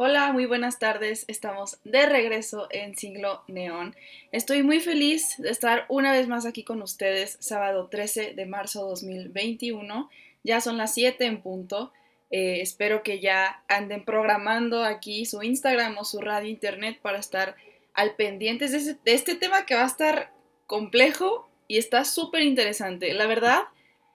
Hola, 0.00 0.30
muy 0.32 0.46
buenas 0.46 0.78
tardes. 0.78 1.24
Estamos 1.26 1.80
de 1.82 2.06
regreso 2.06 2.68
en 2.70 2.96
Siglo 2.96 3.42
Neón. 3.48 3.96
Estoy 4.30 4.62
muy 4.62 4.78
feliz 4.78 5.34
de 5.38 5.50
estar 5.50 5.86
una 5.88 6.12
vez 6.12 6.28
más 6.28 6.46
aquí 6.46 6.62
con 6.62 6.80
ustedes, 6.82 7.36
sábado 7.40 7.88
13 7.88 8.34
de 8.34 8.46
marzo 8.46 8.86
2021. 8.86 10.08
Ya 10.44 10.60
son 10.60 10.76
las 10.76 10.94
7 10.94 11.26
en 11.26 11.42
punto. 11.42 11.92
Eh, 12.30 12.60
espero 12.60 13.02
que 13.02 13.18
ya 13.18 13.64
anden 13.66 14.04
programando 14.04 14.84
aquí 14.84 15.26
su 15.26 15.42
Instagram 15.42 15.98
o 15.98 16.04
su 16.04 16.20
radio 16.20 16.48
internet 16.48 17.00
para 17.02 17.18
estar 17.18 17.56
al 17.92 18.14
pendiente 18.14 18.68
de, 18.68 18.94
de 19.04 19.12
este 19.14 19.34
tema 19.34 19.66
que 19.66 19.74
va 19.74 19.82
a 19.82 19.88
estar 19.88 20.32
complejo 20.68 21.50
y 21.66 21.76
está 21.76 22.04
súper 22.04 22.42
interesante. 22.42 23.12
La 23.14 23.26
verdad 23.26 23.62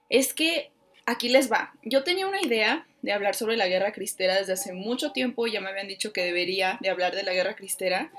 es 0.08 0.34
que 0.34 0.72
aquí 1.06 1.28
les 1.28 1.52
va. 1.52 1.74
Yo 1.84 2.06
tenía 2.06 2.26
una 2.26 2.42
idea 2.42 2.88
de 3.04 3.12
hablar 3.12 3.36
sobre 3.36 3.58
la 3.58 3.68
guerra 3.68 3.92
cristera 3.92 4.40
desde 4.40 4.54
hace 4.54 4.74
mucho 4.74 5.12
tiempo, 5.12 5.46
ya 5.46 5.62
me 5.62 5.70
habían 5.70 5.88
dicho 5.88 6.14
que 6.14 6.23
debería 6.23 6.80
de 6.82 6.90
hablar 6.90 7.14
de 7.14 7.23
la 7.23 7.34
guerra 7.34 7.55
cristera. 7.55 8.12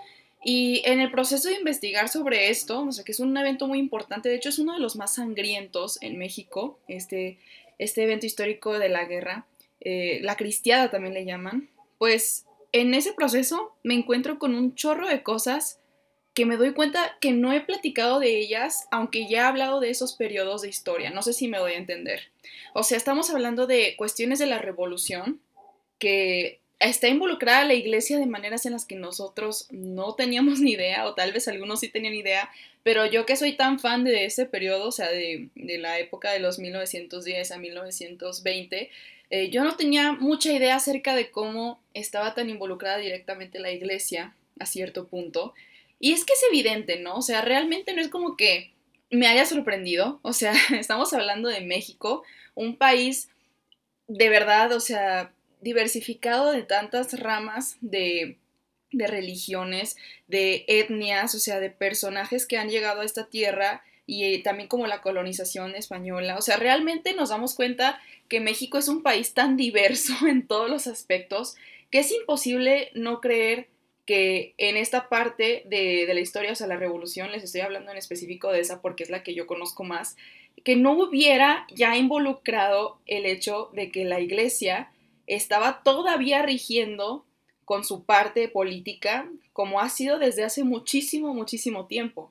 Y 0.45 0.83
en 0.85 1.01
el 1.01 1.11
proceso 1.11 1.49
de 1.49 1.57
investigar 1.57 2.11
sobre 2.11 2.51
esto, 2.51 2.83
o 2.83 2.93
sea, 2.93 3.03
que 3.03 3.13
es 3.13 3.21
un 3.21 3.35
evento 3.37 3.67
muy 3.67 3.79
importante, 3.79 4.29
de 4.29 4.37
hecho 4.37 4.51
es 4.51 4.59
uno 4.59 4.75
de 4.75 4.81
los 4.81 4.95
más 4.95 5.15
sangrientos 5.15 5.99
en 6.03 6.19
México, 6.19 6.79
este, 6.87 7.39
este 7.79 8.05
evento 8.05 8.27
histórico 8.27 8.79
de 8.79 8.91
la 8.91 9.07
guerra, 9.07 9.47
eh, 9.81 10.21
la 10.23 10.37
cristiada 10.37 10.91
también 10.91 11.15
le 11.15 11.25
llaman, 11.25 11.71
pues 11.97 12.45
en 12.73 12.93
ese 12.93 13.15
proceso 13.15 13.75
me 13.83 13.95
encuentro 13.95 14.39
con 14.39 14.55
un 14.55 14.75
chorro 14.75 15.09
de 15.09 15.23
cosas 15.23 15.81
que 16.35 16.47
me 16.47 16.57
doy 16.57 16.73
cuenta 16.73 17.17
que 17.21 17.31
no 17.31 17.53
he 17.53 17.61
platicado 17.61 18.19
de 18.19 18.39
ellas, 18.39 18.89
aunque 18.91 19.29
ya 19.29 19.39
he 19.39 19.43
hablado 19.43 19.81
de 19.81 19.91
esos 19.91 20.15
periodos 20.15 20.63
de 20.63 20.69
historia. 20.69 21.11
No 21.11 21.23
sé 21.23 21.33
si 21.33 21.47
me 21.47 21.59
doy 21.59 21.73
a 21.73 21.79
entender. 21.79 22.29
O 22.75 22.83
sea, 22.83 22.99
estamos 22.99 23.31
hablando 23.31 23.69
de 23.69 23.95
cuestiones 23.97 24.41
de 24.41 24.47
la 24.47 24.59
revolución, 24.59 25.41
que 25.99 26.61
está 26.81 27.09
involucrada 27.09 27.65
la 27.65 27.75
iglesia 27.75 28.19
de 28.19 28.27
maneras 28.27 28.67
en 28.67 28.73
las 28.73 28.85
que 28.85 28.97
nosotros 28.97 29.69
no 29.71 30.15
teníamos 30.15 30.59
ni 30.61 30.73
idea, 30.73 31.07
o 31.07 31.15
tal 31.15 31.33
vez 31.33 31.47
algunos 31.47 31.81
sí 31.81 31.89
tenían 31.89 32.15
idea, 32.15 32.51
pero 32.83 33.07
yo 33.07 33.25
que 33.27 33.37
soy 33.37 33.53
tan 33.53 33.79
fan 33.79 34.03
de 34.03 34.25
ese 34.25 34.45
periodo, 34.45 34.89
o 34.89 34.93
sea, 34.93 35.09
de, 35.11 35.49
la 35.55 35.99
época 35.99 36.33
de 36.33 36.41
los 36.41 36.59
1910 36.59 37.53
a 37.53 37.59
1920, 37.59 38.91
eh, 39.31 39.51
yo 39.51 39.65
no 39.65 39.77
tenía 39.77 40.13
mucha 40.13 40.53
idea 40.53 40.77
acerca 40.77 41.15
de 41.15 41.31
cómo 41.31 41.81
estaba 41.95 42.35
tan 42.35 42.51
involucrada 42.51 42.99
directamente 42.99 43.59
la 43.59 43.71
iglesia 43.71 44.35
a 44.59 44.67
cierto 44.67 45.07
punto. 45.07 45.55
Y 46.05 46.13
es 46.13 46.27
que 46.27 46.35
es 46.35 46.43
evidente, 46.51 46.99
¿no? 46.99 47.15
O 47.15 47.23
sea, 47.23 47.41
realmente 47.41 47.95
no 47.95 48.03
es 48.03 48.09
como 48.09 48.37
que 48.37 48.75
me 49.11 49.27
haya 49.27 49.47
sorprendido. 49.47 50.21
O 50.21 50.35
sea, 50.35 50.53
estamos 50.79 51.15
hablando 51.15 51.49
de 51.49 51.63
México, 51.63 52.25
un 52.55 52.77
país 52.77 53.31
de 54.07 54.29
verdad, 54.29 54.71
o 54.73 54.81
sea, 54.81 55.33
diversificado 55.63 56.53
de 56.53 56.63
tantas 56.63 57.19
ramas 57.19 57.79
de, 57.81 58.37
de 58.93 59.07
religiones, 59.07 59.97
de 60.29 60.67
etnias, 60.69 61.35
o 61.35 61.39
sea, 61.39 61.59
de 61.59 61.71
personajes 61.71 62.45
que 62.45 62.59
han 62.59 62.69
llegado 62.69 63.01
a 63.01 63.07
esta 63.07 63.31
tierra 63.31 63.83
y 64.05 64.25
eh, 64.25 64.43
también 64.43 64.69
como 64.69 64.87
la 64.87 65.01
colonización 65.01 65.75
española. 65.75 66.37
O 66.37 66.43
sea, 66.43 66.59
realmente 66.59 67.15
nos 67.15 67.31
damos 67.31 67.55
cuenta 67.55 67.99
que 68.29 68.41
México 68.41 68.77
es 68.77 68.89
un 68.89 69.03
país 69.03 69.33
tan 69.33 69.57
diverso 69.57 70.13
en 70.29 70.47
todos 70.47 70.69
los 70.69 70.87
aspectos 70.87 71.57
que 71.91 72.01
es 72.01 72.13
imposible 72.13 72.91
no 72.93 73.23
creer 73.23 73.69
que 74.07 74.55
en 74.59 74.77
esta 74.77 75.09
parte 75.09 75.63
de, 75.67 76.07
la 76.13 76.21
historia, 76.21 76.53
o 76.53 76.55
sea, 76.55 76.67
la 76.67 76.77
revolución, 76.77 77.33
les 77.33 77.43
estoy 77.43 77.63
hablando 77.63 77.91
en 77.91 77.99
específico 77.99 78.53
de 78.53 78.61
esa 78.61 78.83
porque 78.83 79.03
es 79.03 79.11
la 79.11 79.23
que 79.23 79.35
yo 79.35 79.47
conozco 79.47 79.85
más, 79.85 80.17
que 80.63 80.77
no 80.77 80.93
hubiera 80.93 81.67
ya 81.75 81.97
involucrado 81.97 82.99
el 83.07 83.27
hecho 83.27 83.71
de 83.73 83.91
que 83.91 84.05
la 84.05 84.21
iglesia 84.21 84.91
estaba 85.27 85.83
todavía 85.83 86.43
rigiendo 86.43 87.25
con 87.65 87.85
su 87.85 88.05
parte 88.05 88.49
política, 88.49 89.29
como 89.53 89.81
ha 89.81 89.89
sido 89.89 90.19
desde 90.19 90.45
hace 90.45 90.65
muchísimo, 90.65 91.33
muchísimo 91.35 91.87
tiempo. 91.87 92.31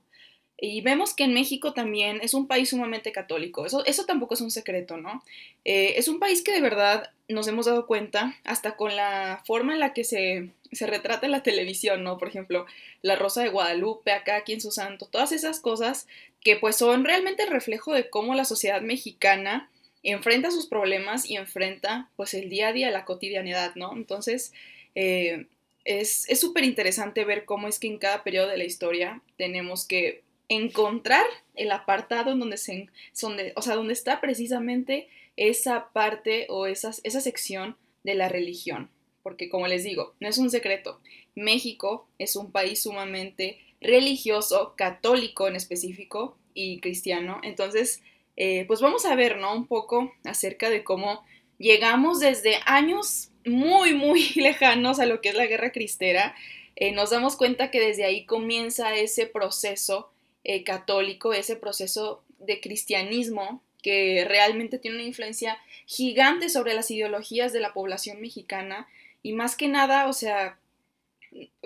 Y 0.59 0.81
vemos 0.81 1.13
que 1.13 1.25
en 1.25 1.34
México 1.34 1.73
también 1.73 2.19
es 2.22 2.34
un 2.34 2.47
país 2.47 2.69
sumamente 2.69 3.11
católico. 3.11 3.66
Eso, 3.66 3.84
eso 3.85 4.05
tampoco 4.05 4.35
es 4.35 4.41
un 4.41 4.51
secreto, 4.51 4.97
¿no? 4.97 5.23
Eh, 5.66 5.95
es 5.97 6.07
un 6.07 6.19
país 6.19 6.44
que 6.44 6.53
de 6.53 6.61
verdad 6.61 7.11
nos 7.28 7.47
hemos 7.47 7.66
dado 7.66 7.88
cuenta, 7.88 8.38
hasta 8.44 8.78
con 8.78 8.95
la 8.95 9.44
forma 9.45 9.73
en 9.73 9.79
la 9.79 9.94
que 9.94 10.03
se, 10.03 10.51
se 10.75 10.88
retrata 10.88 11.25
en 11.25 11.31
la 11.31 11.44
televisión, 11.44 12.03
¿no? 12.03 12.17
Por 12.17 12.28
ejemplo, 12.28 12.66
La 13.01 13.16
Rosa 13.16 13.41
de 13.41 13.50
Guadalupe, 13.50 14.11
acá, 14.11 14.38
aquí 14.38 14.53
en 14.53 14.61
su 14.61 14.72
santo, 14.72 15.07
todas 15.07 15.31
esas 15.31 15.59
cosas 15.59 16.07
que 16.41 16.56
pues 16.56 16.75
son 16.75 17.06
realmente 17.06 17.44
el 17.44 17.50
reflejo 17.50 17.94
de 17.94 18.09
cómo 18.09 18.35
la 18.35 18.45
sociedad 18.45 18.81
mexicana 18.81 19.69
enfrenta 20.03 20.51
sus 20.51 20.67
problemas 20.67 21.29
y 21.29 21.38
enfrenta 21.38 22.09
pues 22.16 22.34
el 22.34 22.50
día 22.50 22.69
a 22.69 22.73
día, 22.73 22.91
la 22.91 23.06
cotidianidad, 23.06 23.75
¿no? 23.75 23.94
Entonces, 23.95 24.53
eh, 24.95 25.47
es 25.85 26.28
súper 26.39 26.63
interesante 26.63 27.25
ver 27.25 27.45
cómo 27.45 27.67
es 27.67 27.79
que 27.79 27.88
en 27.88 27.97
cada 27.97 28.23
periodo 28.23 28.47
de 28.47 28.57
la 28.57 28.63
historia 28.63 29.22
tenemos 29.38 29.85
que 29.85 30.23
encontrar 30.50 31.25
el 31.55 31.72
apartado 31.72 32.31
en 32.31 32.40
donde 32.40 32.57
se, 32.57 32.88
donde, 33.22 33.53
o 33.55 33.61
sea, 33.61 33.75
está 33.90 34.22
precisamente 34.22 35.07
esa 35.35 35.90
parte 35.94 36.45
o 36.50 36.67
esa 36.67 36.94
sección 36.94 37.75
de 38.03 38.16
la 38.16 38.29
religión. 38.29 38.90
Porque 39.23 39.50
como 39.50 39.67
les 39.67 39.84
digo, 39.84 40.13
no 40.19 40.28
es 40.28 40.38
un 40.38 40.51
secreto, 40.51 41.00
México 41.35 42.07
es 42.19 42.35
un 42.35 42.51
país 42.51 42.84
sumamente 42.84 43.59
religioso, 43.81 44.75
católico 44.78 45.47
en 45.47 45.56
específico 45.56 46.38
y 46.53 46.79
cristiano. 46.79 47.39
Entonces, 47.44 48.01
eh, 48.38 48.66
pues 48.67 48.81
vamos 48.81 49.06
a 49.06 49.16
ver, 49.16 49.38
¿no? 49.38 49.56
Un 49.56 49.67
poco 49.67 50.13
acerca 50.23 50.69
de 50.69 50.84
cómo 50.84 51.23
llegamos 51.57 52.19
desde 52.19 52.59
años 52.66 53.29
muy, 53.45 53.94
muy 53.94 54.29
lejanos 54.35 55.00
a 55.00 55.06
lo 55.06 55.22
que 55.22 55.29
es 55.29 55.35
la 55.35 55.47
guerra 55.47 55.72
cristera. 55.72 56.35
Eh, 56.75 56.91
nos 56.91 57.11
damos 57.11 57.35
cuenta 57.35 57.72
que 57.72 57.79
desde 57.79 58.05
ahí 58.05 58.25
comienza 58.25 58.95
ese 58.95 59.28
proceso 59.28 60.11
eh, 60.44 60.63
católico, 60.63 61.34
ese 61.34 61.55
proceso 61.55 62.23
de 62.40 62.59
cristianismo 62.59 63.61
que 63.81 64.25
realmente 64.28 64.79
tiene 64.79 64.97
una 64.97 65.05
influencia 65.05 65.57
gigante 65.85 66.50
sobre 66.50 66.73
las 66.73 66.90
ideologías 66.90 67.53
de 67.53 67.59
la 67.59 67.73
población 67.73 68.22
mexicana 68.22 68.88
y 69.23 69.34
más 69.34 69.56
que 69.56 69.67
nada, 69.67 70.07
o 70.07 70.13
sea, 70.13 70.59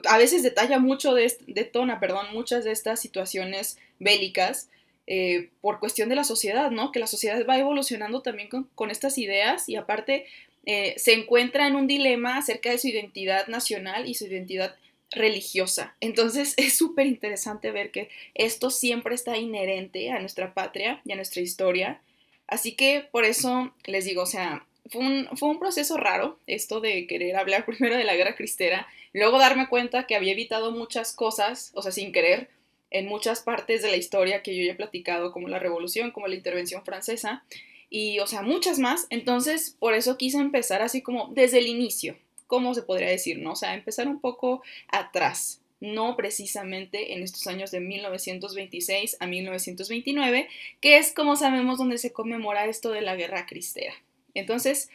a 0.06 0.18
veces 0.18 0.44
detalla 0.44 0.79
mucho, 0.79 1.13
de, 1.13 1.35
detona, 1.47 2.00
perdón, 2.00 2.28
muchas 2.34 2.63
de 2.63 2.72
estas 2.72 3.01
situaciones 3.01 3.78
bélicas 4.00 4.69
eh, 5.07 5.50
por 5.62 5.79
cuestión 5.79 6.09
de 6.09 6.16
la 6.16 6.23
sociedad, 6.23 6.69
¿no? 6.69 6.91
Que 6.91 7.00
la 7.00 7.07
sociedad 7.07 7.44
va 7.47 7.57
evolucionando 7.57 8.22
también 8.22 8.50
con, 8.50 8.91
estas 8.91 9.18
ideas 9.18 9.68
y 9.69 9.75
aparte 9.75 10.25
eh, 10.66 10.95
se 10.97 11.13
encuentra 11.13 11.68
en 11.68 11.75
un 11.75 11.88
dilema 11.88 12.38
acerca 12.38 12.69
de 12.69 12.78
su 12.78 12.88
identidad 12.88 13.47
nacional 13.47 14.07
y 14.07 14.13
su 14.13 14.25
identidad 14.25 14.75
religiosa. 15.12 15.95
Entonces 16.01 16.53
es 16.57 16.78
súper 16.78 17.07
interesante 17.07 17.72
ver 17.72 17.91
que 17.91 18.09
esto 18.35 18.69
siempre 18.69 19.16
está 19.16 19.38
inherente 19.38 20.12
a 20.12 20.19
nuestra 20.19 20.53
patria 20.53 21.01
y 21.06 21.13
a 21.13 21.16
nuestra 21.16 21.41
historia. 21.41 22.01
Así 22.47 22.74
que 22.74 23.07
por 23.12 23.25
eso 23.25 23.74
les 23.85 24.06
digo, 24.06 24.24
o 24.24 24.28
sea, 24.28 24.66
fue 24.90 25.50
un, 25.50 25.59
proceso 25.59 25.98
raro 25.98 26.40
esto 26.48 26.80
de 26.80 27.08
querer 27.08 27.36
hablar 27.36 27.66
primero 27.68 27.96
de 27.96 28.03
la 28.03 28.16
guerra 28.16 28.36
cristera, 28.36 28.88
luego 29.14 29.40
darme 29.40 29.68
cuenta 29.70 30.08
que 30.08 30.16
había 30.16 30.34
evitado 30.34 30.72
muchas 30.72 31.14
cosas, 31.14 31.72
o 31.74 31.81
sea, 31.81 31.92
sin 31.92 32.12
querer, 32.12 32.50
en 32.90 33.08
muchas 33.08 33.42
partes 33.42 33.81
de 33.81 33.92
la 33.92 33.98
historia 33.98 34.42
que 34.44 34.56
yo 34.56 34.64
ya 34.64 34.72
he 34.72 34.75
platicado, 34.75 35.31
como 35.31 35.50
la 35.50 35.59
revolución, 35.59 36.12
como 36.12 36.28
la 36.28 36.36
intervención 36.36 36.86
francesa, 36.86 37.44
y, 37.90 38.20
o 38.20 38.28
sea, 38.28 38.42
muchas 38.42 38.80
más. 38.80 39.08
Entonces, 39.09 39.75
por 39.80 39.94
eso 39.94 40.18
quise 40.18 40.38
empezar 40.38 40.81
así 40.81 41.02
como 41.02 41.30
desde 41.34 41.59
el 41.59 41.68
inicio, 41.68 42.18
¿cómo 42.48 42.74
se 42.74 42.81
podría 42.84 43.09
decir? 43.09 43.40
¿no? 43.40 43.54
O 43.54 43.56
sea, 43.56 43.74
empezar 43.74 44.08
un 44.08 44.19
poco 44.19 44.62
atrás, 44.88 45.62
no 45.80 46.16
precisamente 46.16 47.14
en 47.14 47.24
estos 47.24 47.46
años 47.48 47.72
de 47.72 47.80
1926 47.80 49.18
a 49.19 49.28
1929, 49.28 50.50
que 50.81 50.98
es 50.98 51.14
como 51.14 51.36
sabemos 51.36 51.78
donde 51.78 51.98
se 51.98 52.14
conmemora 52.14 52.66
esto 52.66 52.92
de 52.92 53.02
la 53.02 53.16
guerra 53.16 53.46
cristera. 53.46 53.94
Entonces, 54.40 54.90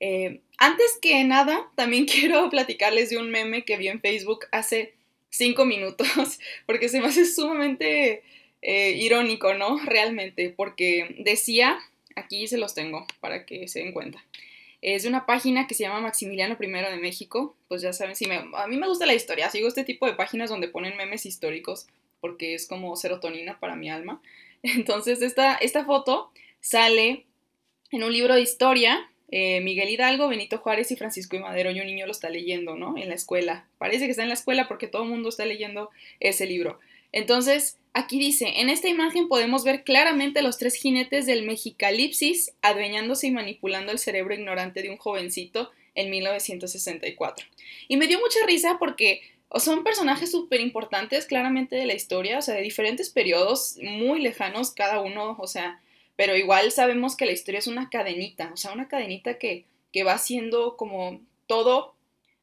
eh, 0.00 0.40
antes 0.58 0.98
que 1.00 1.22
nada, 1.24 1.70
también 1.74 2.06
quiero 2.12 2.50
platicarles 2.50 3.10
de 3.10 3.18
un 3.18 3.30
meme 3.30 3.64
que 3.64 3.76
vi 3.76 3.88
en 3.88 4.00
Facebook 4.00 4.46
hace 4.50 4.94
cinco 5.30 5.64
minutos, 5.64 6.38
porque 6.66 6.88
se 6.88 7.00
me 7.00 7.06
hace 7.06 7.24
sumamente 7.24 8.22
eh, 8.62 8.92
irónico, 8.92 9.54
¿no? 9.54 9.78
Realmente, 9.78 10.50
porque 10.50 11.16
decía, 11.18 11.78
aquí 12.16 12.46
se 12.46 12.58
los 12.58 12.74
tengo 12.74 13.06
para 13.20 13.46
que 13.46 13.68
se 13.68 13.80
den 13.80 13.92
cuenta. 13.92 14.24
Es 14.82 15.04
de 15.04 15.08
una 15.08 15.26
página 15.26 15.68
que 15.68 15.74
se 15.74 15.84
llama 15.84 16.00
Maximiliano 16.00 16.56
I 16.60 16.66
de 16.66 16.96
México. 16.96 17.54
Pues 17.68 17.82
ya 17.82 17.92
saben, 17.92 18.16
si 18.16 18.28
a 18.28 18.66
mí 18.66 18.76
me 18.76 18.88
gusta 18.88 19.06
la 19.06 19.14
historia, 19.14 19.48
sigo 19.48 19.68
este 19.68 19.84
tipo 19.84 20.06
de 20.06 20.14
páginas 20.14 20.50
donde 20.50 20.66
ponen 20.66 20.96
memes 20.96 21.24
históricos 21.24 21.86
porque 22.20 22.54
es 22.54 22.66
como 22.66 22.96
serotonina 22.96 23.60
para 23.60 23.76
mi 23.76 23.90
alma. 23.90 24.20
Entonces, 24.62 25.22
esta, 25.22 25.54
esta 25.54 25.84
foto 25.84 26.32
sale 26.60 27.26
en 27.92 28.02
un 28.02 28.12
libro 28.12 28.34
de 28.34 28.40
historia. 28.40 29.08
Eh, 29.30 29.60
Miguel 29.60 29.88
Hidalgo, 29.88 30.28
Benito 30.28 30.58
Juárez 30.58 30.90
y 30.90 30.96
Francisco 30.96 31.36
y 31.36 31.38
Madero, 31.38 31.70
y 31.70 31.80
un 31.80 31.86
niño 31.86 32.06
lo 32.06 32.12
está 32.12 32.28
leyendo, 32.28 32.76
¿no? 32.76 32.98
En 32.98 33.08
la 33.08 33.14
escuela. 33.14 33.66
Parece 33.78 34.04
que 34.04 34.10
está 34.10 34.22
en 34.22 34.28
la 34.28 34.34
escuela 34.34 34.68
porque 34.68 34.88
todo 34.88 35.04
el 35.04 35.08
mundo 35.08 35.28
está 35.28 35.46
leyendo 35.46 35.90
ese 36.20 36.46
libro. 36.46 36.80
Entonces, 37.12 37.78
aquí 37.94 38.18
dice, 38.18 38.60
en 38.60 38.68
esta 38.68 38.88
imagen 38.88 39.28
podemos 39.28 39.64
ver 39.64 39.84
claramente 39.84 40.42
los 40.42 40.58
tres 40.58 40.74
jinetes 40.74 41.26
del 41.26 41.44
mexicalipsis 41.44 42.52
adueñándose 42.62 43.28
y 43.28 43.30
manipulando 43.30 43.92
el 43.92 43.98
cerebro 43.98 44.34
ignorante 44.34 44.82
de 44.82 44.90
un 44.90 44.96
jovencito 44.96 45.70
en 45.94 46.10
1964. 46.10 47.46
Y 47.88 47.96
me 47.96 48.06
dio 48.06 48.18
mucha 48.18 48.44
risa 48.46 48.76
porque 48.78 49.20
son 49.56 49.84
personajes 49.84 50.30
súper 50.30 50.60
importantes 50.60 51.26
claramente 51.26 51.76
de 51.76 51.86
la 51.86 51.94
historia, 51.94 52.38
o 52.38 52.42
sea, 52.42 52.54
de 52.54 52.62
diferentes 52.62 53.10
periodos 53.10 53.76
muy 53.82 54.20
lejanos 54.20 54.70
cada 54.70 55.00
uno, 55.00 55.36
o 55.38 55.46
sea, 55.46 55.80
pero 56.22 56.36
igual 56.36 56.70
sabemos 56.70 57.16
que 57.16 57.26
la 57.26 57.32
historia 57.32 57.58
es 57.58 57.66
una 57.66 57.90
cadenita, 57.90 58.52
o 58.54 58.56
sea, 58.56 58.70
una 58.70 58.86
cadenita 58.86 59.38
que, 59.38 59.64
que 59.92 60.04
va 60.04 60.18
siendo 60.18 60.76
como 60.76 61.20
todo, 61.48 61.96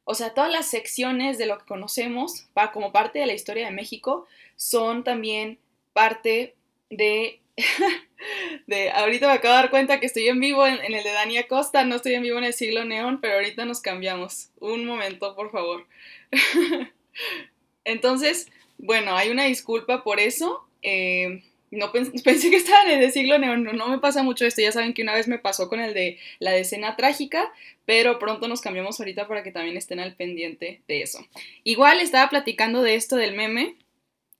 o 0.04 0.14
sea, 0.14 0.34
todas 0.34 0.52
las 0.52 0.66
secciones 0.66 1.38
de 1.38 1.46
lo 1.46 1.56
que 1.56 1.64
conocemos 1.64 2.46
como 2.74 2.92
parte 2.92 3.20
de 3.20 3.26
la 3.26 3.32
historia 3.32 3.64
de 3.64 3.72
México 3.72 4.26
son 4.56 5.02
también 5.02 5.58
parte 5.94 6.56
de, 6.90 7.40
de, 8.66 8.90
ahorita 8.90 9.28
me 9.28 9.32
acabo 9.32 9.54
de 9.54 9.60
dar 9.62 9.70
cuenta 9.70 9.98
que 9.98 10.04
estoy 10.04 10.28
en 10.28 10.40
vivo 10.40 10.66
en, 10.66 10.74
en 10.84 10.92
el 10.92 11.02
de 11.02 11.12
Dani 11.12 11.38
Acosta, 11.38 11.82
no 11.86 11.96
estoy 11.96 12.12
en 12.12 12.22
vivo 12.22 12.36
en 12.36 12.44
el 12.44 12.52
siglo 12.52 12.84
neón, 12.84 13.22
pero 13.22 13.36
ahorita 13.36 13.64
nos 13.64 13.80
cambiamos. 13.80 14.50
Un 14.58 14.84
momento, 14.84 15.34
por 15.34 15.50
favor. 15.50 15.86
Entonces, 17.84 18.46
bueno, 18.76 19.16
hay 19.16 19.30
una 19.30 19.44
disculpa 19.44 20.04
por 20.04 20.20
eso. 20.20 20.68
Eh, 20.82 21.42
no 21.70 21.92
pensé, 22.24 22.50
que 22.50 22.56
estaba 22.56 22.90
en 22.90 23.02
el 23.02 23.12
siglo 23.12 23.38
neón, 23.38 23.64
no, 23.64 23.88
me 23.88 23.98
pasa 23.98 24.22
mucho 24.22 24.46
esto, 24.46 24.62
ya 24.62 24.72
saben 24.72 24.94
que 24.94 25.02
una 25.02 25.14
vez 25.14 25.28
me 25.28 25.38
pasó 25.38 25.68
con 25.68 25.80
el 25.80 25.94
de 25.94 26.18
la 26.38 26.52
decena 26.52 26.96
trágica, 26.96 27.52
pero 27.86 28.18
pronto 28.18 28.48
nos 28.48 28.60
cambiamos 28.60 28.98
ahorita 28.98 29.28
para 29.28 29.42
que 29.42 29.52
también 29.52 29.76
estén 29.76 30.00
al 30.00 30.14
pendiente 30.14 30.82
de 30.88 31.02
eso. 31.02 31.26
Igual 31.64 32.00
estaba 32.00 32.28
platicando 32.28 32.82
de 32.82 32.94
esto 32.94 33.16
del 33.16 33.34
meme, 33.34 33.76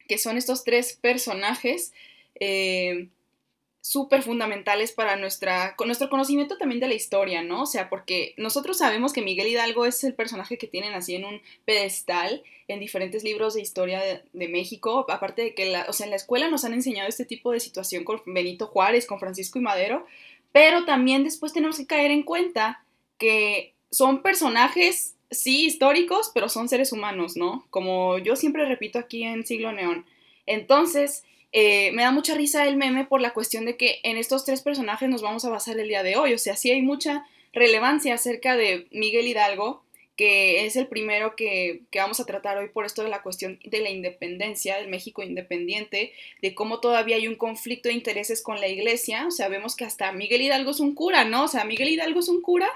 que 0.09 0.19
son 0.19 0.37
estos 0.37 0.65
tres 0.65 0.99
personajes 1.01 1.93
eh, 2.41 3.09
súper 3.81 4.23
fundamentales 4.23 4.93
para 4.93 5.17
nuestra, 5.17 5.75
nuestro 5.87 6.11
conocimiento 6.11 6.59
también 6.59 6.81
de 6.81 6.89
la 6.89 6.95
historia, 6.95 7.43
¿no? 7.43 7.63
O 7.63 7.67
sea, 7.67 7.89
porque 7.89 8.35
nosotros 8.37 8.79
sabemos 8.79 9.13
que 9.13 9.23
Miguel 9.23 9.49
Hidalgo 9.49 9.87
es 9.87 10.05
el 10.05 10.15
personaje 10.15 10.59
que 10.59 10.67
tienen 10.67 10.93
así 10.93 11.15
en 11.15 11.25
un 11.25 11.41
pedestal 11.65 12.43
en 12.69 12.79
diferentes 12.79 13.25
libros 13.25 13.55
de 13.55 13.63
historia 13.63 14.01
de, 14.01 14.49
México, 14.49 15.07
aparte 15.09 15.43
de 15.43 15.55
que, 15.55 15.71
la, 15.71 15.87
o 15.89 15.93
sea, 15.93 16.05
en 16.05 16.11
la 16.11 16.17
escuela 16.17 16.49
nos 16.49 16.65
han 16.65 16.75
enseñado 16.75 17.09
este 17.09 17.25
tipo 17.25 17.53
de 17.53 17.61
situación 17.61 18.05
con 18.05 18.21
Benito 18.27 18.67
Juárez, 18.67 19.07
con 19.07 19.19
Francisco 19.19 19.59
y 19.59 19.63
Madero, 19.63 20.07
pero 20.53 20.85
también 20.85 21.25
después 21.25 21.53
tenemos 21.53 21.79
que 21.79 21.87
caer 21.87 22.11
en 22.11 22.23
cuenta 22.23 22.85
que 23.19 23.75
son 23.91 24.23
personajes, 24.23 25.15
sí, 25.31 25.67
históricos, 25.67 26.31
pero 26.35 26.49
son 26.49 26.69
seres 26.69 26.93
humanos, 26.93 27.37
¿no? 27.37 27.67
Como 27.71 28.19
yo 28.19 28.37
siempre 28.37 28.67
repito 28.67 28.99
aquí 28.99 29.23
en 29.25 29.47
Siglo 29.47 29.73
Neón. 29.73 30.05
Entonces, 30.47 31.25
eh, 31.53 31.91
me 31.93 32.03
da 32.03 32.13
mucha 32.13 32.35
risa 32.35 32.67
el 32.67 32.77
meme 32.77 33.05
por 33.05 33.21
la 33.21 33.33
cuestión 33.33 33.65
de 33.65 33.77
que 33.77 34.01
en 34.05 34.17
estos 34.17 34.45
tres 34.45 34.63
personajes 34.63 35.09
nos 35.09 35.23
vamos 35.23 35.45
a 35.45 35.51
basar 35.51 35.79
el 35.79 35.89
día 35.89 36.03
de 36.03 36.17
hoy. 36.17 36.35
O 36.35 36.39
sea, 36.39 36.57
sí 36.57 36.71
hay 36.71 36.83
mucha 36.83 37.27
relevancia 37.53 38.15
acerca 38.15 38.57
de 38.57 38.87
Miguel 38.93 39.27
Hidalgo, 39.27 39.83
que 40.17 40.67
es 40.67 40.77
el 40.77 40.87
primero 40.87 41.35
que, 41.35 41.81
vamos 41.95 42.21
a 42.21 42.27
tratar 42.27 42.59
hoy 42.59 42.69
por 42.69 42.85
esto 42.85 43.03
de 43.03 43.09
la 43.09 43.23
cuestión 43.23 43.59
de 43.65 43.81
la 43.81 43.91
independencia, 43.91 44.77
del 44.77 44.89
México 44.89 45.23
independiente, 45.23 46.13
de 46.43 46.55
cómo 46.55 46.79
todavía 46.79 47.17
hay 47.17 47.27
un 47.27 47.37
conflicto 47.37 47.89
de 47.89 47.95
intereses 47.95 48.43
con 48.43 48.61
la 48.61 48.69
iglesia. 48.69 49.27
O 49.27 49.31
sea, 49.31 49.49
vemos 49.49 49.77
que 49.77 49.85
hasta 49.85 50.13
Miguel 50.13 50.43
Hidalgo 50.43 50.71
es 50.71 50.81
un 50.81 50.95
cura, 50.95 51.25
¿no? 51.25 51.45
O 51.45 51.49
sea, 51.49 51.65
Miguel 51.65 51.89
Hidalgo 51.89 52.21
es 52.21 52.29
un 52.29 52.43
cura 52.43 52.69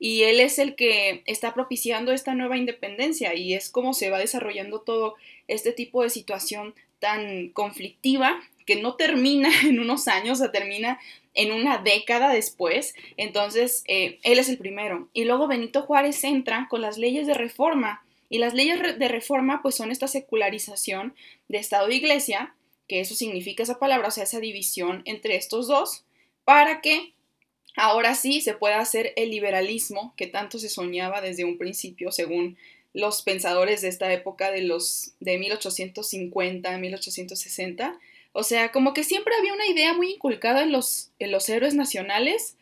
y 0.00 0.22
él 0.22 0.40
es 0.40 0.58
el 0.58 0.74
que 0.74 1.22
está 1.26 1.52
propiciando 1.52 2.10
esta 2.10 2.34
nueva 2.34 2.56
independencia 2.56 3.34
y 3.34 3.52
es 3.52 3.68
como 3.68 3.92
se 3.92 4.08
va 4.08 4.18
desarrollando 4.18 4.80
todo 4.80 5.14
este 5.46 5.72
tipo 5.72 6.02
de 6.02 6.08
situación 6.10 6.74
tan 7.00 7.50
conflictiva 7.50 8.40
que 8.64 8.76
no 8.76 8.94
termina 8.94 9.50
en 9.64 9.78
unos 9.78 10.08
años, 10.08 10.40
o 10.40 10.50
termina 10.50 10.98
en 11.34 11.52
una 11.52 11.78
década 11.78 12.32
después. 12.32 12.94
Entonces, 13.16 13.84
eh, 13.86 14.18
él 14.22 14.38
es 14.38 14.48
el 14.48 14.58
primero. 14.58 15.08
Y 15.12 15.24
luego 15.24 15.46
Benito 15.46 15.82
Juárez 15.82 16.24
entra 16.24 16.66
con 16.70 16.80
las 16.80 16.96
leyes 16.96 17.26
de 17.26 17.34
reforma. 17.34 18.02
Y 18.28 18.38
las 18.38 18.54
leyes 18.54 18.98
de 18.98 19.08
reforma, 19.08 19.60
pues 19.60 19.74
son 19.74 19.90
esta 19.90 20.08
secularización 20.08 21.14
de 21.48 21.58
Estado 21.58 21.88
e 21.88 21.96
Iglesia, 21.96 22.54
que 22.88 23.00
eso 23.00 23.14
significa 23.14 23.64
esa 23.64 23.78
palabra, 23.78 24.08
o 24.08 24.10
sea, 24.12 24.24
esa 24.24 24.40
división 24.40 25.02
entre 25.04 25.34
estos 25.34 25.66
dos, 25.66 26.04
para 26.44 26.80
que 26.80 27.12
ahora 27.76 28.14
sí 28.14 28.40
se 28.40 28.54
pueda 28.54 28.80
hacer 28.80 29.12
el 29.16 29.30
liberalismo 29.30 30.14
que 30.16 30.26
tanto 30.26 30.58
se 30.58 30.68
soñaba 30.68 31.20
desde 31.20 31.44
un 31.44 31.58
principio, 31.58 32.12
según 32.12 32.56
los 32.92 33.22
pensadores 33.22 33.82
de 33.82 33.88
esta 33.88 34.12
época 34.12 34.50
de 34.50 34.62
los 34.62 35.12
de 35.20 35.38
1850, 35.38 36.76
1860. 36.78 37.98
O 38.32 38.42
sea, 38.42 38.72
como 38.72 38.94
que 38.94 39.04
siempre 39.04 39.34
había 39.38 39.54
una 39.54 39.66
idea 39.66 39.94
muy 39.94 40.12
inculcada 40.12 40.62
en 40.62 40.72
los, 40.72 41.10
en 41.18 41.30
los 41.30 41.48
héroes 41.48 41.74
nacionales, 41.74 42.56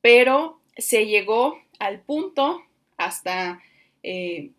pero 0.00 0.60
se 0.76 1.06
llegó 1.06 1.58
al 1.78 2.00
punto 2.00 2.62
hasta, 2.96 3.62
eh, 4.02 4.50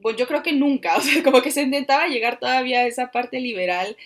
pues 0.00 0.16
yo 0.16 0.26
creo 0.26 0.42
que 0.42 0.52
nunca, 0.52 0.96
o 0.98 1.22
como 1.22 1.42
que 1.42 1.50
se 1.50 1.62
intentaba 1.62 2.06
llegar 2.06 2.38
todavía 2.38 2.80
a 2.80 2.86
esa 2.86 3.10
parte 3.10 3.40
liberal 3.40 3.96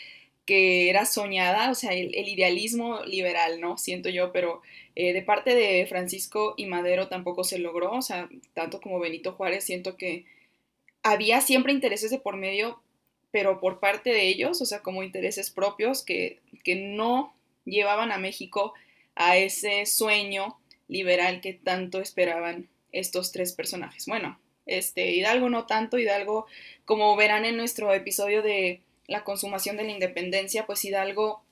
que 0.47 0.89
era 0.89 1.05
soñada, 1.05 1.71
o 1.71 1.75
sea, 1.75 1.93
el, 1.93 2.15
idealismo 2.15 3.05
liberal, 3.05 3.61
¿no? 3.61 3.77
Siento 3.79 4.09
yo, 4.09 4.33
pero 4.33 4.63
eh, 4.95 5.13
de 5.13 5.23
parte 5.23 5.55
de 5.55 5.85
Francisco 5.87 6.55
y 6.57 6.67
Madero 6.67 7.09
tampoco 7.09 7.45
se 7.45 7.59
logró, 7.59 7.93
o 7.93 8.03
sea, 8.03 8.29
tanto 8.55 8.81
como 8.81 9.01
Benito 9.01 9.33
Juárez, 9.33 9.65
siento 9.65 9.97
que 9.97 10.25
había 11.03 11.41
siempre 11.41 11.73
intereses 11.73 12.11
de 12.11 12.21
por 12.21 12.37
medio, 12.37 12.81
pero 13.33 13.61
por 13.61 13.81
parte 13.81 14.11
de 14.11 14.29
ellos, 14.29 14.63
o 14.63 14.67
sea, 14.67 14.83
como 14.83 15.03
intereses 15.03 15.51
propios 15.51 16.05
que, 16.05 16.41
que 16.65 16.77
no 16.77 17.35
llevaban 17.65 18.13
a 18.13 18.19
México 18.19 18.73
a 19.17 19.37
ese 19.37 19.85
sueño 19.85 20.57
liberal 20.89 21.41
que 21.41 21.55
tanto 21.55 22.01
esperaban 22.01 22.69
estos 22.93 23.33
tres 23.33 23.53
personajes. 23.53 24.07
Bueno, 24.07 24.39
este 24.65 25.11
Hidalgo 25.13 25.49
no 25.49 25.67
tanto, 25.67 25.99
Hidalgo, 25.99 26.47
como 26.85 27.15
verán 27.17 27.45
en 27.45 27.57
nuestro 27.57 27.93
episodio 27.93 28.43
de 28.43 28.81
la 29.09 29.25
consumación 29.25 29.77
de 29.77 29.85
la 29.85 29.93
independencia, 29.93 30.67
pues 30.67 30.85
Hidalgo 30.85 31.43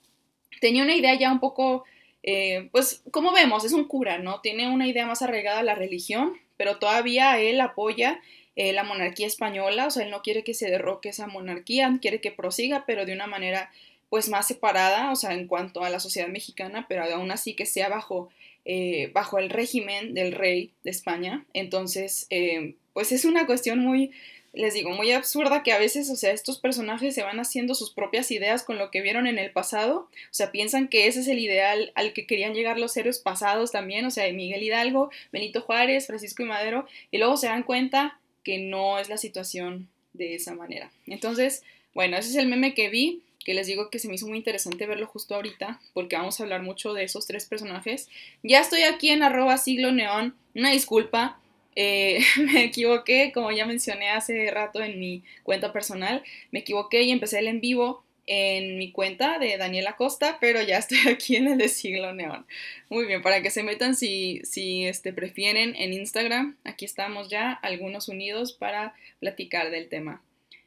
tenía 0.61 0.83
una 0.83 0.95
idea 0.95 1.15
ya 1.15 1.33
un 1.33 1.41
poco, 1.41 1.85
eh, 2.23 2.69
pues 2.73 3.03
como 3.11 3.33
vemos, 3.33 3.65
es 3.65 3.73
un 3.73 3.85
cura, 3.85 4.19
¿no? 4.19 4.41
Tiene 4.41 4.69
una 4.69 4.87
idea 4.87 5.07
más 5.07 5.23
arraigada 5.23 5.61
a 5.61 5.65
la 5.65 5.75
religión, 5.75 6.35
pero 6.57 6.79
todavía 6.79 7.39
él 7.41 7.61
apoya 7.61 8.21
eh, 8.57 8.73
la 8.73 8.85
monarquía 8.85 9.27
española, 9.27 9.87
o 9.87 9.91
sea, 9.91 10.05
él 10.05 10.11
no 10.11 10.23
quiere 10.23 10.45
que 10.45 10.55
se 10.55 10.71
derroque 10.71 11.09
esa 11.09 11.27
monarquía, 11.27 11.99
quiere 12.01 12.21
que 12.21 12.31
prosiga, 12.31 12.85
pero 12.87 13.05
de 13.07 13.13
una 13.13 13.27
manera 13.27 13.71
pues 14.11 14.29
más 14.29 14.47
separada, 14.47 15.11
o 15.11 15.17
sea, 15.17 15.33
en 15.33 15.49
cuanto 15.49 15.83
a 15.83 15.91
la 15.91 15.99
sociedad 15.99 16.29
mexicana, 16.29 16.87
pero 16.89 17.03
aún 17.03 17.33
así 17.33 17.55
que 17.55 17.67
sea 17.67 17.89
bajo, 17.89 18.29
eh, 18.65 19.11
bajo 19.13 19.39
el 19.39 19.51
régimen 19.51 20.15
del 20.15 20.33
rey 20.33 20.71
de 20.85 20.93
España. 20.93 21.45
Entonces, 21.53 22.29
pues 22.93 23.11
es 23.11 23.25
una 23.25 23.45
cuestión 23.45 23.81
muy, 23.81 24.13
les 24.55 24.75
digo, 24.75 24.91
muy 24.91 25.11
absurda 25.13 25.63
que 25.63 25.73
a 25.73 25.79
veces, 25.79 26.09
o 26.11 26.17
sea, 26.17 26.31
estos 26.31 26.59
personajes 26.59 27.15
se 27.15 27.23
van 27.23 27.41
haciendo 27.41 27.75
sus 27.75 27.91
propias 27.91 28.31
ideas 28.31 28.63
con 28.63 28.79
lo 28.79 28.91
que 28.91 29.03
vieron 29.03 29.27
en 29.27 29.39
el 29.39 29.51
pasado, 29.51 29.97
o 29.97 30.09
sea, 30.31 30.53
piensan 30.53 30.89
que 30.89 31.07
ese 31.07 31.21
es 31.21 31.29
el 31.29 31.39
ideal 31.39 31.93
al 31.95 32.13
que 32.13 32.27
querían 32.27 32.55
llegar 32.55 32.79
los 32.79 32.97
héroes 32.97 33.19
pasados 33.19 33.73
también, 33.73 34.05
o 34.05 34.11
sea, 34.11 34.33
Miguel 34.33 34.63
Hidalgo, 34.63 35.11
Benito 35.33 35.61
Juárez, 35.61 36.07
Francisco 36.07 36.43
y 36.43 36.47
Madero, 36.47 36.87
y 37.11 37.19
luego 37.19 37.37
se 37.37 37.49
dan 37.49 37.65
cuenta 37.65 38.19
que 38.45 38.59
no 38.59 38.99
es 38.99 39.09
la 39.09 39.17
situación 39.17 39.89
de 40.13 40.37
esa 40.37 40.55
manera. 40.55 40.91
Entonces, 41.07 41.63
bueno, 41.95 42.17
ese 42.17 42.31
es 42.31 42.37
el 42.37 42.49
meme 42.49 42.75
que 42.75 42.89
vi, 42.89 43.23
que 43.45 43.55
les 43.55 43.67
digo 43.67 43.91
que 43.91 43.99
se 43.99 44.09
me 44.09 44.15
hizo 44.15 44.27
muy 44.27 44.39
interesante 44.39 44.87
verlo 44.87 45.07
justo 45.07 45.35
ahorita, 45.35 45.81
porque 45.93 46.17
vamos 46.17 46.39
a 46.39 46.45
hablar 46.45 46.63
mucho 46.63 46.95
de 46.95 47.05
esos 47.05 47.27
tres 47.27 47.45
personajes. 47.45 48.09
Ya 48.43 48.61
estoy 48.61 48.83
aquí 48.83 49.11
en 49.11 49.23
arroba 49.23 49.59
siglo 49.59 49.93
neón, 49.93 50.35
una 50.55 50.71
disculpa, 50.71 51.39
eh, 51.77 52.21
me 52.53 52.65
equivoqué, 52.65 53.33
como 53.33 53.51
ya 53.53 53.67
mencioné 53.67 54.11
hace 54.11 54.51
rato 54.51 54.83
en 54.83 54.99
mi 54.99 55.23
cuenta 55.43 55.73
personal, 55.73 56.23
me 56.51 56.61
equivoqué 56.61 57.03
y 57.03 57.11
empecé 57.11 57.39
el 57.39 57.49
en 57.49 57.61
vivo 57.61 58.05
en 58.27 58.79
mi 58.79 58.91
cuenta 58.91 59.39
de 59.39 59.57
Daniela 59.59 59.97
Costa, 59.97 60.39
pero 60.41 60.63
ya 60.63 60.79
estoy 60.79 60.99
aquí 61.11 61.37
en 61.37 61.49
el 61.49 61.59
de 61.59 61.69
Siglo 61.69 62.13
Neón. 62.13 62.47
Muy 62.89 63.07
bien, 63.07 63.23
para 63.23 63.43
que 63.43 63.51
se 63.51 63.63
metan 63.63 63.95
si, 63.97 64.41
si 64.45 64.87
este, 64.87 65.13
prefieren 65.13 65.75
en 65.77 65.93
Instagram, 65.93 66.57
aquí 66.65 66.85
estamos 66.85 67.29
ya, 67.29 67.53
algunos 67.53 68.09
unidos 68.09 68.53
para 68.53 68.95
platicar 69.21 69.71
del 69.71 69.89
tema. 69.89 70.23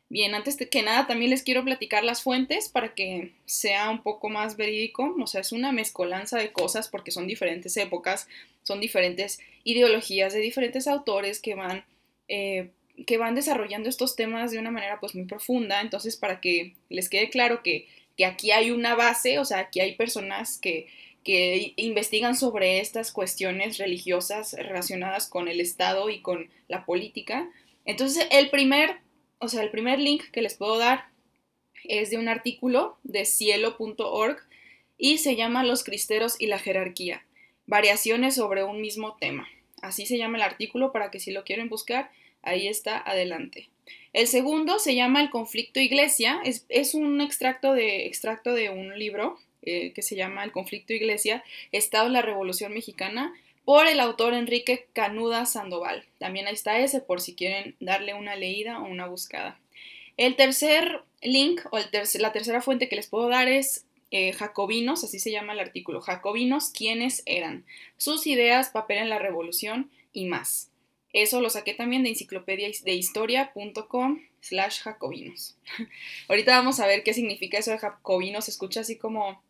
Bien, 0.10 0.34
antes 0.36 0.58
de 0.58 0.70
que 0.70 0.84
nada 0.84 1.06
también 1.06 1.32
les 1.32 1.44
quiero 1.44 1.66
platicar 1.66 2.04
las 2.04 2.22
fuentes 2.22 2.70
para 2.70 2.94
que 2.94 3.34
sea 3.46 3.90
un 3.90 4.04
poco 4.04 4.30
más 4.30 4.56
verídico, 4.56 5.14
o 5.22 5.28
sea, 5.28 5.42
es 5.42 5.52
una 5.52 5.74
mezcolanza 5.74 6.38
de 6.38 6.54
cosas 6.54 6.88
porque 6.88 7.12
son 7.12 7.28
diferentes 7.28 7.76
épocas, 7.76 8.30
son 8.64 8.80
diferentes 8.80 9.40
ideologías 9.66 10.34
de 10.34 10.40
diferentes 10.40 10.88
autores 10.88 11.42
que 11.42 11.56
van 11.56 11.84
eh, 12.30 12.72
que 13.06 13.18
van 13.18 13.36
desarrollando 13.36 13.90
estos 13.90 14.16
temas 14.16 14.52
de 14.52 14.60
una 14.60 14.72
manera 14.72 15.00
pues 15.00 15.14
muy 15.14 15.26
profunda, 15.26 15.82
entonces 15.82 16.18
para 16.18 16.42
que 16.42 16.74
les 16.90 17.10
quede 17.10 17.30
claro 17.30 17.62
que, 17.62 17.88
aquí 18.26 18.50
hay 18.50 18.72
una 18.72 18.96
base, 18.96 19.38
o 19.38 19.46
sea, 19.46 19.60
aquí 19.60 19.80
hay 19.80 19.96
personas 19.96 20.58
que, 20.58 20.88
que 21.24 21.74
investigan 21.76 22.36
sobre 22.36 22.80
estas 22.80 23.12
cuestiones 23.12 23.78
religiosas 23.78 24.54
relacionadas 24.54 25.28
con 25.28 25.48
el 25.48 25.62
Estado 25.62 26.10
y 26.10 26.22
con 26.22 26.50
la 26.68 26.84
política. 26.86 27.48
Entonces, 27.86 28.28
el 28.32 28.50
primer, 28.50 28.98
o 29.40 29.48
sea, 29.48 29.64
el 29.64 29.70
primer 29.70 30.00
link 30.00 30.24
que 30.32 30.42
les 30.42 30.56
puedo 30.56 30.78
dar 30.78 31.08
es 31.84 32.10
de 32.10 32.18
un 32.18 32.28
artículo 32.28 32.98
de 33.04 33.26
cielo.org 33.26 34.38
y 34.98 35.20
se 35.20 35.36
llama 35.36 35.64
Los 35.64 35.84
cristeros 35.84 36.36
y 36.40 36.48
la 36.48 36.60
jerarquía, 36.60 37.26
variaciones 37.66 38.36
sobre 38.36 38.64
un 38.64 38.82
mismo 38.82 39.16
tema. 39.20 39.48
así 39.82 40.06
se 40.06 40.18
llama 40.18 40.38
el 40.38 40.44
artículo 40.44 40.92
para 40.92 41.12
que 41.12 41.20
si 41.20 41.32
lo 41.32 41.44
quieren 41.44 41.70
buscar, 41.70 42.10
ahí 42.42 42.68
está 42.68 42.98
adelante. 42.98 43.70
El 44.14 44.28
segundo 44.28 44.80
se 44.80 44.96
llama 44.96 45.22
El 45.22 45.30
conflicto 45.30 45.80
iglesia, 45.80 46.42
es, 46.44 46.94
un 46.96 47.22
extracto 47.22 47.74
de, 47.74 48.08
extracto 48.08 48.54
de 48.54 48.70
un 48.70 48.98
libro 48.98 49.38
eh, 49.62 49.94
que 49.94 50.02
se 50.02 50.16
llama 50.16 50.44
El 50.44 50.52
conflicto 50.52 50.94
iglesia, 50.94 51.44
Estado 51.72 52.08
en 52.08 52.14
la 52.14 52.24
Revolución 52.24 52.74
Mexicana, 52.74 53.34
por 53.68 53.86
el 53.86 54.00
autor 54.00 54.34
Enrique 54.34 54.88
Canuda 54.94 55.46
Sandoval. 55.46 56.06
También 56.20 56.48
ahí 56.48 56.54
está 56.54 56.80
ese 56.80 57.02
por 57.02 57.20
si 57.20 57.36
quieren 57.36 57.76
darle 57.82 58.14
una 58.14 58.38
leída 58.38 58.80
o 58.80 58.86
una 58.86 59.08
buscada. 59.08 59.60
El 60.16 60.38
tercer 60.38 61.02
link 61.22 61.60
o 61.72 61.78
la 61.78 62.32
tercera 62.32 62.62
fuente 62.62 62.88
que 62.88 62.96
les 62.96 63.08
puedo 63.08 63.28
dar 63.28 63.50
es 63.50 63.84
eh, 64.10 64.32
Jacobinos, 64.32 65.04
así 65.04 65.20
se 65.20 65.32
llama 65.32 65.52
el 65.52 65.60
artículo. 65.60 66.00
Jacobinos, 66.00 66.70
¿quiénes 66.70 67.24
eran? 67.26 67.66
Sus 67.98 68.26
ideas, 68.26 68.70
papel 68.70 69.00
en 69.00 69.10
la 69.10 69.20
revolución 69.20 69.92
y 70.14 70.28
más. 70.28 70.72
Eso 71.12 71.42
lo 71.42 71.50
saqué 71.50 71.74
también 71.74 72.04
de 72.04 72.10
enciclopedia 72.12 72.70
de 72.86 72.94
historia.com 72.94 74.22
slash 74.40 74.80
jacobinos. 74.80 75.58
Ahorita 76.30 76.56
vamos 76.56 76.80
a 76.80 76.88
ver 76.88 77.04
qué 77.04 77.14
significa 77.14 77.58
eso 77.58 77.72
de 77.72 77.80
jacobinos. 77.80 78.46
Se 78.46 78.52
escucha 78.52 78.80
así 78.80 78.96
como, 78.96 79.44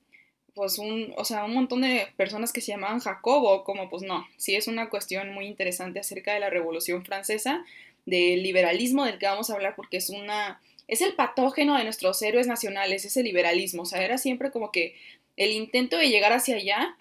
pues 0.57 0.77
un, 0.77 1.13
o 1.15 1.23
sea, 1.23 1.45
un 1.45 1.53
montón 1.53 1.81
de 1.81 2.07
personas 2.17 2.51
que 2.51 2.59
se 2.59 2.73
llamaban 2.73 2.99
Jacobo, 2.99 3.63
como 3.63 3.89
pues 3.89 4.03
no. 4.03 4.27
Sí 4.35 4.55
es 4.55 4.67
una 4.67 4.89
cuestión 4.89 5.31
muy 5.33 5.45
interesante 5.45 5.99
acerca 6.01 6.33
de 6.33 6.41
la 6.41 6.49
Revolución 6.49 7.05
Francesa, 7.05 7.63
del 8.05 8.43
liberalismo 8.43 9.05
del 9.05 9.19
que 9.19 9.27
vamos 9.27 9.49
a 9.49 9.53
hablar 9.53 9.75
porque 9.75 9.97
es 9.97 10.09
una, 10.09 10.61
es 10.89 11.01
el 11.01 11.13
patógeno 11.13 11.77
de 11.77 11.85
nuestros 11.85 12.21
héroes 12.21 12.47
nacionales, 12.47 13.05
es 13.05 13.15
el 13.15 13.23
liberalismo. 13.23 13.83
O 13.83 13.85
sea, 13.85 14.03
era 14.03 14.17
siempre 14.17 14.51
como 14.51 14.71
que 14.73 14.95
el 15.37 15.51
intento 15.51 15.97
de 15.97 16.09
llegar 16.09 16.33
hacia 16.33 16.57
allá 16.57 16.97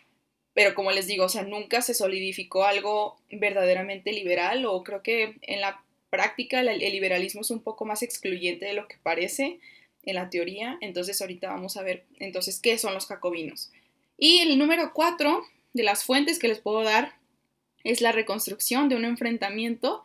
pero 0.56 0.74
como 0.74 0.90
les 0.90 1.06
digo, 1.06 1.26
o 1.26 1.28
sea, 1.28 1.42
nunca 1.42 1.82
se 1.82 1.92
solidificó 1.92 2.64
algo 2.64 3.18
verdaderamente 3.30 4.10
liberal 4.10 4.64
o 4.64 4.82
creo 4.82 5.02
que 5.02 5.36
en 5.42 5.60
la 5.60 5.84
práctica 6.08 6.62
el, 6.62 6.78
liberalismo 6.78 7.42
es 7.42 7.50
un 7.50 7.60
poco 7.60 7.84
más 7.84 8.02
excluyente 8.02 8.64
de 8.64 8.72
lo 8.72 8.88
que 8.88 8.96
parece 9.02 9.60
en 10.06 10.14
la 10.14 10.30
teoría. 10.30 10.78
Entonces 10.80 11.20
ahorita 11.20 11.50
vamos 11.50 11.76
a 11.76 11.82
ver 11.82 12.04
entonces 12.18 12.58
qué 12.60 12.78
son 12.78 12.94
los 12.94 13.06
jacobinos. 13.06 13.70
Y 14.16 14.38
el 14.38 14.58
número 14.58 14.92
cuatro 14.94 15.44
de 15.74 15.82
las 15.82 16.04
fuentes 16.04 16.38
que 16.38 16.48
les 16.48 16.60
puedo 16.60 16.82
dar 16.82 17.14
es 17.84 18.00
la 18.00 18.12
reconstrucción 18.12 18.88
de 18.88 18.96
un 18.96 19.04
enfrentamiento 19.04 20.04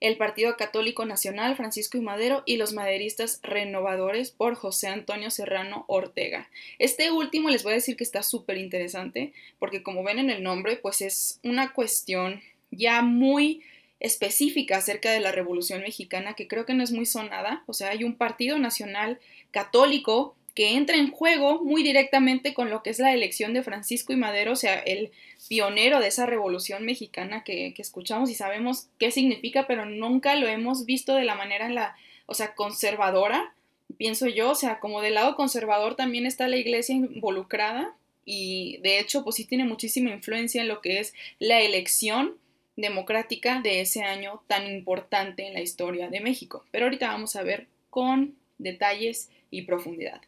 el 0.00 0.16
Partido 0.16 0.56
Católico 0.56 1.04
Nacional 1.04 1.56
Francisco 1.56 1.98
y 1.98 2.00
Madero 2.00 2.42
y 2.46 2.56
los 2.56 2.72
maderistas 2.72 3.38
renovadores 3.42 4.30
por 4.30 4.54
José 4.54 4.88
Antonio 4.88 5.30
Serrano 5.30 5.84
Ortega. 5.88 6.48
Este 6.78 7.10
último 7.10 7.50
les 7.50 7.62
voy 7.62 7.72
a 7.72 7.76
decir 7.76 7.96
que 7.96 8.04
está 8.04 8.22
súper 8.22 8.56
interesante 8.56 9.32
porque 9.58 9.82
como 9.82 10.02
ven 10.02 10.18
en 10.18 10.30
el 10.30 10.42
nombre, 10.42 10.76
pues 10.76 11.02
es 11.02 11.38
una 11.44 11.72
cuestión 11.74 12.40
ya 12.70 13.02
muy 13.02 13.62
específica 14.00 14.78
acerca 14.78 15.12
de 15.12 15.20
la 15.20 15.30
Revolución 15.30 15.82
Mexicana 15.82 16.34
que 16.34 16.48
creo 16.48 16.66
que 16.66 16.74
no 16.74 16.82
es 16.82 16.90
muy 16.90 17.06
sonada. 17.06 17.62
O 17.66 17.74
sea, 17.74 17.90
hay 17.90 18.02
un 18.02 18.16
Partido 18.16 18.58
Nacional 18.58 19.20
Católico 19.50 20.34
que 20.54 20.74
entra 20.74 20.96
en 20.96 21.10
juego 21.10 21.62
muy 21.62 21.82
directamente 21.82 22.54
con 22.54 22.70
lo 22.70 22.82
que 22.82 22.90
es 22.90 22.98
la 22.98 23.14
elección 23.14 23.54
de 23.54 23.62
Francisco 23.62 24.12
y 24.12 24.16
Madero, 24.16 24.52
o 24.52 24.56
sea, 24.56 24.78
el 24.78 25.10
pionero 25.48 26.00
de 26.00 26.08
esa 26.08 26.26
revolución 26.26 26.84
mexicana 26.84 27.44
que, 27.44 27.74
escuchamos 27.78 28.30
y 28.30 28.34
sabemos 28.34 28.88
qué 28.98 29.10
significa, 29.10 29.66
pero 29.66 29.86
nunca 29.86 30.34
lo 30.34 30.48
hemos 30.48 30.84
visto 30.86 31.14
de 31.14 31.24
la 31.24 31.34
manera 31.34 31.66
en 31.66 31.74
la, 31.74 31.96
o 32.26 32.34
sea, 32.34 32.54
conservadora, 32.54 33.54
pienso 33.96 34.26
yo, 34.26 34.50
o 34.50 34.54
sea, 34.54 34.80
como 34.80 35.00
del 35.00 35.14
lado 35.14 35.36
conservador 35.36 35.94
también 35.94 36.26
está 36.26 36.48
la 36.48 36.56
iglesia 36.56 36.94
involucrada 36.94 37.94
y 38.24 38.78
de 38.82 38.98
hecho, 38.98 39.24
pues 39.24 39.36
sí 39.36 39.44
tiene 39.44 39.64
muchísima 39.64 40.10
influencia 40.10 40.60
en 40.60 40.68
lo 40.68 40.80
que 40.80 41.00
es 41.00 41.14
la 41.38 41.60
elección 41.60 42.34
democrática 42.76 43.60
de 43.60 43.80
ese 43.80 44.02
año 44.02 44.42
tan 44.46 44.66
importante 44.66 45.46
en 45.46 45.54
la 45.54 45.60
historia 45.60 46.08
de 46.08 46.20
México. 46.20 46.64
Pero 46.70 46.86
ahorita 46.86 47.08
vamos 47.08 47.36
a 47.36 47.42
ver 47.42 47.66
con 47.90 48.36
detalles 48.58 49.30
y 49.50 49.62
profundidad. 49.62 50.20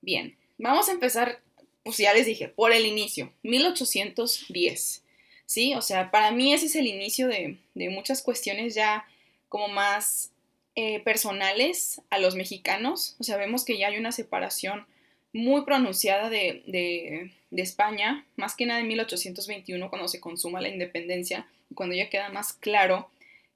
Bien, 0.00 0.36
vamos 0.58 0.88
a 0.88 0.92
empezar, 0.92 1.40
pues 1.82 1.96
ya 1.98 2.12
les 2.12 2.26
dije, 2.26 2.48
por 2.48 2.72
el 2.72 2.86
inicio, 2.86 3.32
1810. 3.42 5.02
¿Sí? 5.46 5.74
O 5.74 5.82
sea, 5.82 6.10
para 6.10 6.30
mí 6.30 6.54
ese 6.54 6.66
es 6.66 6.76
el 6.76 6.86
inicio 6.86 7.28
de, 7.28 7.58
muchas 7.90 8.22
cuestiones 8.22 8.74
ya 8.74 9.06
como 9.48 9.68
más 9.68 10.30
eh, 10.74 11.00
personales 11.00 12.00
a 12.10 12.18
los 12.18 12.34
mexicanos. 12.34 13.16
O 13.20 13.24
sea, 13.24 13.36
vemos 13.36 13.64
que 13.64 13.78
ya 13.78 13.88
hay 13.88 13.98
una 13.98 14.10
separación 14.10 14.86
muy 15.34 15.64
pronunciada 15.64 16.30
de, 16.30 16.62
de, 16.66 17.30
España, 17.62 18.26
más 18.36 18.56
que 18.56 18.66
nada 18.66 18.80
en 18.80 18.88
1821, 18.88 19.88
cuando 19.88 20.08
se 20.08 20.20
consuma 20.20 20.60
la 20.60 20.68
independencia, 20.68 21.46
cuando 21.74 21.94
ya 21.94 22.10
queda 22.10 22.28
más 22.30 22.52
claro 22.52 23.10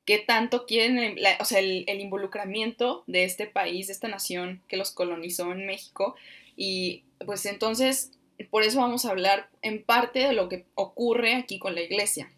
qué 0.04 0.18
tanto 0.18 0.64
quieren, 0.64 1.16
o 1.38 1.44
sea, 1.44 1.58
el, 1.58 1.84
el, 1.86 2.00
involucramiento 2.00 3.04
de 3.06 3.24
este 3.24 3.46
país, 3.46 3.88
de 3.88 3.92
esta 3.92 4.08
nación 4.08 4.62
que 4.66 4.78
los 4.78 4.90
colonizó 4.90 5.52
en 5.52 5.66
México. 5.66 6.16
Y 6.56 7.02
pues 7.26 7.44
entonces, 7.44 8.12
por 8.50 8.62
eso 8.62 8.80
vamos 8.80 9.04
a 9.04 9.10
hablar 9.10 9.48
en 9.62 9.82
parte 9.82 10.20
de 10.20 10.32
lo 10.32 10.48
que 10.48 10.64
ocurre 10.74 11.34
aquí 11.34 11.58
con 11.58 11.74
la 11.74 11.82
iglesia. 11.82 12.30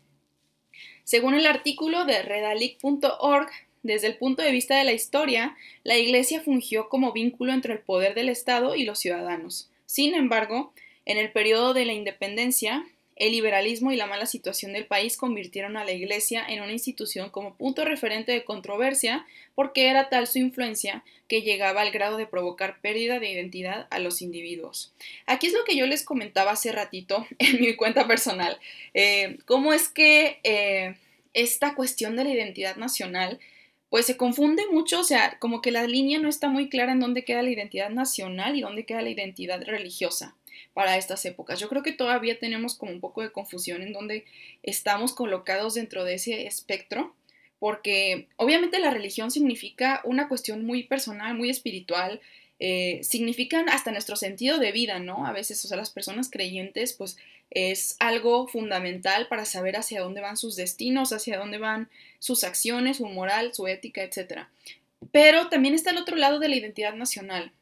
Según 1.05 1.35
el 1.35 1.47
artículo 1.47 2.05
de 2.05 2.23
redalic.org, 2.23 3.51
desde 3.83 4.07
el 4.09 4.17
punto 4.17 4.43
de 4.43 4.53
vista 4.53 4.77
de 4.77 4.85
la 4.85 4.93
historia, 4.93 5.57
la 5.85 5.97
iglesia 5.97 6.41
fungió 6.41 6.89
como 6.89 7.13
vínculo 7.13 7.53
entre 7.53 7.75
el 7.75 7.81
poder 7.81 8.15
del 8.15 8.29
Estado 8.29 8.75
y 8.75 8.85
los 8.85 8.99
ciudadanos. 8.99 9.71
Sin 9.87 10.15
embargo, 10.15 10.73
en 11.07 11.19
el 11.19 11.33
periodo 11.33 11.73
de 11.73 11.85
la 11.85 11.93
independencia, 11.93 12.85
el 13.21 13.33
liberalismo 13.33 13.93
y 13.93 13.97
la 13.97 14.07
mala 14.07 14.25
situación 14.25 14.73
del 14.73 14.87
país 14.87 15.19
convirtieron 15.19 15.77
a 15.77 15.85
la 15.85 15.93
Iglesia 15.93 16.43
en 16.49 16.63
una 16.63 16.73
institución 16.73 17.29
como 17.29 17.55
punto 17.55 17.85
referente 17.85 18.33
de 18.33 18.45
controversia 18.45 19.27
porque 19.55 19.89
era 19.89 20.09
tal 20.09 20.27
su 20.27 20.39
influencia 20.39 21.05
que 21.29 21.43
llegaba 21.43 21.83
al 21.83 21.91
grado 21.91 22.17
de 22.17 22.27
provocar 22.27 22.81
pérdida 22.81 23.21
de 23.21 23.31
identidad 23.31 23.87
a 23.91 23.99
los 23.99 24.23
individuos. 24.23 24.95
Aquí 25.27 25.49
es 25.49 25.53
lo 25.53 25.65
que 25.65 25.77
yo 25.77 25.87
les 25.87 26.03
comentaba 26.03 26.53
hace 26.53 26.73
ratito 26.73 27.27
en 27.39 27.61
mi 27.61 27.77
cuenta 27.77 28.09
personal. 28.09 28.59
Eh, 28.95 29.37
¿Cómo 29.45 29.75
es 29.75 29.91
que 29.91 30.41
eh, 30.43 30.97
esta 31.35 31.75
cuestión 31.75 32.17
de 32.17 32.25
la 32.25 32.31
identidad 32.31 32.77
nacional 32.77 33.39
pues 33.91 34.07
se 34.07 34.17
confunde 34.17 34.63
mucho, 34.71 35.01
o 35.01 35.05
sea, 35.05 35.37
como 35.41 35.61
que 35.61 35.73
la 35.73 35.85
línea 35.87 36.21
no 36.21 36.29
está 36.29 36.49
muy 36.49 36.69
clara 36.71 36.93
en 36.93 37.01
dónde 37.01 37.25
queda 37.25 37.43
la 37.43 37.51
identidad 37.51 37.91
nacional 37.91 38.57
y 38.57 38.63
dónde 38.63 38.87
queda 38.87 39.03
la 39.03 39.11
identidad 39.11 39.63
religiosa 39.65 40.37
para 40.75 40.97
estas 40.97 41.25
épocas. 41.25 41.59
Yo 41.59 41.69
creo 41.69 41.83
que 41.83 41.93
todavía 41.93 42.39
tenemos 42.39 42.75
como 42.75 42.93
un 42.93 43.01
poco 43.01 43.23
de 43.23 43.33
confusión 43.33 43.83
en 43.83 43.93
donde 43.93 44.25
estamos 44.63 45.13
colocados 45.13 45.75
dentro 45.75 46.05
de 46.05 46.15
ese 46.15 46.47
espectro, 46.47 47.15
porque 47.59 48.29
obviamente 48.37 48.79
la 48.79 48.91
religión 48.91 49.31
significa 49.31 50.01
una 50.05 50.29
cuestión 50.29 50.65
muy 50.65 50.85
personal, 50.85 51.35
muy 51.35 51.51
espiritual, 51.51 52.21
eh, 52.59 53.01
significan 53.03 53.69
hasta 53.69 53.91
nuestro 53.91 54.17
sentido 54.17 54.59
de 54.59 54.73
vida, 54.73 54.99
¿no? 54.99 55.27
A 55.27 55.33
veces, 55.33 55.65
o 55.65 55.69
sea, 55.69 55.77
las 55.77 55.91
personas 55.91 56.31
creyentes, 56.31 56.93
pues 56.93 57.17
es 57.51 57.97
algo 57.99 58.47
fundamental 58.47 59.29
para 59.29 59.45
saber 59.45 59.77
hacia 59.77 60.01
dónde 60.01 60.21
van 60.21 60.37
sus 60.37 60.57
destinos, 60.57 61.13
hacia 61.13 61.39
dónde 61.39 61.59
van 61.59 61.89
sus 62.19 62.45
acciones, 62.45 62.99
su 62.99 63.07
moral, 63.07 63.55
su 63.55 63.67
ética, 63.67 64.03
etc. 64.03 64.47
Pero 65.11 65.49
también 65.49 65.75
está 65.75 65.91
el 65.91 65.99
otro 65.99 66.17
lado 66.17 66.39
de 66.39 66.49
la 66.49 66.57
identidad 66.57 66.95
nacional. 66.95 67.53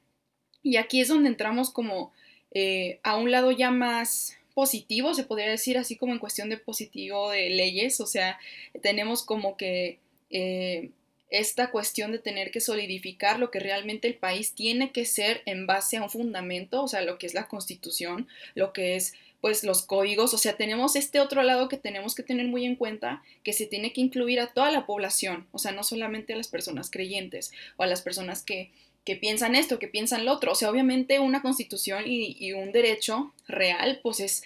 Y 0.62 0.76
aquí 0.76 1.00
es 1.00 1.08
donde 1.08 1.28
entramos 1.28 1.70
como 1.70 2.12
eh, 2.52 3.00
a 3.02 3.16
un 3.16 3.30
lado 3.30 3.50
ya 3.50 3.70
más 3.70 4.36
positivo, 4.54 5.14
se 5.14 5.24
podría 5.24 5.48
decir 5.50 5.78
así 5.78 5.96
como 5.96 6.12
en 6.12 6.18
cuestión 6.18 6.48
de 6.48 6.56
positivo 6.56 7.30
de 7.30 7.50
leyes, 7.50 8.00
o 8.00 8.06
sea, 8.06 8.38
tenemos 8.82 9.22
como 9.22 9.56
que 9.56 9.98
eh, 10.30 10.90
esta 11.30 11.70
cuestión 11.70 12.10
de 12.10 12.18
tener 12.18 12.50
que 12.50 12.60
solidificar 12.60 13.38
lo 13.38 13.50
que 13.50 13.60
realmente 13.60 14.08
el 14.08 14.14
país 14.14 14.54
tiene 14.54 14.92
que 14.92 15.04
ser 15.04 15.42
en 15.46 15.66
base 15.66 15.98
a 15.98 16.02
un 16.02 16.10
fundamento, 16.10 16.82
o 16.82 16.88
sea, 16.88 17.02
lo 17.02 17.18
que 17.18 17.26
es 17.26 17.34
la 17.34 17.48
constitución, 17.48 18.26
lo 18.54 18.72
que 18.72 18.96
es 18.96 19.14
pues 19.40 19.62
los 19.62 19.82
códigos, 19.82 20.34
o 20.34 20.38
sea, 20.38 20.56
tenemos 20.56 20.96
este 20.96 21.20
otro 21.20 21.44
lado 21.44 21.68
que 21.68 21.76
tenemos 21.76 22.16
que 22.16 22.24
tener 22.24 22.48
muy 22.48 22.64
en 22.64 22.74
cuenta, 22.74 23.22
que 23.44 23.52
se 23.52 23.66
tiene 23.66 23.92
que 23.92 24.00
incluir 24.00 24.40
a 24.40 24.48
toda 24.48 24.72
la 24.72 24.84
población, 24.84 25.46
o 25.52 25.58
sea, 25.58 25.70
no 25.70 25.84
solamente 25.84 26.32
a 26.32 26.36
las 26.36 26.48
personas 26.48 26.90
creyentes 26.90 27.52
o 27.76 27.84
a 27.84 27.86
las 27.86 28.02
personas 28.02 28.42
que 28.42 28.72
que 29.08 29.16
piensan 29.16 29.54
esto, 29.54 29.78
que 29.78 29.88
piensan 29.88 30.26
lo 30.26 30.34
otro. 30.34 30.52
O 30.52 30.54
sea, 30.54 30.68
obviamente 30.68 31.18
una 31.18 31.40
constitución 31.40 32.04
y, 32.06 32.52
un 32.52 32.72
derecho 32.72 33.32
real, 33.46 34.00
pues 34.02 34.20
es 34.20 34.42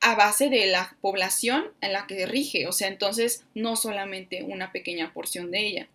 a 0.00 0.16
base 0.16 0.50
de 0.50 0.66
la 0.66 0.96
población 1.00 1.66
en 1.80 1.92
la 1.92 2.08
que 2.08 2.26
rige, 2.26 2.66
o 2.66 2.72
sea, 2.72 2.88
entonces 2.88 3.44
no 3.54 3.76
solamente 3.76 4.42
una 4.42 4.72
pequeña 4.72 5.14
porción 5.14 5.52
de 5.52 5.64
ella. 5.64 5.88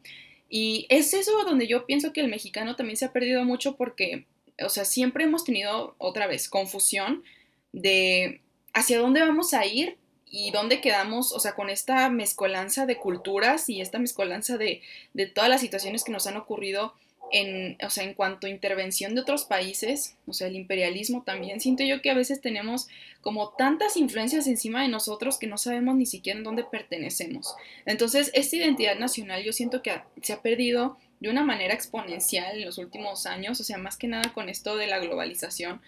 Y 0.50 0.86
es 0.88 1.14
eso 1.14 1.44
donde 1.44 1.68
yo 1.68 1.86
pienso 1.86 2.14
que 2.14 2.22
el 2.22 2.30
mexicano 2.30 2.78
también 2.78 2.96
se 2.96 3.04
ha 3.04 3.12
perdido 3.12 3.44
mucho 3.44 3.76
porque, 3.76 4.24
o 4.64 4.70
sea, 4.70 4.86
siempre 4.86 5.26
hemos 5.26 5.44
tenido 5.44 5.96
otra 5.98 6.26
vez 6.26 6.48
confusión 6.48 7.26
de 7.74 8.40
hacia 8.74 8.98
dónde 8.98 9.20
vamos 9.20 9.54
a 9.54 9.66
ir 9.66 9.98
y 10.26 10.52
dónde 10.52 10.80
quedamos, 10.80 11.34
o 11.34 11.40
sea, 11.42 11.54
con 11.54 11.70
esta 11.70 12.10
mezcolanza 12.10 12.86
de 12.86 12.96
culturas 12.96 13.68
y 13.68 13.82
esta 13.82 14.00
mezcolanza 14.00 14.58
de, 14.58 14.84
de 15.14 15.26
todas 15.26 15.50
las 15.50 15.60
situaciones 15.60 16.06
que 16.06 16.14
nos 16.14 16.28
han 16.28 16.38
ocurrido 16.38 16.94
en, 17.32 17.78
o 17.86 17.90
sea, 17.90 18.04
en 18.04 18.14
cuanto 18.14 18.48
a 18.48 18.50
intervención 18.50 19.16
de 19.16 19.22
otros 19.22 19.46
países, 19.46 20.16
o 20.28 20.34
sea, 20.34 20.48
el 20.48 20.56
imperialismo 20.56 21.24
también, 21.24 21.60
siento 21.60 21.84
yo 21.84 22.02
que 22.02 22.10
a 22.10 22.16
veces 22.16 22.42
tenemos 22.42 22.88
como 23.22 23.50
tantas 23.58 23.98
influencias 23.98 24.48
encima 24.48 24.82
de 24.82 24.88
nosotros 24.88 25.38
que 25.38 25.48
no 25.48 25.58
sabemos 25.58 25.96
ni 25.96 26.06
siquiera 26.06 26.38
en 26.38 26.44
dónde 26.44 26.64
pertenecemos. 26.64 27.56
Entonces, 27.86 28.32
esta 28.34 28.56
identidad 28.56 28.98
nacional 28.98 29.44
yo 29.44 29.54
siento 29.54 29.82
que 29.82 30.02
se 30.22 30.34
ha 30.34 30.42
perdido 30.42 30.98
de 31.20 31.30
una 31.30 31.44
manera 31.44 31.74
exponencial 31.74 32.58
en 32.58 32.66
los 32.66 32.78
últimos 32.78 33.26
años, 33.26 33.60
o 33.60 33.64
sea, 33.64 33.78
más 33.78 33.98
que 33.98 34.08
nada 34.08 34.32
con 34.34 34.50
esto 34.50 34.78
de 34.78 34.88
la 34.88 35.00
globalización. 35.00 35.82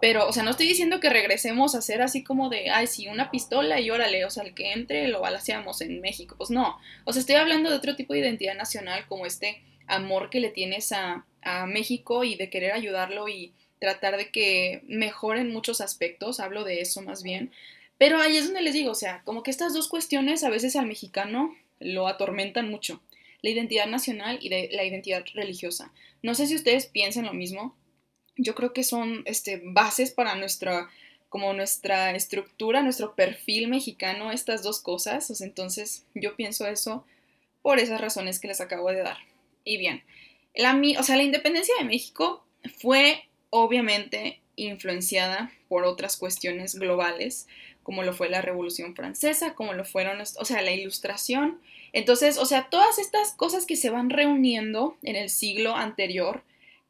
Pero, 0.00 0.28
o 0.28 0.32
sea, 0.32 0.42
no 0.44 0.50
estoy 0.50 0.68
diciendo 0.68 1.00
que 1.00 1.10
regresemos 1.10 1.74
a 1.74 1.82
ser 1.82 2.02
así 2.02 2.22
como 2.22 2.48
de, 2.48 2.70
ay, 2.70 2.86
sí, 2.86 3.08
una 3.08 3.30
pistola 3.30 3.80
y 3.80 3.90
órale, 3.90 4.24
o 4.24 4.30
sea, 4.30 4.44
el 4.44 4.54
que 4.54 4.72
entre 4.72 5.08
lo 5.08 5.20
balaseamos 5.20 5.80
en 5.80 6.00
México. 6.00 6.36
Pues 6.38 6.50
no, 6.50 6.78
o 7.04 7.12
sea, 7.12 7.20
estoy 7.20 7.34
hablando 7.34 7.68
de 7.68 7.76
otro 7.76 7.96
tipo 7.96 8.12
de 8.12 8.20
identidad 8.20 8.54
nacional 8.54 9.06
como 9.06 9.26
este 9.26 9.60
amor 9.88 10.30
que 10.30 10.40
le 10.40 10.50
tienes 10.50 10.92
a, 10.92 11.26
a 11.42 11.66
México 11.66 12.24
y 12.24 12.36
de 12.36 12.50
querer 12.50 12.72
ayudarlo 12.72 13.28
y 13.28 13.52
tratar 13.80 14.16
de 14.16 14.30
que 14.30 14.82
mejore 14.86 15.40
en 15.40 15.52
muchos 15.52 15.80
aspectos, 15.80 16.40
hablo 16.40 16.64
de 16.64 16.80
eso 16.80 17.02
más 17.02 17.22
bien. 17.22 17.52
Pero 17.96 18.20
ahí 18.20 18.36
es 18.36 18.44
donde 18.44 18.62
les 18.62 18.74
digo, 18.74 18.92
o 18.92 18.96
sea, 18.96 19.22
como 19.24 19.42
que 19.42 19.50
estas 19.50 19.74
dos 19.74 19.88
cuestiones 19.88 20.44
a 20.44 20.50
veces 20.50 20.76
al 20.76 20.86
mexicano 20.86 21.56
lo 21.80 22.06
atormentan 22.08 22.70
mucho 22.70 23.00
la 23.42 23.50
identidad 23.50 23.86
nacional 23.86 24.38
y 24.40 24.48
de 24.48 24.68
la 24.72 24.84
identidad 24.84 25.24
religiosa. 25.34 25.92
No 26.22 26.34
sé 26.34 26.46
si 26.46 26.56
ustedes 26.56 26.86
piensan 26.86 27.26
lo 27.26 27.34
mismo. 27.34 27.76
Yo 28.36 28.54
creo 28.54 28.72
que 28.72 28.84
son 28.84 29.22
este, 29.26 29.62
bases 29.64 30.10
para 30.10 30.34
nuestra, 30.34 30.88
como 31.28 31.52
nuestra 31.52 32.10
estructura, 32.12 32.82
nuestro 32.82 33.14
perfil 33.14 33.68
mexicano, 33.68 34.32
estas 34.32 34.62
dos 34.62 34.80
cosas. 34.80 35.40
entonces 35.40 36.04
yo 36.14 36.36
pienso 36.36 36.66
eso 36.66 37.04
por 37.62 37.78
esas 37.78 38.00
razones 38.00 38.40
que 38.40 38.48
les 38.48 38.60
acabo 38.60 38.90
de 38.90 39.02
dar. 39.02 39.18
Y 39.68 39.76
bien, 39.76 40.02
la, 40.54 40.80
o 40.98 41.02
sea, 41.02 41.16
la 41.16 41.24
independencia 41.24 41.74
de 41.78 41.84
México 41.84 42.42
fue 42.80 43.28
obviamente 43.50 44.40
influenciada 44.56 45.52
por 45.68 45.84
otras 45.84 46.16
cuestiones 46.16 46.74
globales, 46.76 47.46
como 47.82 48.02
lo 48.02 48.14
fue 48.14 48.30
la 48.30 48.40
Revolución 48.40 48.96
Francesa, 48.96 49.52
como 49.52 49.74
lo 49.74 49.84
fueron, 49.84 50.22
o 50.22 50.44
sea, 50.46 50.62
la 50.62 50.72
Ilustración. 50.72 51.60
Entonces, 51.92 52.38
o 52.38 52.46
sea, 52.46 52.70
todas 52.70 52.98
estas 52.98 53.34
cosas 53.34 53.66
que 53.66 53.76
se 53.76 53.90
van 53.90 54.08
reuniendo 54.08 54.96
en 55.02 55.16
el 55.16 55.28
siglo 55.28 55.76
anterior, 55.76 56.42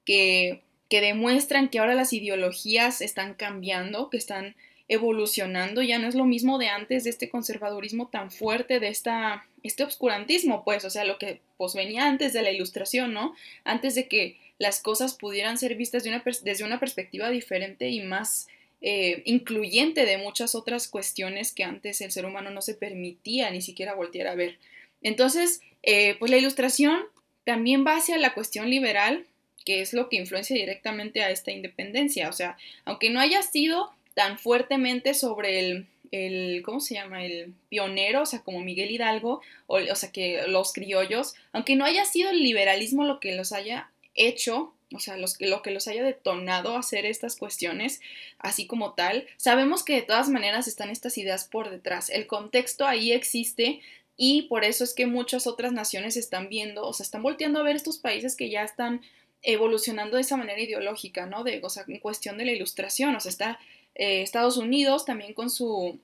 que, 0.05 0.63
que 0.89 1.01
demuestran 1.01 1.69
que 1.69 1.81
ahora 1.81 1.95
las 1.95 2.13
ideologías 2.13 3.01
están 3.01 3.35
cambiando, 3.35 4.09
que 4.09 4.19
están 4.19 4.55
evolucionando, 4.87 5.83
ya 5.83 5.99
no 5.99 6.07
es 6.07 6.15
lo 6.15 6.27
mismo 6.27 6.59
de 6.59 6.69
antes, 6.69 7.03
de 7.03 7.11
este 7.11 7.29
conservadurismo 7.29 8.07
tan 8.07 8.31
fuerte, 8.31 8.79
de 8.79 8.87
esta, 8.87 9.48
este 9.63 9.85
obscurantismo, 9.85 10.65
pues, 10.65 10.85
o 10.85 10.91
sea, 10.91 11.05
lo 11.05 11.19
que 11.19 11.41
pues 11.57 11.75
venía 11.75 12.07
antes 12.07 12.33
de 12.33 12.43
la 12.43 12.51
ilustración, 12.51 13.13
¿no? 13.13 13.35
Antes 13.65 13.95
de 13.95 14.09
que 14.09 14.37
las 14.59 14.81
cosas 14.81 15.15
pudieran 15.15 15.59
ser 15.59 15.75
vistas 15.77 16.05
de 16.05 16.11
una, 16.11 16.23
desde 16.43 16.65
una 16.65 16.81
perspectiva 16.81 17.31
diferente 17.31 17.89
y 17.89 18.01
más 18.01 18.49
eh, 18.81 19.23
incluyente 19.25 20.05
de 20.05 20.19
muchas 20.19 20.55
otras 20.55 20.89
cuestiones 20.89 21.53
que 21.53 21.65
antes 21.65 22.01
el 22.01 22.13
ser 22.13 22.25
humano 22.27 22.51
no 22.51 22.63
se 22.63 22.75
permitía 22.75 23.51
ni 23.51 23.61
siquiera 23.61 23.95
voltear 23.95 24.29
a 24.29 24.35
ver. 24.35 24.59
Entonces, 25.03 25.61
eh, 25.83 26.17
pues 26.19 26.31
la 26.31 26.39
ilustración 26.39 27.01
también 27.45 27.85
va 27.87 27.97
hacia 27.97 28.19
la 28.19 28.35
cuestión 28.35 28.71
liberal, 28.71 29.27
que 29.65 29.81
es 29.81 29.93
lo 29.93 30.09
que 30.09 30.17
influencia 30.17 30.57
directamente 30.57 31.23
a 31.23 31.31
esta 31.31 31.51
independencia. 31.51 32.29
O 32.29 32.33
sea, 32.33 32.57
aunque 32.85 33.11
no 33.11 33.21
haya 33.21 33.43
sido 33.43 33.91
tan 34.15 34.39
fuertemente 34.39 35.15
sobre 35.15 35.61
el, 35.61 35.87
el, 36.11 36.63
¿cómo 36.65 36.81
se 36.81 36.95
llama? 36.95 37.25
El 37.25 37.55
pionero, 37.69 38.23
o 38.23 38.27
sea, 38.27 38.41
como 38.41 38.61
Miguel 38.61 38.91
Hidalgo, 38.91 39.41
o, 39.67 39.95
sea, 39.95 40.13
que 40.13 40.47
los 40.49 40.73
criollos, 40.73 41.35
aunque 41.53 41.77
no 41.77 41.85
haya 41.85 42.05
sido 42.05 42.31
el 42.31 42.43
liberalismo 42.43 43.05
lo 43.05 43.21
que 43.21 43.35
los 43.35 43.53
haya 43.53 43.91
hecho 44.15 44.75
o 44.95 45.01
sea, 45.01 45.17
los, 45.17 45.41
lo 45.41 45.63
que 45.63 45.71
los 45.71 45.87
haya 45.87 46.03
detonado 46.03 46.75
a 46.75 46.81
hacer 46.81 47.05
estas 47.05 47.37
cuestiones, 47.37 48.01
así 48.39 48.67
como 48.67 48.95
tal, 48.95 49.27
sabemos 49.37 49.85
que 49.85 49.97
de 49.97 50.03
todas 50.03 50.31
maneras 50.31 50.67
están 50.67 50.89
estas 50.91 51.19
ideas 51.19 51.45
por 51.45 51.71
detrás. 51.71 52.09
El 52.09 52.27
contexto 52.27 52.87
ahí 52.87 53.13
existe 53.13 53.81
y 54.17 54.43
por 54.43 54.65
eso 54.65 54.85
es 54.85 54.95
que 54.95 55.07
muchas 55.07 55.47
otras 55.47 55.73
naciones 55.73 56.17
están 56.17 56.49
viendo, 56.49 56.87
o 56.87 56.93
sea, 56.93 57.05
están 57.05 57.23
volteando 57.23 57.61
a 57.61 57.65
ver 57.65 57.77
estos 57.77 57.99
países 57.99 58.35
que 58.35 58.49
ya 58.49 58.63
están 58.63 59.03
evolucionando 59.43 60.17
de 60.17 60.23
esa 60.23 60.37
manera 60.37 60.61
ideológica, 60.61 61.27
¿no? 61.27 61.45
De, 61.45 61.61
o 61.63 61.69
sea, 61.69 61.85
en 61.87 62.01
cuestión 62.01 62.39
de 62.39 62.47
la 62.47 62.53
ilustración, 62.53 63.15
o 63.15 63.21
sea, 63.21 63.31
está 63.31 63.61
eh, 63.99 64.23
Estados 64.23 64.57
Unidos 64.57 65.05
también 65.05 65.35
con 65.35 65.51
su 65.51 65.99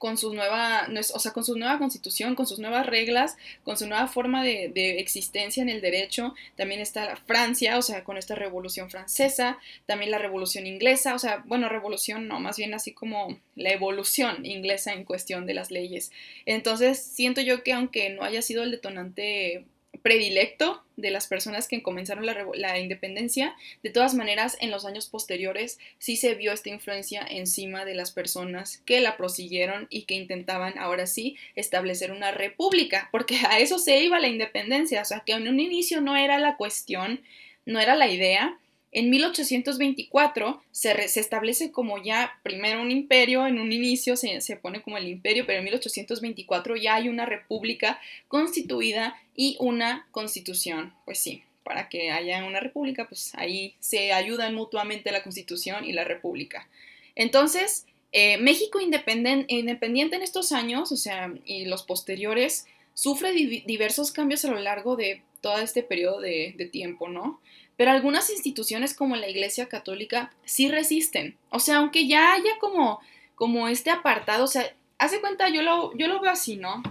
con 0.00 0.16
su 0.16 0.32
nueva, 0.32 0.88
o 1.14 1.18
sea, 1.18 1.32
con 1.32 1.44
su 1.44 1.58
nueva 1.58 1.78
constitución, 1.78 2.34
con 2.34 2.46
sus 2.46 2.58
nuevas 2.58 2.86
reglas, 2.86 3.36
con 3.64 3.76
su 3.76 3.86
nueva 3.86 4.08
forma 4.08 4.42
de, 4.42 4.98
existencia 4.98 5.62
en 5.62 5.68
el 5.68 5.82
derecho. 5.82 6.34
También 6.56 6.80
está 6.80 7.16
Francia, 7.26 7.76
o 7.76 7.82
sea, 7.82 8.02
con 8.02 8.16
esta 8.16 8.34
revolución 8.34 8.88
francesa, 8.88 9.58
también 9.84 10.10
la 10.10 10.16
revolución 10.16 10.66
inglesa, 10.66 11.14
o 11.14 11.18
sea, 11.18 11.44
bueno, 11.46 11.68
revolución 11.68 12.28
no, 12.28 12.40
más 12.40 12.56
bien 12.56 12.72
así 12.72 12.92
como 12.92 13.38
la 13.56 13.72
evolución 13.72 14.46
inglesa 14.46 14.94
en 14.94 15.04
cuestión 15.04 15.44
de 15.44 15.52
las 15.52 15.70
leyes. 15.70 16.12
Entonces, 16.46 16.98
siento 17.02 17.42
yo 17.42 17.62
que 17.62 17.74
aunque 17.74 18.08
no 18.08 18.22
haya 18.22 18.40
sido 18.40 18.62
el 18.62 18.70
detonante 18.70 19.66
predilecto 20.02 20.82
de 20.96 21.10
las 21.10 21.26
personas 21.26 21.68
que 21.68 21.82
comenzaron 21.82 22.26
la, 22.26 22.78
independencia. 22.78 23.54
De 23.82 23.90
todas 23.90 24.14
maneras, 24.14 24.56
en 24.60 24.70
los 24.70 24.84
años 24.84 25.08
posteriores 25.08 25.78
sí 25.98 26.16
se 26.16 26.34
vio 26.34 26.52
esta 26.52 26.70
influencia 26.70 27.26
encima 27.28 27.84
de 27.84 27.94
las 27.94 28.10
personas 28.10 28.82
que 28.84 29.00
la 29.00 29.16
prosiguieron 29.16 29.86
y 29.90 30.02
que 30.02 30.14
intentaban 30.14 30.78
ahora 30.78 31.06
sí 31.06 31.36
establecer 31.54 32.12
una 32.12 32.30
república, 32.30 33.08
porque 33.12 33.38
a 33.48 33.58
eso 33.58 33.78
se 33.78 34.02
iba 34.02 34.20
la 34.20 34.28
independencia, 34.28 35.02
o 35.02 35.04
sea 35.04 35.20
que 35.20 35.32
en 35.32 35.48
un 35.48 35.60
inicio 35.60 36.00
no 36.00 36.16
era 36.16 36.38
la 36.38 36.56
cuestión, 36.56 37.20
no 37.66 37.80
era 37.80 37.94
la 37.94 38.08
idea, 38.08 38.58
en 38.92 39.10
1824 39.10 40.62
se, 40.72 41.08
se, 41.08 41.20
establece 41.20 41.70
como 41.70 42.02
ya 42.02 42.38
primero 42.42 42.82
un 42.82 42.90
imperio, 42.90 43.46
en 43.46 43.60
un 43.60 43.72
inicio 43.72 44.16
se, 44.16 44.40
se, 44.40 44.56
pone 44.56 44.82
como 44.82 44.98
el 44.98 45.08
imperio, 45.08 45.46
pero 45.46 45.58
en 45.58 45.64
1824 45.64 46.76
ya 46.76 46.96
hay 46.96 47.08
una 47.08 47.24
república 47.24 48.00
constituida 48.26 49.20
y 49.36 49.56
una 49.60 50.08
constitución. 50.10 50.92
Pues 51.04 51.20
sí, 51.20 51.44
para 51.62 51.88
que 51.88 52.10
haya 52.10 52.44
una 52.44 52.58
república, 52.58 53.06
pues 53.08 53.32
ahí 53.34 53.74
se 53.78 54.12
ayudan 54.12 54.54
mutuamente 54.54 55.12
la 55.12 55.22
constitución 55.22 55.84
y 55.84 55.92
la 55.92 56.04
república. 56.04 56.68
Entonces, 57.14 57.86
eh, 58.12 58.38
México 58.38 58.80
independiente 58.80 60.16
en 60.16 60.22
estos 60.22 60.50
años, 60.50 60.90
o 60.90 60.96
sea, 60.96 61.32
y 61.44 61.66
los 61.66 61.84
posteriores, 61.84 62.66
sufre 62.94 63.32
diversos 63.32 64.10
cambios 64.10 64.44
a 64.44 64.50
lo 64.50 64.58
largo 64.58 64.96
de 64.96 65.22
todo 65.40 65.58
este 65.58 65.82
periodo 65.84 66.20
de, 66.20 66.54
de 66.56 66.66
tiempo, 66.66 67.08
¿no? 67.08 67.40
Pero 67.80 67.92
algunas 67.92 68.28
instituciones 68.28 68.92
como 68.92 69.16
la 69.16 69.26
Iglesia 69.26 69.66
Católica 69.66 70.30
sí 70.44 70.68
resisten. 70.68 71.38
O 71.48 71.60
sea, 71.60 71.78
aunque 71.78 72.06
ya 72.06 72.34
haya 72.34 72.58
como, 72.60 73.00
como 73.34 73.68
este 73.68 73.88
apartado, 73.88 74.44
o 74.44 74.48
sea, 74.48 74.70
hace 74.98 75.18
cuenta, 75.22 75.48
yo 75.48 75.62
lo, 75.62 75.96
yo 75.96 76.06
lo 76.06 76.20
veo 76.20 76.30
así, 76.30 76.56
¿no? 76.56 76.82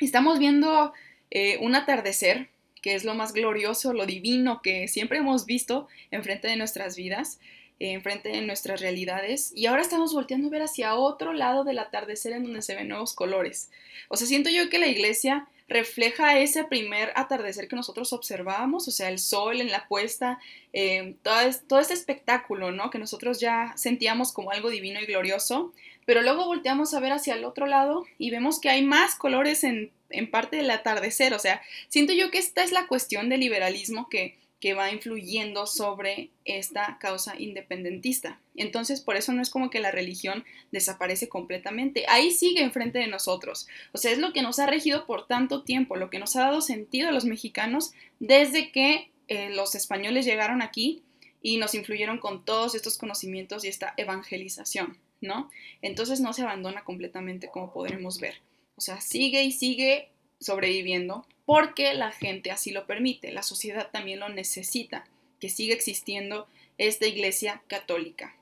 Estamos 0.00 0.40
viendo 0.40 0.92
eh, 1.30 1.58
un 1.60 1.76
atardecer, 1.76 2.48
que 2.82 2.96
es 2.96 3.04
lo 3.04 3.14
más 3.14 3.32
glorioso, 3.32 3.92
lo 3.92 4.06
divino 4.06 4.60
que 4.60 4.88
siempre 4.88 5.18
hemos 5.18 5.46
visto 5.46 5.86
enfrente 6.10 6.48
de 6.48 6.56
nuestras 6.56 6.96
vidas, 6.96 7.38
eh, 7.78 7.92
enfrente 7.92 8.30
de 8.30 8.40
nuestras 8.42 8.80
realidades, 8.80 9.52
y 9.54 9.66
ahora 9.66 9.82
estamos 9.82 10.12
volteando 10.12 10.48
a 10.48 10.50
ver 10.50 10.62
hacia 10.62 10.96
otro 10.96 11.32
lado 11.32 11.62
del 11.62 11.78
atardecer 11.78 12.32
en 12.32 12.42
donde 12.42 12.62
se 12.62 12.74
ven 12.74 12.88
nuevos 12.88 13.14
colores. 13.14 13.70
O 14.08 14.16
sea, 14.16 14.26
siento 14.26 14.50
yo 14.50 14.68
que 14.68 14.80
la 14.80 14.88
iglesia 14.88 15.46
refleja 15.68 16.38
ese 16.38 16.64
primer 16.64 17.12
atardecer 17.16 17.68
que 17.68 17.76
nosotros 17.76 18.12
observábamos, 18.12 18.86
o 18.86 18.90
sea, 18.90 19.08
el 19.08 19.18
sol 19.18 19.60
en 19.60 19.70
la 19.70 19.88
puesta, 19.88 20.38
eh, 20.72 21.16
todo, 21.22 21.80
este 21.80 21.94
espectáculo, 21.94 22.70
¿no? 22.70 22.90
Que 22.90 22.98
nosotros 22.98 23.40
ya 23.40 23.72
sentíamos 23.76 24.32
como 24.32 24.50
algo 24.50 24.70
divino 24.70 25.00
y 25.00 25.06
glorioso, 25.06 25.72
pero 26.04 26.22
luego 26.22 26.46
volteamos 26.46 26.92
a 26.92 27.00
ver 27.00 27.12
hacia 27.12 27.34
el 27.34 27.44
otro 27.44 27.66
lado 27.66 28.04
y 28.18 28.30
vemos 28.30 28.60
que 28.60 28.68
hay 28.68 28.82
más 28.82 29.14
colores 29.14 29.64
en 29.64 29.90
parte 30.30 30.56
del 30.56 30.70
atardecer, 30.70 31.32
o 31.34 31.38
sea, 31.38 31.62
siento 31.88 32.12
yo 32.12 32.30
que 32.30 32.38
esta 32.38 32.62
es 32.62 32.70
la 32.70 32.86
cuestión 32.86 33.28
del 33.28 33.40
liberalismo 33.40 34.08
que 34.08 34.36
que 34.64 34.72
va 34.72 34.90
influyendo 34.90 35.66
sobre 35.66 36.30
esta 36.46 36.96
causa 36.98 37.38
independentista. 37.38 38.40
Entonces, 38.56 39.02
por 39.02 39.14
eso 39.14 39.30
no 39.34 39.42
es 39.42 39.50
como 39.50 39.68
que 39.68 39.78
la 39.78 39.90
religión 39.90 40.42
desaparece 40.72 41.28
completamente. 41.28 42.06
Ahí 42.08 42.30
sigue 42.30 42.62
enfrente 42.62 42.98
de 42.98 43.06
nosotros. 43.06 43.68
O 43.92 43.98
sea, 43.98 44.10
es 44.10 44.16
lo 44.16 44.32
que 44.32 44.40
nos 44.40 44.58
ha 44.60 44.66
regido 44.66 45.04
por 45.04 45.26
tanto 45.26 45.64
tiempo, 45.64 45.96
lo 45.96 46.08
que 46.08 46.18
nos 46.18 46.34
ha 46.36 46.44
dado 46.44 46.62
sentido 46.62 47.10
a 47.10 47.12
los 47.12 47.26
mexicanos 47.26 47.92
desde 48.20 48.72
que 48.72 49.10
eh, 49.28 49.50
los 49.50 49.74
españoles 49.74 50.24
llegaron 50.24 50.62
aquí 50.62 51.02
y 51.42 51.58
nos 51.58 51.74
influyeron 51.74 52.16
con 52.16 52.46
todos 52.46 52.74
estos 52.74 52.96
conocimientos 52.96 53.66
y 53.66 53.68
esta 53.68 53.92
evangelización, 53.98 54.96
¿no? 55.20 55.50
Entonces 55.82 56.20
no 56.20 56.32
se 56.32 56.40
abandona 56.40 56.84
completamente 56.84 57.50
como 57.50 57.70
podremos 57.70 58.18
ver. 58.18 58.40
O 58.76 58.80
sea, 58.80 59.02
sigue 59.02 59.44
y 59.44 59.52
sigue 59.52 60.08
sobreviviendo 60.40 61.26
porque 61.46 61.94
la 61.94 62.12
gente 62.12 62.50
así 62.50 62.70
lo 62.70 62.86
permite, 62.86 63.32
la 63.32 63.42
sociedad 63.42 63.88
también 63.90 64.20
lo 64.20 64.28
necesita, 64.28 65.06
que 65.40 65.48
siga 65.48 65.72
existiendo 65.74 66.46
esta 66.78 67.06
iglesia 67.06 67.62
católica. 67.66 68.36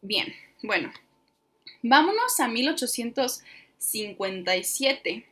Bien, 0.00 0.32
bueno, 0.62 0.92
vámonos 1.82 2.40
a 2.40 2.48
1857, 2.48 5.26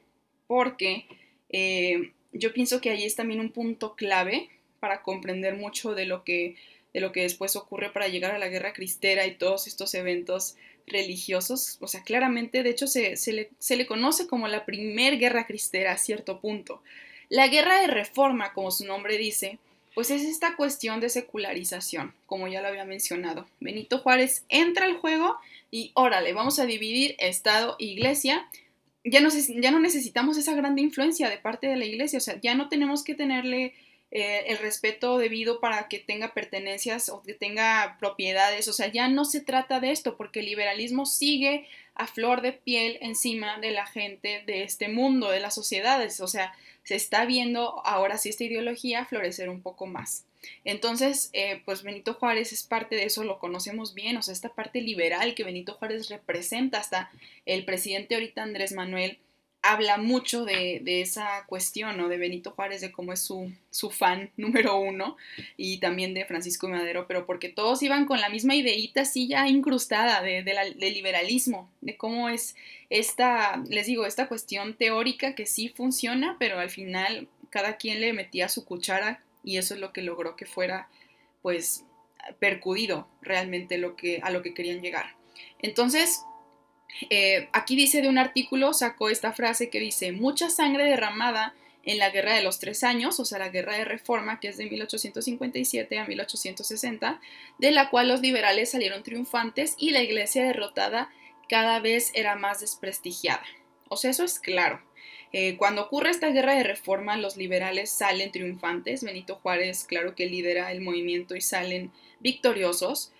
porque 0.47 1.07
eh, 1.49 2.13
yo 2.33 2.53
pienso 2.53 2.81
que 2.81 2.91
ahí 2.91 3.03
es 3.05 3.17
también 3.17 3.41
un 3.41 3.51
punto 3.51 3.97
clave 3.97 4.49
para 4.79 5.03
comprender 5.03 5.57
mucho 5.57 5.95
de 5.95 6.07
lo 6.07 6.23
que, 6.25 6.55
de 6.95 7.01
lo 7.01 7.11
que 7.13 7.23
después 7.23 7.57
ocurre 7.57 7.91
para 7.91 8.09
llegar 8.09 8.33
a 8.33 8.39
la 8.39 8.49
guerra 8.49 8.73
cristera 8.73 9.27
y 9.27 9.35
todos 9.35 9.67
estos 9.67 9.95
eventos 9.95 10.57
religiosos. 10.87 11.79
O 11.81 11.87
sea, 11.87 12.03
claramente, 12.03 12.63
de 12.63 12.71
hecho, 12.71 12.87
se, 12.87 13.17
le, 13.33 13.51
se 13.59 13.77
le 13.77 13.87
conoce 13.87 14.27
como 14.27 14.49
la 14.49 14.65
primer 14.65 15.19
guerra 15.19 15.47
cristera 15.47 15.93
a 15.93 15.99
cierto 15.99 16.41
punto. 16.41 16.83
La 17.29 17.49
guerra 17.49 17.81
de 17.81 17.87
reforma, 17.87 18.53
como 18.53 18.71
su 18.71 18.85
nombre 18.85 19.17
dice, 19.17 19.59
pues 19.95 20.11
es 20.11 20.23
esta 20.23 20.57
cuestión 20.57 21.01
de 21.01 21.09
secularización, 21.09 22.15
como 22.27 22.49
ya 22.49 22.63
lo 22.63 22.69
había 22.69 22.85
mencionado. 22.85 23.47
Benito 23.61 23.99
Juárez 23.99 24.45
entra 24.49 24.87
al 24.87 24.97
juego 24.97 25.37
y 25.71 25.93
órale, 25.95 26.33
vamos 26.33 26.59
a 26.59 26.67
dividir 26.67 27.17
Estado 27.19 27.77
e 27.79 27.85
Iglesia. 27.85 28.49
Ya 29.05 29.21
no, 29.21 29.31
ya 29.31 29.71
no 29.71 29.81
necesitamos 29.81 30.37
esa 30.37 30.55
grande 30.55 30.83
influencia 30.83 31.29
de 31.29 31.39
parte 31.39 31.67
de 31.67 31.77
la 31.77 31.85
Iglesia, 31.87 32.19
o 32.19 32.21
sea, 32.21 32.41
ya 32.41 32.55
no 32.55 32.69
tenemos 32.69 33.03
que 33.03 33.15
tenerle 33.15 33.75
eh, 34.13 34.45
el 34.49 34.59
respeto 34.59 35.19
debido 35.19 35.61
para 35.61 35.87
que 35.87 36.01
tenga 36.01 36.35
pertenencias 36.35 37.09
o 37.09 37.23
que 37.23 37.33
tenga 37.33 37.97
propiedades, 38.01 38.67
o 38.67 38.73
sea, 38.73 38.89
ya 38.89 39.09
no 39.09 39.25
se 39.25 39.41
trata 39.41 39.79
de 39.79 39.93
esto, 39.93 40.17
porque 40.17 40.41
el 40.41 40.47
liberalismo 40.47 41.07
sigue 41.07 41.67
a 41.95 42.07
flor 42.07 42.41
de 42.41 42.53
piel 42.53 42.99
encima 43.03 43.59
de 43.61 43.71
la 43.71 43.87
gente 43.87 44.43
de 44.47 44.65
este 44.65 44.89
mundo, 44.89 45.31
de 45.31 45.39
las 45.39 45.55
sociedades, 45.55 46.21
o 46.21 46.27
sea, 46.27 46.53
se 46.83 46.97
está 46.97 47.25
viendo 47.25 47.87
ahora 47.87 48.19
sí 48.19 48.31
esta 48.31 48.45
ideología 48.45 49.05
florecer 49.05 49.49
un 49.49 49.63
poco 49.63 49.87
más. 49.87 50.25
Entonces, 50.65 51.31
eh, 51.33 51.63
pues 51.65 51.83
Benito 51.83 52.15
Juárez 52.15 52.53
es 52.53 52.65
parte 52.65 52.97
de 52.97 53.05
eso, 53.05 53.23
lo 53.23 53.39
conocemos 53.39 53.95
bien, 53.95 54.17
o 54.17 54.23
sea, 54.23 54.33
esta 54.33 54.49
parte 54.49 54.81
liberal 54.81 55.35
que 55.35 55.45
Benito 55.45 55.75
Juárez 55.75 56.09
representa, 56.09 56.79
hasta 56.79 57.11
el 57.47 57.65
presidente 57.65 58.15
ahorita 58.15 58.43
Andrés 58.43 58.73
Manuel 58.73 59.19
habla 59.63 59.99
mucho 59.99 60.45
de, 60.45 60.83
esa 61.01 61.45
cuestión, 61.47 61.97
¿no? 61.97 62.09
De 62.09 62.17
Benito 62.17 62.53
Juárez, 62.53 62.81
de 62.81 62.93
cómo 62.93 63.13
es 63.13 63.21
su, 63.21 63.53
su, 63.71 63.91
fan 63.91 64.31
número 64.37 64.79
uno, 64.79 65.17
y 65.57 65.79
también 65.79 66.15
de 66.15 66.25
Francisco 66.25 66.69
Madero, 66.69 67.07
pero 67.07 67.27
porque 67.27 67.49
todos 67.49 67.83
iban 67.83 68.07
con 68.07 68.21
la 68.21 68.29
misma 68.29 68.55
ideita 68.55 69.03
así 69.03 69.29
ya 69.29 69.49
incrustada 69.49 70.23
de, 70.23 70.43
de 70.43 70.91
liberalismo, 70.91 71.71
de 71.81 71.97
cómo 71.97 72.29
es 72.29 72.57
esta, 72.89 73.63
les 73.69 73.87
digo, 73.87 74.07
esta 74.07 74.29
cuestión 74.29 74.75
teórica 74.75 75.35
que 75.35 75.47
sí 75.47 75.69
funciona, 75.69 76.37
pero 76.39 76.59
al 76.59 76.71
final 76.71 77.29
cada 77.51 77.77
quien 77.77 78.01
le 78.01 78.13
metía 78.13 78.49
su 78.49 78.65
cuchara 78.65 79.23
y 79.45 79.59
eso 79.59 79.75
es 79.75 79.81
lo 79.81 79.93
que 79.93 80.03
logró 80.03 80.37
que 80.37 80.47
fuera, 80.47 80.89
pues, 81.43 81.85
percudido 82.39 83.09
realmente 83.23 83.79
lo 83.79 83.97
que, 83.97 84.21
a 84.23 84.31
lo 84.31 84.43
que 84.43 84.55
querían 84.55 84.83
llegar. 84.83 85.15
Entonces, 85.61 86.25
eh, 87.09 87.49
aquí 87.53 87.77
dice 87.77 88.03
de 88.03 88.09
un 88.09 88.19
artículo, 88.19 88.73
sacó 88.73 89.09
esta 89.09 89.33
frase 89.33 89.71
que 89.71 89.81
dice, 89.81 90.13
mucha 90.13 90.51
sangre 90.51 90.85
derramada 90.85 91.55
en 91.85 91.99
la 91.99 92.11
Guerra 92.11 92.35
de 92.35 92.43
los 92.43 92.59
Tres 92.59 92.85
Años, 92.85 93.19
o 93.21 93.25
sea, 93.25 93.39
la 93.39 93.49
Guerra 93.49 93.77
de 93.77 93.85
Reforma, 93.85 94.39
que 94.39 94.49
es 94.49 94.57
de 94.57 94.67
1857 94.69 95.99
a 95.99 96.07
1860, 96.07 97.21
de 97.59 97.71
la 97.71 97.89
cual 97.91 98.09
los 98.09 98.21
liberales 98.21 98.71
salieron 98.71 99.03
triunfantes 99.03 99.75
y 99.79 99.91
la 99.91 100.03
Iglesia 100.03 100.45
derrotada 100.45 101.11
cada 101.49 101.81
vez 101.81 102.13
era 102.15 102.37
más 102.37 102.61
desprestigiada. 102.61 103.45
O 103.89 103.97
sea, 103.97 104.11
eso 104.11 104.25
es 104.25 104.39
claro. 104.39 104.81
Eh, 105.33 105.57
cuando 105.57 105.83
ocurre 105.83 106.11
esta 106.11 106.31
guerra 106.31 106.55
de 106.55 106.65
reforma, 106.65 107.17
los 107.17 107.37
liberales 107.37 107.91
salen 107.91 108.33
triunfantes. 108.33 109.03
Benito 109.03 109.37
Juárez, 109.37 109.85
claro 109.85 110.15
que 110.15 110.27
lidera 110.27 110.73
el 110.73 110.81
movimiento 110.81 111.37
y 111.37 111.41
salen 111.41 111.93
victoriosos. 112.21 113.13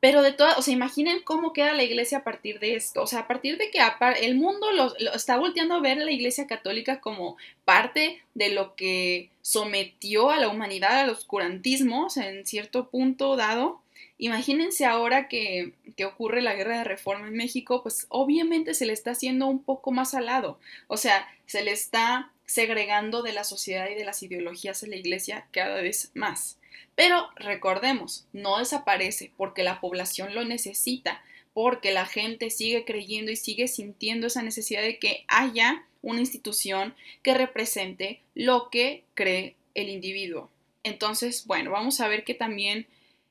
Pero 0.00 0.22
de 0.22 0.32
todas, 0.32 0.56
o 0.58 0.62
sea, 0.62 0.72
imaginen 0.72 1.20
cómo 1.24 1.52
queda 1.52 1.72
la 1.72 1.82
iglesia 1.82 2.18
a 2.18 2.24
partir 2.24 2.60
de 2.60 2.76
esto. 2.76 3.02
O 3.02 3.06
sea, 3.06 3.20
a 3.20 3.26
partir 3.26 3.58
de 3.58 3.70
que 3.70 3.80
el 4.20 4.36
mundo 4.36 4.70
lo, 4.70 4.94
está 5.12 5.36
volteando 5.36 5.74
a 5.74 5.80
ver 5.80 6.00
a 6.00 6.04
la 6.04 6.12
iglesia 6.12 6.46
católica 6.46 7.00
como 7.00 7.36
parte 7.64 8.22
de 8.34 8.50
lo 8.50 8.76
que 8.76 9.30
sometió 9.42 10.30
a 10.30 10.38
la 10.38 10.48
humanidad 10.48 11.00
al 11.00 11.10
oscurantismo, 11.10 12.06
en 12.16 12.46
cierto 12.46 12.90
punto 12.90 13.34
dado. 13.34 13.82
Imagínense 14.18 14.84
ahora 14.84 15.28
que, 15.28 15.74
ocurre 16.06 16.42
la 16.42 16.54
guerra 16.54 16.78
de 16.78 16.84
reforma 16.84 17.26
en 17.26 17.34
México, 17.34 17.82
pues 17.82 18.06
obviamente 18.08 18.74
se 18.74 18.86
le 18.86 18.92
está 18.92 19.12
haciendo 19.12 19.46
un 19.46 19.62
poco 19.62 19.90
más 19.90 20.14
al 20.14 20.26
lado. 20.26 20.60
O 20.86 20.96
sea, 20.96 21.26
se 21.46 21.64
le 21.64 21.72
está 21.72 22.30
segregando 22.46 23.22
de 23.22 23.32
la 23.32 23.44
sociedad 23.44 23.88
y 23.90 23.94
de 23.94 24.04
las 24.04 24.22
ideologías 24.22 24.80
de 24.80 24.88
la 24.88 24.96
iglesia 24.96 25.46
cada 25.50 25.80
vez 25.82 26.12
más. 26.14 26.57
Pero 26.94 27.28
recordemos, 27.36 28.26
no 28.32 28.58
desaparece 28.58 29.32
porque 29.36 29.62
la 29.62 29.80
población 29.80 30.34
lo 30.34 30.44
necesita, 30.44 31.22
porque 31.54 31.92
la 31.92 32.06
gente 32.06 32.50
sigue 32.50 32.84
creyendo 32.84 33.30
y 33.30 33.36
sigue 33.36 33.68
sintiendo 33.68 34.26
esa 34.26 34.42
necesidad 34.42 34.82
de 34.82 34.98
que 34.98 35.24
haya 35.28 35.84
una 36.02 36.20
institución 36.20 36.94
que 37.22 37.34
represente 37.34 38.20
lo 38.34 38.70
que 38.70 39.04
cree 39.14 39.56
el 39.74 39.88
individuo. 39.88 40.50
Entonces, 40.82 41.46
bueno, 41.46 41.70
vamos 41.70 42.00
a 42.00 42.08
ver 42.08 42.24
que 42.24 42.34
también 42.34 42.86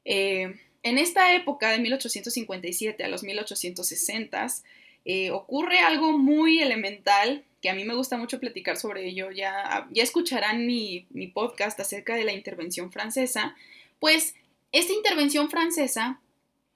eh, 0.06 0.60
en 0.84 0.98
esta 0.98 1.36
época 1.36 1.70
de 1.72 1.80
1857 1.80 3.04
a 3.04 3.08
los 3.08 3.24
1860 3.24 4.48
eh, 5.10 5.32
ocurre 5.32 5.80
algo 5.80 6.18
muy 6.18 6.62
elemental 6.62 7.46
que 7.62 7.70
a 7.70 7.74
mí 7.74 7.86
me 7.86 7.96
gusta 7.96 8.18
mucho 8.18 8.42
platicar 8.42 8.76
sobre 8.76 9.08
ello. 9.08 9.32
Ya, 9.32 9.88
ya 9.90 10.04
escucharán 10.04 10.68
mi, 10.68 11.08
mi 11.12 11.28
podcast 11.28 11.80
acerca 11.80 12.14
de 12.16 12.26
la 12.26 12.34
intervención 12.34 12.92
francesa. 12.92 13.56
Pues 14.02 14.36
esta 14.74 14.92
intervención 14.92 15.50
francesa 15.50 16.20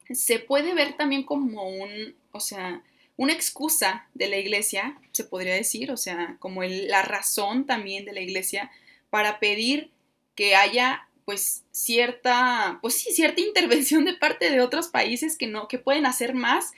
se 0.10 0.40
puede 0.40 0.74
ver 0.74 0.96
también 0.96 1.24
como 1.24 1.68
un, 1.68 2.16
o 2.32 2.40
sea, 2.40 2.82
una 3.18 3.34
excusa 3.34 4.08
de 4.14 4.30
la 4.30 4.38
iglesia, 4.38 4.98
se 5.12 5.26
podría 5.26 5.54
decir, 5.54 5.92
o 5.92 5.98
sea, 5.98 6.38
como 6.40 6.64
la 6.64 7.02
razón 7.02 7.66
también 7.66 8.06
de 8.06 8.14
la 8.14 8.22
iglesia 8.22 8.72
para 9.10 9.40
pedir 9.40 9.92
que 10.36 10.56
haya 10.56 11.06
pues 11.26 11.66
cierta, 11.72 12.80
pues 12.82 12.96
sí, 12.96 13.12
cierta 13.12 13.42
intervención 13.46 14.06
de 14.06 14.14
parte 14.14 14.50
de 14.50 14.62
otros 14.62 14.88
países 14.88 15.38
que 15.38 15.48
no, 15.48 15.68
que 15.68 15.80
pueden 15.80 16.06
hacer 16.06 16.34
más 16.34 16.72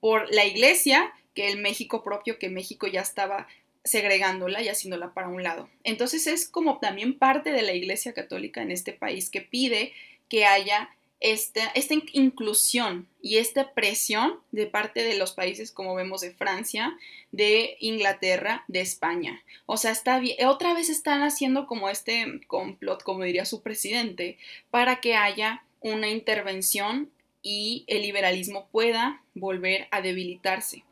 por 0.00 0.32
la 0.32 0.44
iglesia 0.44 1.12
que 1.34 1.48
el 1.48 1.58
México 1.58 2.02
propio, 2.02 2.38
que 2.38 2.48
México 2.48 2.86
ya 2.86 3.00
estaba 3.00 3.46
segregándola 3.84 4.62
y 4.62 4.68
haciéndola 4.68 5.14
para 5.14 5.28
un 5.28 5.42
lado. 5.42 5.68
Entonces 5.84 6.26
es 6.26 6.48
como 6.48 6.78
también 6.78 7.18
parte 7.18 7.52
de 7.52 7.62
la 7.62 7.72
iglesia 7.72 8.12
católica 8.12 8.62
en 8.62 8.70
este 8.70 8.92
país 8.92 9.30
que 9.30 9.40
pide 9.40 9.92
que 10.28 10.44
haya 10.44 10.90
esta, 11.20 11.66
esta 11.74 11.94
inclusión 12.12 13.06
y 13.20 13.36
esta 13.36 13.72
presión 13.72 14.40
de 14.52 14.66
parte 14.66 15.02
de 15.02 15.18
los 15.18 15.32
países 15.32 15.70
como 15.70 15.94
vemos 15.94 16.22
de 16.22 16.32
Francia, 16.32 16.96
de 17.30 17.76
Inglaterra, 17.80 18.64
de 18.68 18.80
España. 18.80 19.42
O 19.66 19.76
sea, 19.76 19.92
está 19.92 20.20
otra 20.46 20.74
vez 20.74 20.88
están 20.88 21.22
haciendo 21.22 21.66
como 21.66 21.90
este 21.90 22.40
complot, 22.46 23.02
como 23.02 23.24
diría 23.24 23.44
su 23.44 23.62
presidente, 23.62 24.38
para 24.70 25.00
que 25.00 25.14
haya 25.14 25.62
una 25.80 26.08
intervención 26.08 27.10
y 27.42 27.84
el 27.86 28.02
liberalismo 28.02 28.68
pueda 28.70 29.22
volver 29.34 29.88
a 29.90 30.00
debilitarse. 30.00 30.84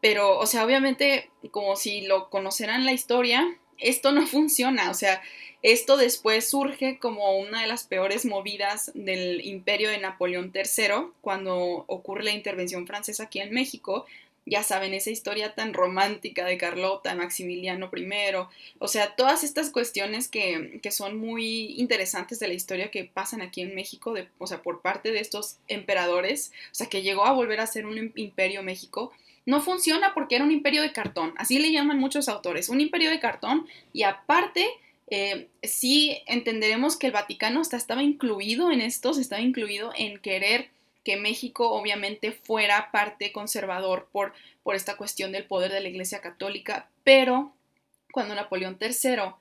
Pero, 0.00 0.38
o 0.38 0.46
sea, 0.46 0.64
obviamente, 0.64 1.30
como 1.50 1.76
si 1.76 2.02
lo 2.02 2.30
conocerán 2.30 2.84
la 2.84 2.92
historia, 2.92 3.58
esto 3.78 4.12
no 4.12 4.26
funciona. 4.26 4.90
O 4.90 4.94
sea, 4.94 5.22
esto 5.62 5.96
después 5.96 6.48
surge 6.48 6.98
como 6.98 7.36
una 7.38 7.62
de 7.62 7.66
las 7.66 7.84
peores 7.84 8.24
movidas 8.24 8.92
del 8.94 9.44
imperio 9.44 9.90
de 9.90 9.98
Napoleón 9.98 10.52
III, 10.54 11.12
cuando 11.20 11.84
ocurre 11.88 12.24
la 12.24 12.32
intervención 12.32 12.86
francesa 12.86 13.24
aquí 13.24 13.40
en 13.40 13.52
México. 13.52 14.06
Ya 14.48 14.62
saben, 14.62 14.94
esa 14.94 15.10
historia 15.10 15.54
tan 15.54 15.74
romántica 15.74 16.46
de 16.46 16.56
Carlota, 16.56 17.14
Maximiliano 17.14 17.90
I, 17.94 18.08
o 18.78 18.88
sea, 18.88 19.14
todas 19.14 19.44
estas 19.44 19.70
cuestiones 19.70 20.28
que, 20.28 20.80
que 20.82 20.90
son 20.90 21.18
muy 21.18 21.74
interesantes 21.78 22.38
de 22.38 22.48
la 22.48 22.54
historia 22.54 22.90
que 22.90 23.04
pasan 23.04 23.42
aquí 23.42 23.60
en 23.60 23.74
México, 23.74 24.14
de, 24.14 24.28
o 24.38 24.46
sea, 24.46 24.62
por 24.62 24.80
parte 24.80 25.12
de 25.12 25.20
estos 25.20 25.58
emperadores, 25.68 26.52
o 26.72 26.74
sea, 26.74 26.86
que 26.86 27.02
llegó 27.02 27.26
a 27.26 27.32
volver 27.32 27.60
a 27.60 27.66
ser 27.66 27.84
un 27.84 28.12
imperio 28.16 28.62
México, 28.62 29.12
no 29.44 29.60
funciona 29.60 30.14
porque 30.14 30.36
era 30.36 30.44
un 30.44 30.52
imperio 30.52 30.80
de 30.80 30.92
cartón, 30.92 31.34
así 31.36 31.58
le 31.58 31.70
llaman 31.70 31.98
muchos 31.98 32.28
autores, 32.28 32.70
un 32.70 32.80
imperio 32.80 33.10
de 33.10 33.20
cartón 33.20 33.66
y 33.92 34.04
aparte 34.04 34.66
eh, 35.10 35.48
sí 35.62 36.18
entenderemos 36.26 36.96
que 36.96 37.06
el 37.06 37.12
Vaticano 37.12 37.60
hasta 37.60 37.76
estaba 37.76 38.02
incluido 38.02 38.70
en 38.70 38.80
esto, 38.80 39.10
estaba 39.10 39.40
incluido 39.40 39.92
en 39.96 40.18
querer 40.18 40.70
que 41.08 41.16
México 41.16 41.70
obviamente 41.70 42.32
fuera 42.32 42.90
parte 42.92 43.32
conservador 43.32 44.10
por, 44.12 44.34
por 44.62 44.74
esta 44.74 44.98
cuestión 44.98 45.32
del 45.32 45.46
poder 45.46 45.72
de 45.72 45.80
la 45.80 45.88
Iglesia 45.88 46.20
Católica, 46.20 46.90
pero 47.02 47.54
cuando 48.12 48.34
Napoleón 48.34 48.76
III 48.78 49.32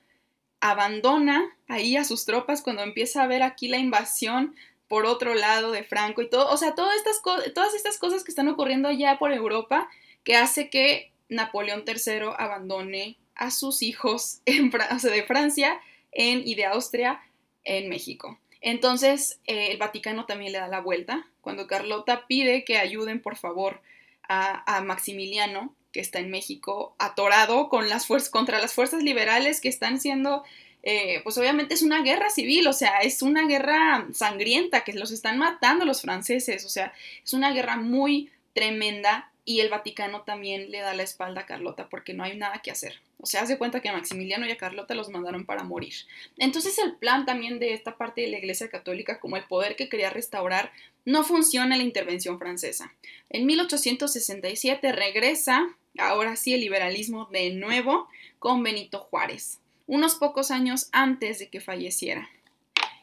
abandona 0.61 1.57
ahí 1.67 1.97
a 1.97 2.05
sus 2.05 2.23
tropas, 2.23 2.61
cuando 2.61 2.83
empieza 2.83 3.21
a 3.21 3.27
ver 3.27 3.43
aquí 3.43 3.67
la 3.67 3.79
invasión 3.79 4.55
por 4.87 5.05
otro 5.05 5.35
lado 5.35 5.73
de 5.73 5.83
Franco 5.83 6.21
y 6.21 6.29
todo, 6.29 6.49
o 6.49 6.55
sea, 6.55 6.73
todas 6.73 6.95
estas, 6.95 7.21
todas 7.53 7.73
estas 7.73 7.97
cosas 7.97 8.23
que 8.23 8.31
están 8.31 8.47
ocurriendo 8.47 8.87
allá 8.87 9.19
por 9.19 9.33
Europa, 9.33 9.89
que 10.23 10.37
hace 10.37 10.69
que 10.69 11.11
Napoleón 11.27 11.83
III 11.85 12.29
abandone 12.37 13.17
a 13.35 13.51
sus 13.51 13.81
hijos 13.81 14.39
de 14.45 15.23
Francia 15.27 15.81
en, 16.13 16.47
y 16.47 16.55
de 16.55 16.63
Austria 16.63 17.19
en 17.65 17.89
México. 17.89 18.39
Entonces, 18.61 19.39
eh, 19.45 19.71
el 19.71 19.77
Vaticano 19.77 20.25
también 20.25 20.51
le 20.51 20.59
da 20.59 20.67
la 20.67 20.81
vuelta. 20.81 21.27
Cuando 21.47 21.65
Carlota 21.65 22.25
pide 22.27 22.65
que 22.65 22.77
ayuden, 22.77 23.21
por 23.21 23.37
favor, 23.37 23.79
a, 24.27 24.81
Maximiliano, 24.81 25.73
que 25.93 26.01
está 26.01 26.19
en 26.19 26.29
México, 26.29 26.93
atorado 26.99 27.69
con 27.69 27.87
las 27.87 28.05
contra 28.29 28.59
las 28.59 28.73
fuerzas 28.73 29.01
liberales 29.01 29.61
que 29.61 29.69
están 29.69 30.01
siendo 30.01 30.43
eh, 30.83 31.21
pues 31.23 31.37
obviamente 31.37 31.73
es 31.73 31.83
una 31.83 32.01
guerra 32.01 32.29
civil, 32.31 32.67
o 32.67 32.73
sea, 32.73 32.97
es 32.97 33.21
una 33.21 33.47
guerra 33.47 34.09
sangrienta 34.11 34.83
que 34.83 34.91
los 34.91 35.11
están 35.11 35.37
matando 35.37 35.85
los 35.85 36.01
franceses, 36.01 36.65
o 36.65 36.69
sea, 36.69 36.91
es 37.23 37.31
una 37.31 37.53
guerra 37.53 37.77
muy 37.77 38.29
tremenda 38.51 39.31
y 39.47 39.61
el 39.61 39.69
Vaticano 39.69 40.23
también 40.23 40.71
le 40.71 40.81
da 40.81 40.93
la 40.93 41.03
espalda 41.03 41.41
a 41.41 41.45
Carlota 41.45 41.87
porque 41.87 42.13
no 42.13 42.25
hay 42.25 42.35
nada 42.35 42.61
que 42.61 42.69
hacer. 42.69 42.99
O 43.17 43.25
sea, 43.25 43.43
hace 43.43 43.57
cuenta 43.57 43.79
que 43.79 43.89
Maximiliano 43.89 44.45
y 44.45 44.51
a 44.51 44.57
Carlota 44.57 44.93
los 44.93 45.07
mandaron 45.07 45.45
para 45.45 45.63
morir. 45.63 45.93
Entonces 46.37 46.77
el 46.79 46.97
plan 46.97 47.25
también 47.25 47.57
de 47.57 47.71
esta 47.71 47.95
parte 47.97 48.19
de 48.19 48.27
la 48.27 48.39
Iglesia 48.39 48.69
Católica, 48.69 49.21
como 49.21 49.37
el 49.37 49.45
poder 49.45 49.77
que 49.77 49.87
quería 49.87 50.09
restaurar, 50.09 50.73
no 51.05 51.23
funciona 51.23 51.75
en 51.75 51.79
la 51.79 51.87
intervención 51.87 52.39
francesa. 52.39 52.93
En 53.29 53.45
1867 53.45 54.91
regresa, 54.91 55.65
ahora 55.97 56.35
sí, 56.35 56.53
el 56.53 56.59
liberalismo 56.59 57.29
de 57.31 57.51
nuevo 57.51 58.09
con 58.39 58.61
Benito 58.63 58.99
Juárez, 58.99 59.59
unos 59.85 60.15
pocos 60.15 60.51
años 60.51 60.89
antes 60.91 61.39
de 61.39 61.47
que 61.47 61.61
falleciera. 61.61 62.29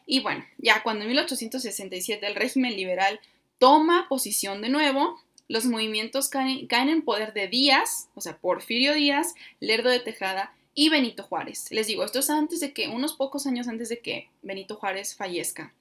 Y 0.05 0.19
bueno, 0.19 0.45
ya 0.59 0.83
cuando 0.83 1.05
en 1.05 1.09
1867 1.09 2.27
el 2.27 2.35
régimen 2.35 2.75
liberal 2.75 3.19
toma 3.57 4.07
posición 4.07 4.61
de 4.61 4.69
nuevo, 4.69 5.19
los 5.47 5.65
movimientos 5.65 6.29
caen, 6.29 6.67
en 6.69 7.01
poder 7.03 7.33
de 7.33 7.47
Díaz, 7.47 8.09
o 8.15 8.21
sea, 8.21 8.37
Porfirio 8.37 8.93
Díaz, 8.93 9.35
Lerdo 9.59 9.89
de 9.89 9.99
Tejada 9.99 10.53
y 10.73 10.89
Benito 10.89 11.23
Juárez. 11.23 11.71
Les 11.71 11.87
digo, 11.87 12.03
esto 12.03 12.19
es 12.19 12.29
antes 12.29 12.59
de 12.59 12.73
que, 12.73 12.87
unos 12.87 13.13
pocos 13.13 13.45
años 13.47 13.67
antes 13.67 13.89
de 13.89 13.99
que 13.99 14.29
Benito 14.41 14.75
Juárez 14.75 15.15
fallezca. 15.15 15.73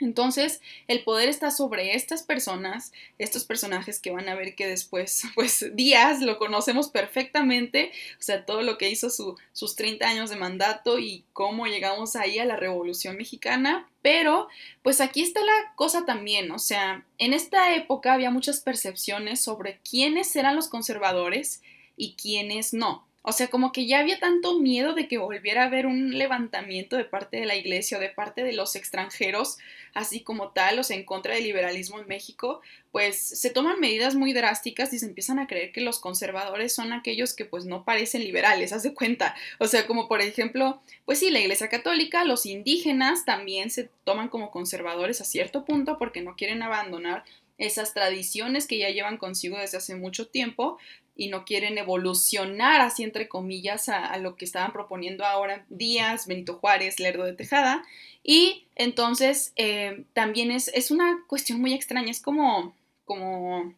Entonces, 0.00 0.60
el 0.88 1.04
poder 1.04 1.28
está 1.28 1.52
sobre 1.52 1.94
estas 1.94 2.24
personas, 2.24 2.92
estos 3.18 3.44
personajes 3.44 4.00
que 4.00 4.10
van 4.10 4.28
a 4.28 4.34
ver 4.34 4.56
que 4.56 4.66
después, 4.66 5.22
pues 5.34 5.64
Díaz 5.74 6.20
lo 6.20 6.38
conocemos 6.38 6.88
perfectamente, 6.88 7.92
o 8.18 8.22
sea, 8.22 8.44
todo 8.44 8.62
lo 8.62 8.76
que 8.76 8.90
hizo 8.90 9.08
sus 9.08 9.76
30 9.76 10.06
años 10.06 10.30
de 10.30 10.36
mandato 10.36 10.98
y 10.98 11.24
cómo 11.32 11.66
llegamos 11.66 12.16
ahí 12.16 12.40
a 12.40 12.44
la 12.44 12.56
Revolución 12.56 13.16
Mexicana, 13.16 13.88
pero 14.02 14.48
pues 14.82 15.00
aquí 15.00 15.22
está 15.22 15.40
la 15.44 15.74
cosa 15.76 16.04
también, 16.04 16.50
o 16.50 16.58
sea, 16.58 17.06
en 17.18 17.32
esta 17.32 17.74
época 17.76 18.12
había 18.12 18.30
muchas 18.30 18.60
percepciones 18.60 19.40
sobre 19.40 19.78
quiénes 19.88 20.34
eran 20.34 20.56
los 20.56 20.68
conservadores 20.68 21.62
y 21.96 22.14
quiénes 22.14 22.74
no. 22.74 23.06
O 23.26 23.32
sea, 23.32 23.48
como 23.48 23.72
que 23.72 23.86
ya 23.86 24.00
había 24.00 24.18
tanto 24.18 24.60
miedo 24.60 24.92
de 24.92 25.08
que 25.08 25.16
volviera 25.16 25.62
a 25.62 25.66
haber 25.66 25.86
un 25.86 26.18
levantamiento 26.18 26.98
de 26.98 27.06
parte 27.06 27.38
de 27.38 27.46
la 27.46 27.56
iglesia 27.56 27.96
o 27.96 28.00
de 28.00 28.10
parte 28.10 28.44
de 28.44 28.52
los 28.52 28.76
extranjeros, 28.76 29.56
así 29.94 30.20
como 30.20 30.50
tal, 30.50 30.78
o 30.78 30.82
sea, 30.82 30.98
en 30.98 31.06
contra 31.06 31.32
del 31.32 31.44
liberalismo 31.44 31.98
en 31.98 32.06
México, 32.06 32.60
pues 32.92 33.16
se 33.16 33.48
toman 33.48 33.80
medidas 33.80 34.14
muy 34.14 34.34
drásticas 34.34 34.92
y 34.92 34.98
se 34.98 35.06
empiezan 35.06 35.38
a 35.38 35.46
creer 35.46 35.72
que 35.72 35.80
los 35.80 36.00
conservadores 36.00 36.74
son 36.74 36.92
aquellos 36.92 37.32
que 37.32 37.46
pues 37.46 37.64
no 37.64 37.82
parecen 37.82 38.22
liberales, 38.22 38.74
haz 38.74 38.82
de 38.82 38.92
cuenta. 38.92 39.34
O 39.58 39.68
sea, 39.68 39.86
como 39.86 40.06
por 40.06 40.20
ejemplo, 40.20 40.82
pues 41.06 41.18
sí, 41.18 41.30
la 41.30 41.40
iglesia 41.40 41.70
católica, 41.70 42.24
los 42.24 42.44
indígenas 42.44 43.24
también 43.24 43.70
se 43.70 43.88
toman 44.04 44.28
como 44.28 44.50
conservadores 44.50 45.22
a 45.22 45.24
cierto 45.24 45.64
punto 45.64 45.96
porque 45.96 46.20
no 46.20 46.36
quieren 46.36 46.62
abandonar 46.62 47.24
esas 47.56 47.94
tradiciones 47.94 48.66
que 48.66 48.78
ya 48.78 48.90
llevan 48.90 49.16
consigo 49.16 49.58
desde 49.58 49.78
hace 49.78 49.94
mucho 49.94 50.26
tiempo, 50.26 50.78
y 51.16 51.28
no 51.28 51.44
quieren 51.44 51.78
evolucionar 51.78 52.80
así 52.80 53.04
entre 53.04 53.28
comillas 53.28 53.88
a, 53.88 54.16
lo 54.18 54.36
que 54.36 54.44
estaban 54.44 54.72
proponiendo 54.72 55.24
ahora 55.24 55.64
Díaz, 55.68 56.26
Benito 56.26 56.54
Juárez, 56.54 56.98
Lerdo 56.98 57.24
de 57.24 57.34
Tejada. 57.34 57.84
Y 58.22 58.66
entonces 58.74 59.52
eh, 59.56 60.04
también 60.12 60.50
es, 60.50 60.68
es, 60.68 60.90
una 60.90 61.22
cuestión 61.28 61.60
muy 61.60 61.74
extraña, 61.74 62.10
es 62.10 62.20
como, 62.20 62.74
como, 63.04 63.74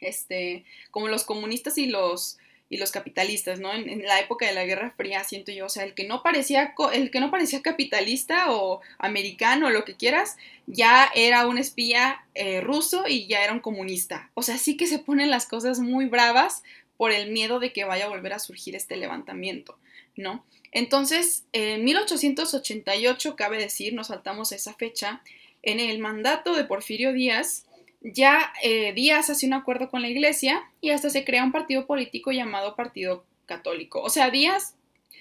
este, 0.00 0.64
como 0.90 1.08
los 1.08 1.24
comunistas 1.24 1.78
y 1.78 1.86
los, 1.86 2.38
y 2.68 2.78
los 2.78 2.90
capitalistas, 2.90 3.60
¿no? 3.60 3.72
En, 3.72 4.02
la 4.02 4.20
época 4.20 4.46
de 4.46 4.54
la 4.54 4.64
Guerra 4.64 4.92
Fría, 4.96 5.22
siento 5.24 5.52
yo, 5.52 5.66
o 5.66 5.68
sea, 5.68 5.84
el 5.84 5.94
que 5.94 6.06
no 6.06 6.22
parecía, 6.22 6.74
el 6.92 7.10
que 7.10 7.20
no 7.20 7.30
parecía 7.30 7.62
capitalista 7.62 8.52
o 8.52 8.80
americano 8.98 9.70
lo 9.70 9.84
que 9.84 9.94
quieras, 9.94 10.36
ya 10.66 11.08
era 11.14 11.46
un 11.46 11.58
espía 11.58 12.24
eh, 12.34 12.60
ruso 12.60 13.04
y 13.06 13.26
ya 13.26 13.44
era 13.44 13.52
un 13.52 13.60
comunista. 13.60 14.30
O 14.34 14.42
sea, 14.42 14.58
sí 14.58 14.76
que 14.76 14.86
se 14.86 14.98
ponen 14.98 15.30
las 15.30 15.46
cosas 15.46 15.78
muy 15.78 16.06
bravas 16.06 16.62
por 16.96 17.12
el 17.12 17.30
miedo 17.30 17.60
de 17.60 17.72
que 17.72 17.84
vaya 17.84 18.06
a 18.06 18.08
volver 18.08 18.32
a 18.32 18.38
surgir 18.38 18.74
este 18.74 18.96
levantamiento, 18.96 19.78
¿no? 20.16 20.44
Entonces, 20.72 21.44
en 21.52 21.84
1888, 21.84 23.36
cabe 23.36 23.58
decir, 23.58 23.94
nos 23.94 24.08
saltamos 24.08 24.52
esa 24.52 24.74
fecha, 24.74 25.22
en 25.62 25.80
el 25.80 25.98
mandato 25.98 26.54
de 26.54 26.64
Porfirio 26.64 27.12
Díaz, 27.12 27.65
ya 28.14 28.52
eh, 28.62 28.92
Díaz 28.92 29.30
hace 29.30 29.46
un 29.46 29.54
acuerdo 29.54 29.90
con 29.90 30.02
la 30.02 30.08
iglesia 30.08 30.62
y 30.80 30.90
hasta 30.90 31.10
se 31.10 31.24
crea 31.24 31.44
un 31.44 31.52
partido 31.52 31.86
político 31.86 32.30
llamado 32.30 32.76
Partido 32.76 33.24
Católico. 33.46 34.00
O 34.00 34.10
sea, 34.10 34.30
Díaz 34.30 34.74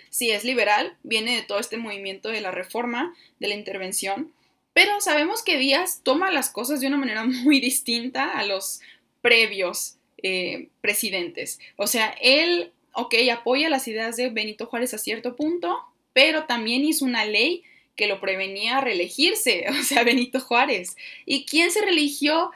sí 0.10 0.32
es 0.32 0.44
liberal, 0.44 0.96
viene 1.04 1.36
de 1.36 1.42
todo 1.42 1.60
este 1.60 1.78
movimiento 1.78 2.30
de 2.30 2.42
la 2.42 2.52
reforma, 2.52 3.16
de 3.40 3.48
la 3.48 3.56
intervención, 3.56 4.32
pero 4.74 5.00
sabemos 5.02 5.42
que 5.42 5.58
Díaz 5.58 6.02
toma 6.04 6.32
las 6.32 6.50
cosas 6.50 6.80
de 6.80 6.88
una 6.88 6.98
manera 6.98 7.24
muy 7.44 7.60
distinta 7.60 8.32
a 8.38 8.46
los 8.46 8.82
previos 9.22 9.98
eh, 10.22 10.70
presidentes. 10.82 11.60
O 11.78 11.88
sea, 11.88 12.16
él, 12.22 12.72
ok, 12.94 13.16
apoya 13.32 13.70
las 13.70 13.88
ideas 13.88 14.16
de 14.16 14.30
Benito 14.30 14.68
Juárez 14.68 14.94
a 14.94 15.00
cierto 15.00 15.36
punto, 15.36 15.80
pero 16.14 16.46
también 16.46 16.86
hizo 16.86 17.06
una 17.06 17.26
ley 17.26 17.64
que 17.96 18.08
lo 18.08 18.20
prevenía 18.20 18.78
a 18.78 18.82
reelegirse, 18.82 19.66
o 19.80 19.84
sea, 19.84 20.04
Benito 20.04 20.40
Juárez. 20.40 20.96
¿Y 21.26 21.46
quién 21.46 21.72
se 21.72 21.82
religió 21.82 22.52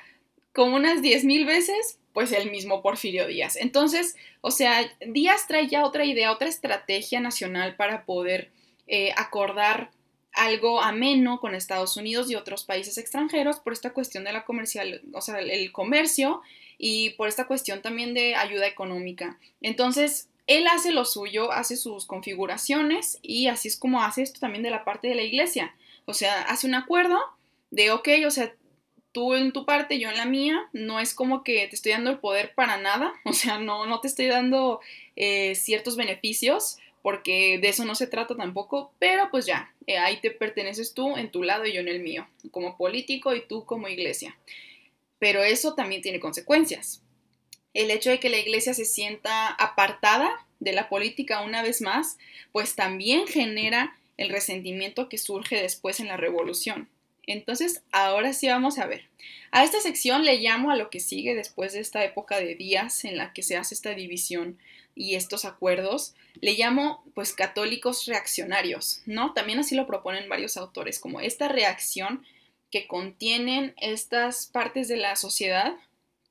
como 0.53 0.75
unas 0.75 1.01
10.000 1.01 1.45
veces, 1.45 1.99
pues 2.13 2.31
el 2.31 2.51
mismo 2.51 2.81
Porfirio 2.81 3.27
Díaz. 3.27 3.55
Entonces, 3.55 4.15
o 4.41 4.51
sea, 4.51 4.91
Díaz 5.05 5.47
trae 5.47 5.67
ya 5.67 5.85
otra 5.85 6.05
idea, 6.05 6.31
otra 6.31 6.47
estrategia 6.47 7.19
nacional 7.19 7.75
para 7.75 8.05
poder 8.05 8.51
eh, 8.87 9.13
acordar 9.15 9.91
algo 10.33 10.81
ameno 10.81 11.39
con 11.39 11.55
Estados 11.55 11.97
Unidos 11.97 12.29
y 12.29 12.35
otros 12.35 12.63
países 12.63 12.97
extranjeros 12.97 13.59
por 13.59 13.73
esta 13.73 13.93
cuestión 13.93 14.23
de 14.23 14.31
la 14.31 14.45
comercial, 14.45 15.01
o 15.13 15.21
sea, 15.21 15.39
el 15.39 15.71
comercio 15.71 16.41
y 16.77 17.11
por 17.11 17.27
esta 17.27 17.45
cuestión 17.45 17.81
también 17.81 18.13
de 18.13 18.35
ayuda 18.35 18.67
económica. 18.67 19.37
Entonces, 19.61 20.29
él 20.47 20.65
hace 20.67 20.91
lo 20.91 21.05
suyo, 21.05 21.51
hace 21.51 21.77
sus 21.77 22.07
configuraciones 22.07 23.19
y 23.21 23.47
así 23.47 23.67
es 23.67 23.77
como 23.77 24.01
hace 24.01 24.23
esto 24.23 24.39
también 24.39 24.63
de 24.63 24.71
la 24.71 24.83
parte 24.83 25.07
de 25.07 25.15
la 25.15 25.21
iglesia. 25.21 25.75
O 26.05 26.13
sea, 26.15 26.41
hace 26.41 26.65
un 26.65 26.73
acuerdo 26.73 27.19
de, 27.69 27.91
ok, 27.91 28.07
o 28.25 28.31
sea, 28.31 28.55
tú 29.11 29.35
en 29.35 29.51
tu 29.51 29.65
parte, 29.65 29.99
yo 29.99 30.09
en 30.09 30.17
la 30.17 30.25
mía, 30.25 30.69
no 30.73 30.99
es 30.99 31.13
como 31.13 31.43
que 31.43 31.67
te 31.67 31.75
estoy 31.75 31.91
dando 31.91 32.09
el 32.09 32.19
poder 32.19 32.53
para 32.55 32.77
nada, 32.77 33.13
o 33.25 33.33
sea, 33.33 33.59
no, 33.59 33.85
no 33.85 33.99
te 34.01 34.07
estoy 34.07 34.27
dando 34.27 34.79
eh, 35.15 35.55
ciertos 35.55 35.95
beneficios, 35.95 36.77
porque 37.01 37.59
de 37.59 37.69
eso 37.69 37.85
no 37.85 37.95
se 37.95 38.07
trata 38.07 38.35
tampoco, 38.35 38.91
pero 38.99 39.29
pues 39.31 39.45
ya, 39.45 39.73
eh, 39.87 39.97
ahí 39.97 40.17
te 40.17 40.31
perteneces 40.31 40.93
tú 40.93 41.15
en 41.17 41.31
tu 41.31 41.43
lado 41.43 41.65
y 41.65 41.73
yo 41.73 41.79
en 41.81 41.87
el 41.87 42.01
mío, 42.01 42.27
como 42.51 42.77
político 42.77 43.33
y 43.33 43.41
tú 43.41 43.65
como 43.65 43.87
iglesia. 43.87 44.37
Pero 45.17 45.43
eso 45.43 45.75
también 45.75 46.01
tiene 46.01 46.19
consecuencias. 46.19 47.01
El 47.73 47.91
hecho 47.91 48.09
de 48.09 48.19
que 48.19 48.29
la 48.29 48.37
iglesia 48.37 48.73
se 48.73 48.85
sienta 48.85 49.47
apartada 49.47 50.45
de 50.59 50.73
la 50.73 50.89
política 50.89 51.41
una 51.41 51.61
vez 51.61 51.81
más, 51.81 52.17
pues 52.51 52.75
también 52.75 53.27
genera 53.27 53.97
el 54.17 54.29
resentimiento 54.29 55.07
que 55.07 55.17
surge 55.17 55.61
después 55.61 55.99
en 55.99 56.07
la 56.07 56.17
revolución. 56.17 56.89
Entonces, 57.29 57.83
ahora 57.91 58.33
sí 58.33 58.47
vamos 58.47 58.79
a 58.79 58.87
ver. 58.87 59.07
A 59.51 59.63
esta 59.63 59.79
sección 59.79 60.25
le 60.25 60.37
llamo 60.37 60.71
a 60.71 60.75
lo 60.75 60.89
que 60.89 60.99
sigue 60.99 61.35
después 61.35 61.73
de 61.73 61.79
esta 61.79 62.03
época 62.03 62.39
de 62.39 62.55
días 62.55 63.05
en 63.05 63.17
la 63.17 63.33
que 63.33 63.43
se 63.43 63.55
hace 63.55 63.75
esta 63.75 63.93
división 63.93 64.57
y 64.95 65.13
estos 65.13 65.45
acuerdos, 65.45 66.15
le 66.41 66.53
llamo 66.53 67.03
pues 67.13 67.33
católicos 67.33 68.07
reaccionarios, 68.07 69.03
¿no? 69.05 69.33
También 69.33 69.59
así 69.59 69.75
lo 69.75 69.85
proponen 69.85 70.27
varios 70.27 70.57
autores, 70.57 70.99
como 70.99 71.21
esta 71.21 71.47
reacción 71.47 72.25
que 72.71 72.87
contienen 72.87 73.75
estas 73.77 74.47
partes 74.47 74.87
de 74.87 74.97
la 74.97 75.15
sociedad 75.15 75.75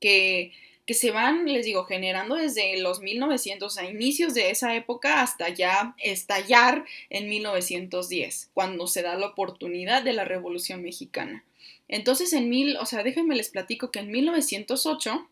que 0.00 0.52
que 0.88 0.94
se 0.94 1.10
van, 1.10 1.44
les 1.44 1.66
digo, 1.66 1.84
generando 1.84 2.36
desde 2.36 2.80
los 2.80 3.00
1900, 3.00 3.76
a 3.76 3.84
inicios 3.84 4.32
de 4.32 4.50
esa 4.50 4.74
época, 4.74 5.20
hasta 5.20 5.50
ya 5.50 5.94
estallar 5.98 6.86
en 7.10 7.28
1910, 7.28 8.48
cuando 8.54 8.86
se 8.86 9.02
da 9.02 9.14
la 9.16 9.26
oportunidad 9.26 10.02
de 10.02 10.14
la 10.14 10.24
Revolución 10.24 10.82
Mexicana. 10.82 11.44
Entonces, 11.88 12.32
en 12.32 12.48
mil, 12.48 12.78
o 12.78 12.86
sea, 12.86 13.02
déjenme 13.02 13.36
les 13.36 13.50
platico 13.50 13.90
que 13.90 13.98
en 13.98 14.10
1908 14.10 15.28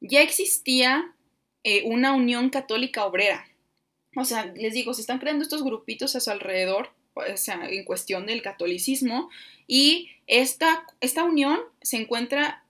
ya 0.00 0.22
existía 0.22 1.12
eh, 1.62 1.82
una 1.84 2.14
unión 2.14 2.48
católica 2.48 3.04
obrera. 3.04 3.46
O 4.16 4.24
sea, 4.24 4.46
les 4.56 4.72
digo, 4.72 4.94
se 4.94 5.02
están 5.02 5.18
creando 5.18 5.42
estos 5.42 5.62
grupitos 5.62 6.16
a 6.16 6.20
su 6.20 6.30
alrededor, 6.30 6.88
o 7.12 7.36
sea, 7.36 7.68
en 7.68 7.84
cuestión 7.84 8.24
del 8.24 8.40
catolicismo, 8.40 9.28
y 9.66 10.08
esta, 10.26 10.86
esta 11.02 11.22
unión 11.22 11.60
se 11.82 11.98
encuentra 11.98 12.62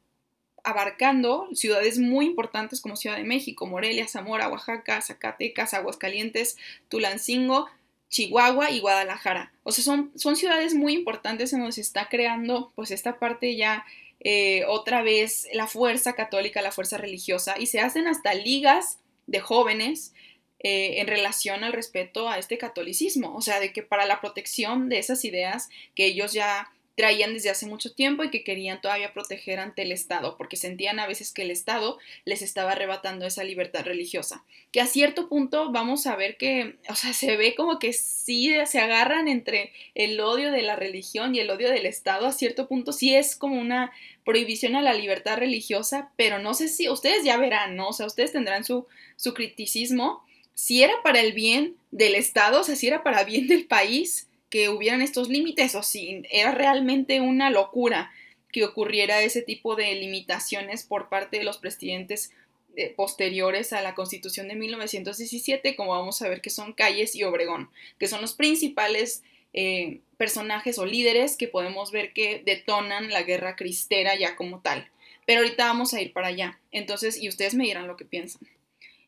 abarcando 0.67 1.49
ciudades 1.55 1.99
muy 1.99 2.27
importantes 2.27 2.81
como 2.81 2.97
Ciudad 2.97 3.17
de 3.17 3.23
México, 3.23 3.67
Morelia, 3.67 4.09
Zamora, 4.09 4.49
Oaxaca, 4.49 5.01
Zacatecas, 5.01 5.75
Aguascalientes, 5.75 6.57
Tulancingo, 6.89 7.69
Chihuahua 8.09 8.73
y 8.73 8.81
Guadalajara. 8.81 9.53
O 9.63 9.71
sea, 9.71 9.85
son, 9.85 10.11
son 10.17 10.35
ciudades 10.35 10.75
muy 10.75 10.93
importantes 10.93 11.53
en 11.53 11.61
donde 11.61 11.73
se 11.73 11.83
está 11.83 12.09
creando 12.09 12.73
pues 12.75 12.91
esta 12.91 13.21
parte 13.21 13.55
ya 13.57 13.87
eh, 14.19 14.65
otra 14.67 15.03
vez 15.03 15.47
la 15.53 15.69
fuerza 15.69 16.15
católica, 16.15 16.63
la 16.63 16.73
fuerza 16.73 16.99
religiosa 16.99 17.55
y 17.59 17.67
se 17.67 17.79
hacen 17.79 18.09
hasta 18.09 18.35
ligas 18.35 18.99
de 19.29 19.39
jóvenes 19.39 20.15
eh, 20.59 21.01
en 21.01 21.07
relación 21.07 21.63
al 21.63 21.73
respeto 21.73 22.29
a 22.29 22.39
este 22.39 22.59
catolicismo, 22.59 23.37
o 23.37 23.41
sea, 23.41 23.61
de 23.61 23.73
que 23.73 23.83
para 23.83 24.05
la 24.05 24.21
protección 24.21 24.89
de 24.89 24.99
esas 24.99 25.25
ideas 25.25 25.69
que 25.95 26.07
ellos 26.07 26.33
ya 26.33 26.73
traían 26.97 27.35
desde 27.35 27.51
hace 27.51 27.67
mucho 27.67 27.93
tiempo 27.93 28.25
y 28.25 28.31
que 28.31 28.43
querían 28.43 28.81
todavía 28.81 29.13
proteger 29.13 29.61
ante 29.61 29.83
el 29.83 29.93
Estado, 29.93 30.37
porque 30.39 30.57
sentían 30.57 30.99
a 30.99 31.07
veces 31.07 31.33
que 31.33 31.43
el 31.43 31.51
Estado 31.51 31.99
les 32.25 32.41
estaba 32.41 32.73
arrebatando 32.73 33.27
esa 33.27 33.45
libertad 33.45 33.85
religiosa. 33.85 34.45
Que 34.73 34.81
a 34.81 34.87
cierto 34.87 35.29
punto 35.29 35.71
vamos 35.71 36.07
a 36.07 36.17
ver 36.17 36.39
que, 36.39 36.77
o 36.89 36.95
sea, 36.95 37.13
se 37.13 37.37
ve 37.37 37.55
como 37.55 37.79
que 37.79 37.93
sí 37.93 38.55
se 38.65 38.81
agarran 38.81 39.29
entre 39.29 39.73
el 39.95 40.19
odio 40.21 40.51
de 40.51 40.63
la 40.63 40.75
religión 40.75 41.35
y 41.35 41.41
el 41.41 41.51
odio 41.51 41.71
del 41.71 41.85
Estado, 41.85 42.27
a 42.27 42.33
cierto 42.33 42.67
punto 42.67 42.93
sí 42.93 43.15
es 43.15 43.37
como 43.37 43.61
una 43.61 43.93
prohibición 44.25 44.75
a 44.75 44.83
la 44.83 44.95
libertad 44.95 45.37
religiosa, 45.37 46.11
pero 46.17 46.39
no 46.39 46.55
sé 46.55 46.69
si 46.69 46.89
ustedes 46.89 47.25
ya 47.25 47.37
verán, 47.37 47.77
¿no? 47.77 47.89
O 47.89 47.93
sea, 47.93 48.07
ustedes 48.07 48.33
tendrán 48.33 48.65
su, 48.65 48.87
su 49.17 49.35
criticismo, 49.35 50.25
si 50.55 50.83
era 50.83 50.95
para 51.05 51.21
el 51.21 51.35
bien 51.35 51.77
del 51.91 52.15
Estado, 52.15 52.63
o 52.63 52.65
sea, 52.65 52.75
si 52.75 52.87
era 52.87 53.03
para 53.03 53.23
bien 53.25 53.47
del 53.47 53.67
país, 53.67 54.29
que 54.57 54.71
hubieran 54.71 55.03
estos 55.03 55.29
límites 55.29 55.75
o 55.75 55.83
si 55.83 56.23
era 56.31 56.51
realmente 56.51 57.21
una 57.21 57.51
locura 57.51 58.11
que 58.51 58.65
ocurriera 58.65 59.21
ese 59.21 59.43
tipo 59.43 59.77
de 59.77 59.95
limitaciones 59.97 60.83
por 60.83 61.11
parte 61.11 61.37
de 61.37 61.45
los 61.45 61.59
presidentes 61.59 62.33
eh, 62.75 62.95
posteriores 62.97 63.75
a 63.75 63.83
la 63.83 63.95
Constitución 63.95 64.49
de 64.49 64.55
1917, 64.55 65.77
como 65.77 65.91
vamos 65.91 66.23
a 66.23 66.29
ver 66.31 66.41
que 66.41 66.49
son 66.49 66.73
Calles 66.73 67.15
y 67.15 67.23
Obregón, 67.25 67.69
que 67.99 68.09
son 68.09 68.23
los 68.23 68.33
principales 68.33 69.23
eh, 69.53 70.01
personajes 70.17 70.79
o 70.79 70.87
líderes 70.87 71.37
que 71.37 71.49
podemos 71.49 71.93
ver 71.93 72.15
que 72.15 72.43
detonan 72.47 73.11
la 73.11 73.25
guerra 73.25 73.57
cristera 73.57 74.17
ya 74.17 74.37
como 74.37 74.61
tal. 74.61 74.89
Pero 75.27 75.43
ahorita 75.43 75.67
vamos 75.67 75.93
a 75.93 76.01
ir 76.01 76.15
para 76.15 76.29
allá. 76.29 76.59
Entonces, 76.73 77.21
y 77.23 77.29
ustedes 77.29 77.53
me 77.53 77.65
dirán 77.65 77.89
lo 77.89 77.99
que 77.99 78.07
piensan. 78.07 78.49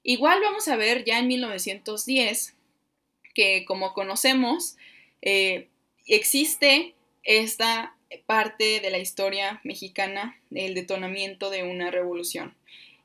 Igual 0.03 0.43
vamos 0.43 0.69
a 0.69 0.77
ver 0.77 1.05
ya 1.05 1.19
en 1.19 1.27
1910 1.27 2.55
que 3.33 3.65
como 3.65 3.95
conocemos, 3.95 4.77
eh, 5.23 5.69
existe 6.07 6.95
esta 7.25 7.95
parte 8.27 8.81
de 8.81 8.91
la 8.91 8.99
historia 8.99 9.61
mexicana, 9.65 10.41
el 10.51 10.75
detonamiento 10.75 11.51
de 11.51 11.63
una 11.63 11.91
revolución, 11.91 12.55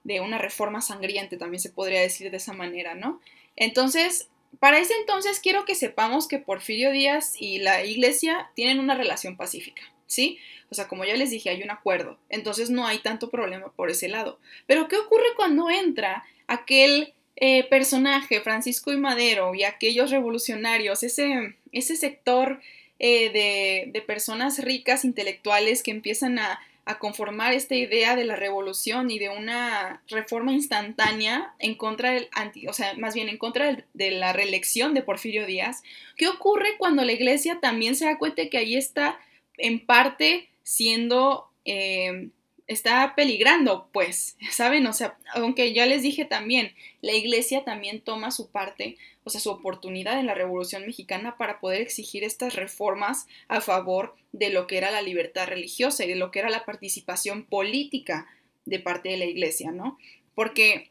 de 0.04 0.22
una 0.22 0.38
reforma 0.38 0.82
sangriente, 0.82 1.38
también 1.38 1.60
se 1.60 1.72
podría 1.72 2.02
decir 2.02 2.32
de 2.32 2.38
esa 2.38 2.54
manera, 2.54 2.96
¿no? 2.96 3.22
Entonces, 3.56 4.30
para 4.60 4.80
ese 4.80 4.94
entonces 4.96 5.40
quiero 5.40 5.66
que 5.66 5.76
sepamos 5.76 6.28
que 6.28 6.40
Porfirio 6.40 6.92
Díaz 6.92 7.34
y 7.40 7.60
la 7.60 7.84
iglesia 7.84 8.50
tienen 8.56 8.80
una 8.80 8.96
relación 8.96 9.36
pacífica, 9.36 9.82
¿sí? 10.08 10.40
O 10.70 10.76
sea, 10.76 10.88
como 10.88 11.06
ya 11.06 11.16
les 11.16 11.32
dije, 11.32 11.50
hay 11.50 11.64
un 11.64 11.72
acuerdo, 11.72 12.18
entonces 12.30 12.70
no 12.70 12.88
hay 12.88 13.00
tanto 13.00 13.30
problema 13.30 13.72
por 13.74 13.90
ese 13.90 14.08
lado. 14.08 14.40
Pero 14.68 14.88
¿qué 14.88 14.98
ocurre 14.98 15.36
cuando 15.36 15.70
entra 15.70 16.24
aquel 16.48 17.14
eh, 17.36 17.68
personaje, 17.70 18.42
Francisco 18.42 18.92
y 18.92 18.98
Madero, 18.98 19.56
y 19.56 19.64
aquellos 19.64 20.12
revolucionarios, 20.12 21.04
ese, 21.04 21.56
ese 21.72 21.96
sector 21.96 22.60
eh, 23.00 23.90
de, 23.92 24.02
personas 24.02 24.60
ricas, 24.64 25.04
intelectuales, 25.04 25.84
que 25.84 25.92
empiezan 25.92 26.40
a, 26.40 26.60
conformar 27.00 27.54
esta 27.54 27.76
idea 27.76 28.18
de 28.18 28.26
la 28.26 28.36
revolución 28.36 29.10
y 29.10 29.18
de 29.18 29.30
una 29.30 30.04
reforma 30.10 30.52
instantánea 30.52 31.54
en 31.60 31.76
contra 31.76 32.12
del 32.12 32.28
anti, 32.34 32.68
o 32.68 32.74
sea, 32.74 32.94
más 32.96 33.14
bien 33.14 33.30
en 33.30 33.38
contra 33.38 33.86
de 33.94 34.12
la 34.12 34.34
reelección 34.34 34.94
de 34.94 35.02
Porfirio 35.02 35.46
Díaz. 35.46 35.82
¿Qué 36.18 36.28
ocurre 36.28 36.76
cuando 36.78 37.06
la 37.06 37.14
iglesia 37.14 37.60
también 37.62 37.96
se 37.96 38.04
da 38.04 38.18
cuenta 38.18 38.50
que 38.50 38.58
ahí 38.58 38.76
está 38.76 39.18
en 39.58 39.86
parte 39.86 40.50
siendo 40.64 41.50
eh, 41.64 42.28
está 42.68 43.14
peligrando, 43.16 43.90
pues, 43.92 44.38
¿saben? 44.52 44.88
O 44.88 44.94
sea, 44.94 45.18
aunque 45.34 45.74
ya 45.74 45.86
les 45.86 46.02
dije 46.02 46.26
también, 46.26 46.74
la 47.02 47.14
iglesia 47.14 47.64
también 47.64 48.02
toma 48.02 48.32
su 48.32 48.50
parte, 48.50 48.98
o 49.24 49.30
sea, 49.30 49.42
su 49.42 49.50
oportunidad 49.50 50.20
en 50.20 50.28
la 50.28 50.34
Revolución 50.34 50.86
Mexicana 50.86 51.38
para 51.38 51.60
poder 51.60 51.82
exigir 51.82 52.24
estas 52.24 52.56
reformas 52.56 53.28
a 53.48 53.62
favor 53.62 54.16
de 54.32 54.50
lo 54.50 54.68
que 54.68 54.78
era 54.78 54.92
la 54.92 55.02
libertad 55.02 55.48
religiosa 55.48 56.06
y 56.06 56.10
de 56.10 56.16
lo 56.16 56.32
que 56.32 56.40
era 56.40 56.50
la 56.50 56.66
participación 56.66 57.46
política 57.46 58.28
de 58.66 58.80
parte 58.80 59.10
de 59.10 59.18
la 59.18 59.26
iglesia, 59.26 59.72
¿no? 59.72 59.98
Porque 60.36 60.90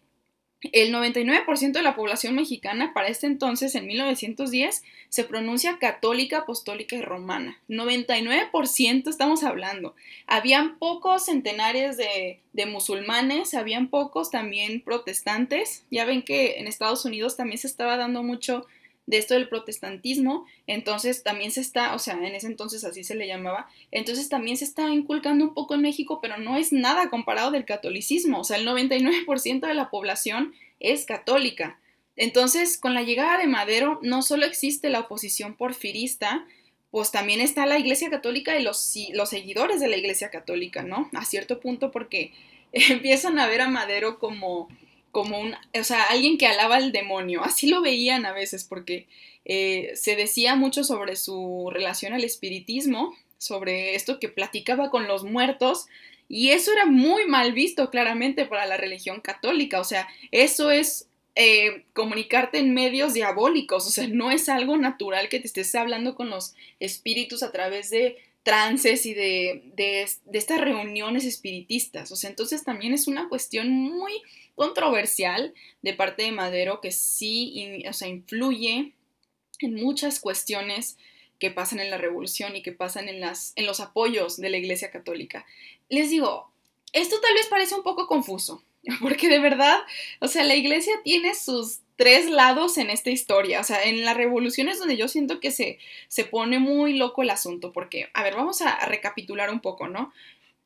el 0.70 0.94
99% 0.94 1.72
de 1.72 1.82
la 1.82 1.96
población 1.96 2.36
mexicana 2.36 2.92
para 2.94 3.08
este 3.08 3.26
entonces, 3.26 3.74
en 3.74 3.86
1910, 3.86 4.84
se 5.08 5.24
pronuncia 5.24 5.78
católica, 5.78 6.38
apostólica 6.38 6.94
y 6.94 7.02
romana. 7.02 7.58
99% 7.68 9.08
estamos 9.08 9.42
hablando. 9.42 9.94
Habían 10.26 10.78
pocos 10.78 11.24
centenares 11.24 11.96
de, 11.96 12.38
de, 12.52 12.66
musulmanes, 12.66 13.54
habían 13.54 13.88
pocos 13.88 14.30
también 14.30 14.80
protestantes. 14.80 15.84
Ya 15.90 16.04
ven 16.04 16.22
que 16.22 16.58
en 16.58 16.68
Estados 16.68 17.04
Unidos 17.04 17.36
también 17.36 17.58
se 17.58 17.66
estaba 17.66 17.96
dando 17.96 18.22
mucho 18.22 18.66
de 19.06 19.18
esto 19.18 19.34
del 19.34 19.48
protestantismo, 19.48 20.46
entonces 20.66 21.22
también 21.22 21.50
se 21.50 21.60
está, 21.60 21.94
o 21.94 21.98
sea, 21.98 22.14
en 22.14 22.34
ese 22.34 22.46
entonces 22.46 22.84
así 22.84 23.02
se 23.04 23.14
le 23.14 23.26
llamaba, 23.26 23.68
entonces 23.90 24.28
también 24.28 24.56
se 24.56 24.64
está 24.64 24.88
inculcando 24.90 25.44
un 25.44 25.54
poco 25.54 25.74
en 25.74 25.82
México, 25.82 26.20
pero 26.22 26.38
no 26.38 26.56
es 26.56 26.72
nada 26.72 27.10
comparado 27.10 27.50
del 27.50 27.64
catolicismo, 27.64 28.40
o 28.40 28.44
sea, 28.44 28.58
el 28.58 28.66
99% 28.66 29.66
de 29.66 29.74
la 29.74 29.90
población 29.90 30.54
es 30.80 31.04
católica. 31.04 31.78
Entonces, 32.16 32.78
con 32.78 32.94
la 32.94 33.02
llegada 33.02 33.38
de 33.38 33.46
Madero, 33.46 33.98
no 34.02 34.22
solo 34.22 34.44
existe 34.44 34.90
la 34.90 35.00
oposición 35.00 35.56
porfirista, 35.56 36.46
pues 36.90 37.10
también 37.10 37.40
está 37.40 37.64
la 37.64 37.78
Iglesia 37.78 38.10
Católica 38.10 38.58
y 38.58 38.62
los, 38.62 38.94
los 39.14 39.30
seguidores 39.30 39.80
de 39.80 39.88
la 39.88 39.96
Iglesia 39.96 40.30
Católica, 40.30 40.82
¿no? 40.82 41.08
A 41.14 41.24
cierto 41.24 41.58
punto 41.58 41.90
porque 41.90 42.32
empiezan 42.72 43.38
a 43.38 43.46
ver 43.46 43.62
a 43.62 43.68
Madero 43.68 44.18
como 44.18 44.68
como 45.12 45.38
un, 45.38 45.54
o 45.78 45.84
sea, 45.84 46.02
alguien 46.04 46.38
que 46.38 46.46
alaba 46.46 46.76
al 46.76 46.90
demonio. 46.90 47.42
Así 47.44 47.68
lo 47.68 47.80
veían 47.80 48.26
a 48.26 48.32
veces 48.32 48.64
porque 48.64 49.06
eh, 49.44 49.92
se 49.94 50.16
decía 50.16 50.56
mucho 50.56 50.82
sobre 50.82 51.14
su 51.14 51.70
relación 51.72 52.12
al 52.12 52.24
espiritismo, 52.24 53.14
sobre 53.38 53.94
esto 53.94 54.18
que 54.18 54.28
platicaba 54.28 54.90
con 54.90 55.06
los 55.06 55.22
muertos. 55.22 55.86
Y 56.28 56.50
eso 56.50 56.72
era 56.72 56.86
muy 56.86 57.26
mal 57.26 57.52
visto 57.52 57.90
claramente 57.90 58.46
para 58.46 58.66
la 58.66 58.78
religión 58.78 59.20
católica. 59.20 59.80
O 59.80 59.84
sea, 59.84 60.08
eso 60.30 60.70
es 60.70 61.08
eh, 61.34 61.84
comunicarte 61.92 62.58
en 62.58 62.72
medios 62.72 63.12
diabólicos. 63.12 63.86
O 63.86 63.90
sea, 63.90 64.08
no 64.08 64.30
es 64.30 64.48
algo 64.48 64.78
natural 64.78 65.28
que 65.28 65.40
te 65.40 65.46
estés 65.46 65.74
hablando 65.74 66.14
con 66.14 66.30
los 66.30 66.54
espíritus 66.80 67.42
a 67.42 67.52
través 67.52 67.90
de 67.90 68.16
trances 68.44 69.06
y 69.06 69.14
de, 69.14 69.62
de, 69.76 70.08
de 70.24 70.38
estas 70.38 70.60
reuniones 70.60 71.26
espiritistas. 71.26 72.10
O 72.12 72.16
sea, 72.16 72.30
entonces 72.30 72.64
también 72.64 72.94
es 72.94 73.06
una 73.06 73.28
cuestión 73.28 73.70
muy 73.70 74.12
controversial 74.54 75.54
de 75.82 75.94
parte 75.94 76.22
de 76.24 76.32
Madero 76.32 76.80
que 76.80 76.92
sí 76.92 77.84
o 77.88 77.92
sea, 77.92 78.08
influye 78.08 78.92
en 79.60 79.74
muchas 79.74 80.20
cuestiones 80.20 80.96
que 81.38 81.50
pasan 81.50 81.80
en 81.80 81.90
la 81.90 81.98
revolución 81.98 82.54
y 82.54 82.62
que 82.62 82.72
pasan 82.72 83.08
en, 83.08 83.20
las, 83.20 83.52
en 83.56 83.66
los 83.66 83.80
apoyos 83.80 84.36
de 84.36 84.50
la 84.50 84.58
Iglesia 84.58 84.90
Católica. 84.90 85.44
Les 85.88 86.10
digo, 86.10 86.52
esto 86.92 87.20
tal 87.20 87.34
vez 87.34 87.46
parece 87.48 87.74
un 87.74 87.82
poco 87.82 88.06
confuso, 88.06 88.62
porque 89.00 89.28
de 89.28 89.40
verdad, 89.40 89.80
o 90.20 90.28
sea, 90.28 90.44
la 90.44 90.54
Iglesia 90.54 90.94
tiene 91.02 91.34
sus 91.34 91.80
tres 91.96 92.28
lados 92.30 92.78
en 92.78 92.90
esta 92.90 93.10
historia. 93.10 93.60
O 93.60 93.64
sea, 93.64 93.82
en 93.84 94.04
la 94.04 94.14
revolución 94.14 94.68
es 94.68 94.78
donde 94.78 94.96
yo 94.96 95.08
siento 95.08 95.40
que 95.40 95.50
se, 95.50 95.78
se 96.08 96.24
pone 96.24 96.58
muy 96.58 96.96
loco 96.96 97.22
el 97.22 97.30
asunto, 97.30 97.72
porque, 97.72 98.08
a 98.14 98.22
ver, 98.22 98.34
vamos 98.34 98.62
a 98.62 98.86
recapitular 98.86 99.50
un 99.50 99.60
poco, 99.60 99.88
¿no? 99.88 100.12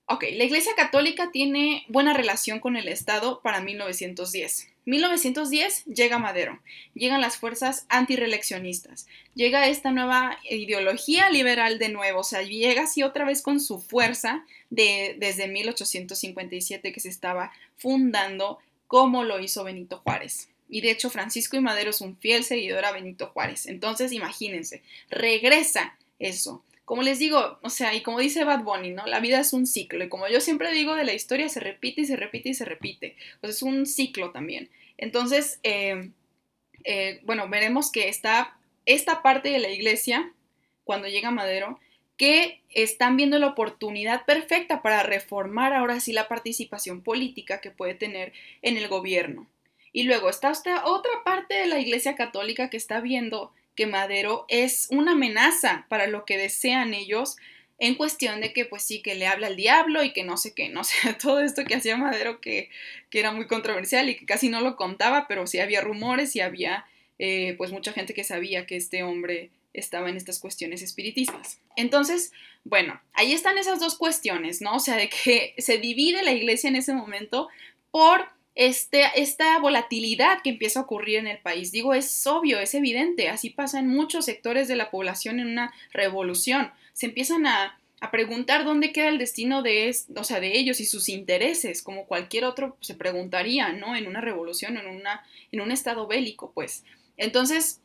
Ok, 0.09 0.23
la 0.35 0.45
Iglesia 0.45 0.73
Católica 0.77 1.33
tiene 1.33 1.85
buena 1.89 2.15
relación 2.15 2.61
con 2.61 2.77
el 2.77 2.87
Estado 2.87 3.41
para 3.43 3.61
1910. 3.61 4.69
1910 4.85 5.85
llega 5.87 6.21
Madero, 6.21 6.61
llegan 6.95 7.21
las 7.21 7.39
fuerzas 7.39 7.87
antireeleccionistas, 7.89 9.09
llega 9.35 9.67
esta 9.67 9.91
nueva 9.91 10.39
ideología 10.49 11.29
liberal 11.31 11.81
de 11.81 11.89
nuevo, 11.89 12.21
o 12.21 12.25
sea, 12.25 12.43
llega 12.43 12.85
así 12.85 13.03
otra 13.03 13.25
vez 13.25 13.43
con 13.43 13.59
su 13.59 13.81
fuerza 13.81 14.45
de, 14.71 15.17
desde 15.19 15.49
1857 15.49 16.93
que 16.93 17.01
se 17.01 17.09
estaba 17.09 17.51
fundando 17.77 18.61
como 18.87 19.25
lo 19.25 19.41
hizo 19.41 19.65
Benito 19.65 19.99
Juárez. 19.99 20.51
Y 20.69 20.83
de 20.83 20.93
hecho 20.93 21.11
Francisco 21.11 21.57
y 21.57 21.61
Madero 21.61 21.91
es 21.91 22.01
un 22.01 22.17
fiel 22.17 22.45
seguidor 22.45 22.85
a 22.85 22.93
Benito 22.93 23.27
Juárez. 23.27 23.67
Entonces, 23.67 24.13
imagínense, 24.13 24.83
regresa 25.11 25.97
eso 26.21 26.63
como 26.87 27.03
les 27.03 27.19
digo, 27.19 27.59
o 27.63 27.69
sea, 27.69 27.95
y 27.95 28.01
como 28.01 28.21
dice 28.21 28.45
Bad 28.45 28.63
Bunny, 28.63 28.91
¿no? 28.91 29.05
La 29.07 29.19
vida 29.19 29.41
es 29.41 29.53
un 29.53 29.67
ciclo. 29.67 30.05
Y 30.05 30.09
como 30.09 30.29
yo 30.29 30.41
siempre 30.41 30.71
digo 30.71 30.95
de 30.95 31.05
la 31.05 31.15
historia, 31.15 31.49
se 31.49 31.59
repite 31.59 32.03
y 32.03 32.07
se 32.07 32.15
repite 32.15 32.51
y 32.51 32.55
se 32.55 32.65
repite. 32.65 33.17
Pues 33.41 33.57
es 33.57 33.63
un 33.63 33.87
ciclo 33.87 34.31
también. 34.31 34.71
Entonces, 34.97 35.59
eh, 35.65 36.11
eh, 36.85 37.21
bueno, 37.25 37.49
veremos 37.49 37.91
que 37.91 38.09
está 38.09 38.57
esta 38.87 39.21
parte 39.21 39.51
de 39.51 39.59
la 39.59 39.69
iglesia, 39.69 40.33
cuando 40.85 41.09
llega 41.09 41.33
Madero, 41.33 41.81
que 42.17 42.63
están 42.71 43.17
viendo 43.17 43.41
la 43.41 43.49
oportunidad 43.49 44.25
perfecta 44.25 44.81
para 44.81 45.03
reformar 45.03 45.73
ahora 45.73 45.99
sí 45.99 46.13
la 46.13 46.29
participación 46.29 47.03
política 47.03 47.61
que 47.61 47.73
puede 47.73 47.95
tener 47.95 48.33
en 48.63 48.77
el 48.77 48.87
gobierno. 48.87 49.49
Y 49.93 50.05
luego 50.05 50.31
está 50.31 50.53
otra 50.85 51.25
parte 51.25 51.55
de 51.55 51.67
la 51.67 51.81
Iglesia 51.81 52.15
Católica 52.15 52.71
que 52.71 52.77
está 52.77 53.01
viendo 53.01 53.53
que 53.77 53.87
Madero 53.87 54.47
es 54.49 54.89
una 54.91 55.13
amenaza 55.13 55.87
para 55.89 56.07
lo 56.07 56.25
que 56.25 56.39
desean 56.39 56.95
ellos 56.95 57.37
en 57.79 57.95
cuestión 57.95 58.41
de 58.41 58.53
que 58.53 58.65
pues 58.65 58.83
sí, 58.83 59.03
que 59.03 59.15
le 59.15 59.27
habla 59.27 59.49
al 59.49 59.57
diablo 59.57 60.03
y 60.03 60.13
que 60.13 60.25
no 60.25 60.37
sé 60.37 60.55
qué, 60.55 60.69
no 60.69 60.83
sé, 60.85 61.15
todo 61.15 61.41
esto 61.41 61.65
que 61.65 61.75
hacía 61.75 61.97
Madero 61.97 62.41
que, 62.41 62.71
que 63.11 63.21
era 63.21 63.33
muy 63.33 63.47
controversial 63.47 64.09
y 64.09 64.17
que 64.17 64.27
casi 64.27 64.49
no 64.49 64.61
lo 64.61 64.77
contaba, 64.77 65.27
pero 65.29 65.47
sí 65.47 65.59
había 65.61 65.81
rumores 65.81 66.35
y 66.35 66.41
había 66.41 66.87
eh, 67.19 67.55
pues 67.57 67.71
mucha 67.71 67.93
gente 67.93 68.15
que 68.15 68.25
sabía 68.25 68.67
que 68.67 68.77
este 68.77 69.03
hombre 69.03 69.51
estaba 69.73 70.09
en 70.09 70.17
estas 70.17 70.39
cuestiones 70.39 70.83
espiritistas. 70.83 71.61
Entonces, 71.77 72.33
bueno, 72.65 73.01
ahí 73.13 73.33
están 73.33 73.59
esas 73.59 73.79
dos 73.79 73.97
cuestiones, 73.97 74.63
¿no? 74.63 74.77
O 74.77 74.81
sea, 74.81 74.97
de 74.97 75.11
que 75.11 75.55
se 75.59 75.79
divide 75.79 76.23
la 76.23 76.33
iglesia 76.33 76.69
en 76.69 76.77
ese 76.77 76.95
momento 76.95 77.49
por 77.91 78.27
este, 78.57 79.05
esta 79.17 79.59
volatilidad 79.59 80.41
que 80.43 80.49
empieza 80.51 80.81
a 80.81 80.83
ocurrir 80.85 81.19
en 81.19 81.27
el 81.27 81.39
país. 81.39 81.71
Digo, 81.73 81.93
es 81.93 82.27
obvio, 82.27 82.59
es 82.59 82.75
evidente, 82.75 83.29
así 83.29 83.51
pasa 83.51 83.79
en 83.79 83.87
muchos 83.87 84.25
sectores 84.25 84.67
de 84.67 84.77
la 84.77 84.91
población 84.91 85.39
en 85.39 85.49
una 85.49 85.75
revolución. 85.93 86.73
Se 86.95 87.07
empiezan 87.07 87.47
a, 87.47 87.79
preguntar 88.13 88.65
dónde 88.65 88.93
queda 88.93 89.09
el 89.09 89.19
destino 89.19 89.63
de, 89.63 89.93
o 90.15 90.23
sea, 90.23 90.39
de 90.39 90.57
ellos 90.57 90.79
y 90.79 90.87
sus 90.87 91.09
intereses, 91.09 91.83
como 91.83 92.07
cualquier 92.07 92.45
otro 92.45 92.77
se 92.81 92.95
preguntaría, 92.95 93.73
¿no? 93.73 93.97
En 93.97 94.07
una 94.07 94.21
revolución, 94.21 94.77
en, 94.77 94.87
una, 94.87 95.27
en 95.51 95.61
un 95.61 95.73
estado 95.73 96.07
bélico, 96.07 96.53
pues. 96.55 96.85
Entonces, 97.17 97.81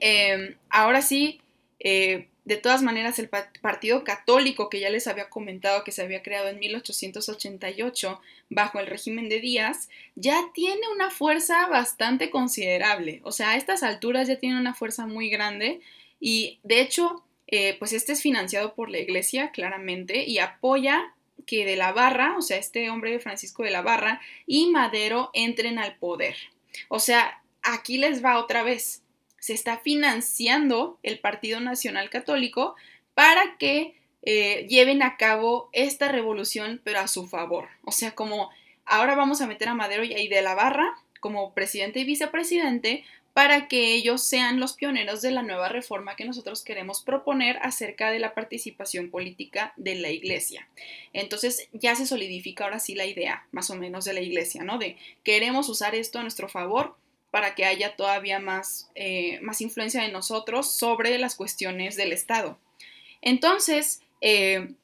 em, 0.00 0.56
ahora 0.68 1.00
sí, 1.00 1.40
eh, 1.78 2.28
de 2.50 2.56
todas 2.56 2.82
maneras, 2.82 3.20
el 3.20 3.28
Partido 3.28 4.02
Católico, 4.02 4.68
que 4.70 4.80
ya 4.80 4.90
les 4.90 5.06
había 5.06 5.30
comentado 5.30 5.84
que 5.84 5.92
se 5.92 6.02
había 6.02 6.20
creado 6.20 6.48
en 6.48 6.58
1888 6.58 8.20
bajo 8.48 8.80
el 8.80 8.88
régimen 8.88 9.28
de 9.28 9.38
Díaz, 9.38 9.88
ya 10.16 10.36
tiene 10.52 10.80
una 10.92 11.10
fuerza 11.10 11.68
bastante 11.68 12.28
considerable. 12.28 13.20
O 13.22 13.30
sea, 13.30 13.50
a 13.50 13.56
estas 13.56 13.84
alturas 13.84 14.26
ya 14.26 14.40
tiene 14.40 14.58
una 14.58 14.74
fuerza 14.74 15.06
muy 15.06 15.30
grande 15.30 15.80
y, 16.18 16.58
de 16.64 16.80
hecho, 16.80 17.22
eh, 17.46 17.76
pues 17.78 17.92
este 17.92 18.14
es 18.14 18.20
financiado 18.20 18.74
por 18.74 18.90
la 18.90 18.98
Iglesia, 18.98 19.52
claramente, 19.52 20.24
y 20.24 20.38
apoya 20.38 21.14
que 21.46 21.64
de 21.64 21.76
la 21.76 21.92
Barra, 21.92 22.34
o 22.36 22.42
sea, 22.42 22.56
este 22.56 22.90
hombre 22.90 23.20
Francisco 23.20 23.62
de 23.62 23.70
la 23.70 23.82
Barra 23.82 24.20
y 24.44 24.66
Madero 24.72 25.30
entren 25.34 25.78
al 25.78 25.94
poder. 25.98 26.34
O 26.88 26.98
sea, 26.98 27.44
aquí 27.62 27.96
les 27.96 28.24
va 28.24 28.40
otra 28.40 28.64
vez 28.64 29.04
se 29.40 29.54
está 29.54 29.78
financiando 29.78 30.98
el 31.02 31.18
Partido 31.18 31.58
Nacional 31.60 32.10
Católico 32.10 32.76
para 33.14 33.56
que 33.58 33.94
eh, 34.22 34.66
lleven 34.68 35.02
a 35.02 35.16
cabo 35.16 35.68
esta 35.72 36.08
revolución, 36.08 36.80
pero 36.84 37.00
a 37.00 37.08
su 37.08 37.26
favor. 37.26 37.68
O 37.82 37.90
sea, 37.92 38.14
como 38.14 38.50
ahora 38.84 39.16
vamos 39.16 39.40
a 39.40 39.46
meter 39.46 39.68
a 39.68 39.74
Madero 39.74 40.04
y 40.04 40.28
de 40.28 40.42
la 40.42 40.54
Barra 40.54 40.94
como 41.20 41.52
presidente 41.52 42.00
y 42.00 42.04
vicepresidente 42.04 43.04
para 43.32 43.68
que 43.68 43.94
ellos 43.94 44.22
sean 44.22 44.58
los 44.58 44.72
pioneros 44.72 45.22
de 45.22 45.30
la 45.30 45.42
nueva 45.42 45.68
reforma 45.68 46.16
que 46.16 46.24
nosotros 46.24 46.64
queremos 46.64 47.02
proponer 47.02 47.58
acerca 47.62 48.10
de 48.10 48.18
la 48.18 48.34
participación 48.34 49.10
política 49.10 49.72
de 49.76 49.94
la 49.94 50.10
iglesia. 50.10 50.68
Entonces 51.12 51.68
ya 51.72 51.94
se 51.94 52.06
solidifica 52.06 52.64
ahora 52.64 52.80
sí 52.80 52.94
la 52.94 53.06
idea, 53.06 53.46
más 53.52 53.70
o 53.70 53.76
menos, 53.76 54.04
de 54.04 54.14
la 54.14 54.20
iglesia, 54.20 54.64
¿no? 54.64 54.78
De 54.78 54.96
queremos 55.22 55.68
usar 55.68 55.94
esto 55.94 56.18
a 56.18 56.22
nuestro 56.22 56.48
favor 56.48 56.96
para 57.30 57.54
que 57.54 57.64
haya 57.64 57.96
todavía 57.96 58.38
más, 58.38 58.90
eh, 58.94 59.38
más 59.40 59.60
influencia 59.60 60.02
de 60.02 60.10
nosotros 60.10 60.72
sobre 60.72 61.16
las 61.18 61.36
cuestiones 61.36 61.96
del 61.96 62.12
Estado. 62.12 62.58
Entonces, 63.22 64.02
eh, 64.20 64.74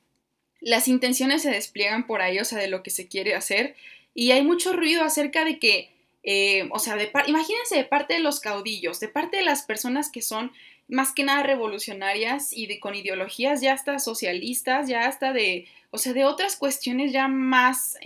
las 0.61 0.89
intenciones 0.89 1.43
se 1.43 1.51
despliegan 1.51 2.07
por 2.07 2.23
ahí, 2.23 2.39
o 2.39 2.45
sea, 2.45 2.59
de 2.59 2.69
lo 2.69 2.83
que 2.83 2.91
se 2.91 3.09
quiere 3.09 3.35
hacer, 3.35 3.75
y 4.15 4.31
hay 4.31 4.43
mucho 4.43 4.73
ruido 4.73 5.03
acerca 5.03 5.45
de 5.45 5.59
que, 5.59 5.91
eh, 6.23 6.69
o 6.71 6.79
sea, 6.79 6.97
de 6.97 7.11
imagínense 7.27 7.77
de 7.77 7.85
parte 7.85 8.15
de 8.15 8.21
los 8.21 8.41
caudillos, 8.41 9.01
de 9.01 9.09
parte 9.09 9.39
de 9.39 9.45
las 9.45 9.63
personas 9.63 10.11
que 10.11 10.23
son 10.23 10.53
más 10.89 11.13
que 11.13 11.25
nada 11.25 11.43
revolucionarias 11.43 12.53
y 12.53 12.79
con 12.79 12.95
ideologías 12.95 13.61
ya 13.61 13.75
hasta 13.75 13.99
socialistas, 13.99 14.89
ya 14.89 15.07
hasta 15.07 15.33
de, 15.33 15.67
o 15.91 15.99
sea, 15.99 16.13
de 16.13 16.25
otras 16.25 16.57
cuestiones 16.57 17.13
ya 17.13 17.27
más, 17.27 17.99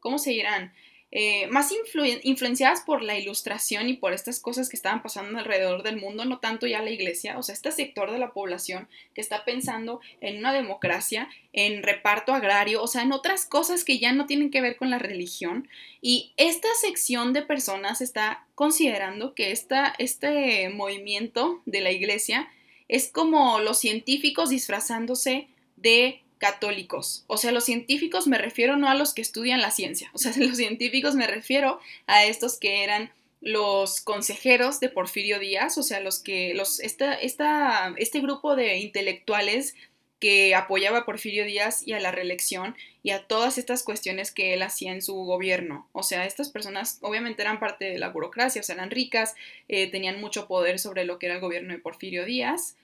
¿cómo 0.00 0.18
se 0.18 0.30
dirán? 0.30 0.72
Eh, 1.14 1.46
más 1.48 1.70
influenciadas 2.22 2.80
por 2.80 3.02
la 3.02 3.18
ilustración 3.18 3.86
y 3.90 3.92
por 3.92 4.14
estas 4.14 4.40
cosas 4.40 4.70
que 4.70 4.76
estaban 4.76 5.02
pasando 5.02 5.38
alrededor 5.38 5.82
del 5.82 5.98
mundo, 5.98 6.24
no 6.24 6.38
tanto 6.38 6.66
ya 6.66 6.80
la 6.80 6.90
iglesia, 6.90 7.36
o 7.36 7.42
sea, 7.42 7.54
este 7.54 7.70
sector 7.70 8.10
de 8.10 8.18
la 8.18 8.32
población 8.32 8.88
que 9.14 9.20
está 9.20 9.44
pensando 9.44 10.00
en 10.22 10.38
una 10.38 10.54
democracia, 10.54 11.28
en 11.52 11.82
reparto 11.82 12.32
agrario, 12.32 12.82
o 12.82 12.86
sea, 12.86 13.02
en 13.02 13.12
otras 13.12 13.44
cosas 13.44 13.84
que 13.84 13.98
ya 13.98 14.14
no 14.14 14.24
tienen 14.24 14.50
que 14.50 14.62
ver 14.62 14.76
con 14.76 14.88
la 14.88 14.98
religión. 14.98 15.68
Y 16.00 16.32
esta 16.38 16.68
sección 16.80 17.34
de 17.34 17.42
personas 17.42 18.00
está 18.00 18.46
considerando 18.54 19.34
que 19.34 19.50
esta, 19.50 19.92
este 19.98 20.70
movimiento 20.70 21.60
de 21.66 21.82
la 21.82 21.90
iglesia 21.90 22.48
es 22.88 23.08
como 23.08 23.58
los 23.58 23.78
científicos 23.78 24.48
disfrazándose 24.48 25.48
de 25.76 26.22
católicos. 26.42 27.22
O 27.28 27.36
sea, 27.36 27.52
los 27.52 27.64
científicos 27.64 28.26
me 28.26 28.36
refiero 28.36 28.76
no 28.76 28.88
a 28.88 28.96
los 28.96 29.14
que 29.14 29.22
estudian 29.22 29.60
la 29.60 29.70
ciencia, 29.70 30.10
o 30.12 30.18
sea, 30.18 30.32
los 30.36 30.56
científicos 30.56 31.14
me 31.14 31.28
refiero 31.28 31.78
a 32.08 32.24
estos 32.24 32.58
que 32.58 32.82
eran 32.82 33.12
los 33.40 34.00
consejeros 34.00 34.80
de 34.80 34.88
Porfirio 34.88 35.38
Díaz, 35.38 35.78
o 35.78 35.84
sea, 35.84 36.00
los 36.00 36.18
que, 36.18 36.52
los, 36.54 36.80
esta, 36.80 37.14
esta, 37.14 37.94
este 37.96 38.20
grupo 38.20 38.56
de 38.56 38.78
intelectuales 38.78 39.76
que 40.18 40.56
apoyaba 40.56 40.98
a 40.98 41.04
Porfirio 41.04 41.44
Díaz 41.44 41.86
y 41.86 41.92
a 41.92 42.00
la 42.00 42.10
reelección 42.10 42.74
y 43.04 43.10
a 43.10 43.22
todas 43.22 43.56
estas 43.56 43.84
cuestiones 43.84 44.32
que 44.32 44.52
él 44.54 44.62
hacía 44.62 44.92
en 44.92 45.02
su 45.02 45.14
gobierno. 45.14 45.88
O 45.92 46.02
sea, 46.02 46.26
estas 46.26 46.48
personas 46.50 46.98
obviamente 47.02 47.42
eran 47.42 47.60
parte 47.60 47.84
de 47.84 47.98
la 48.00 48.08
burocracia, 48.08 48.60
o 48.60 48.64
sea, 48.64 48.74
eran 48.74 48.90
ricas, 48.90 49.36
eh, 49.68 49.88
tenían 49.88 50.20
mucho 50.20 50.48
poder 50.48 50.80
sobre 50.80 51.04
lo 51.04 51.20
que 51.20 51.26
era 51.26 51.36
el 51.36 51.40
gobierno 51.40 51.72
de 51.72 51.78
Porfirio 51.78 52.24
Díaz 52.24 52.74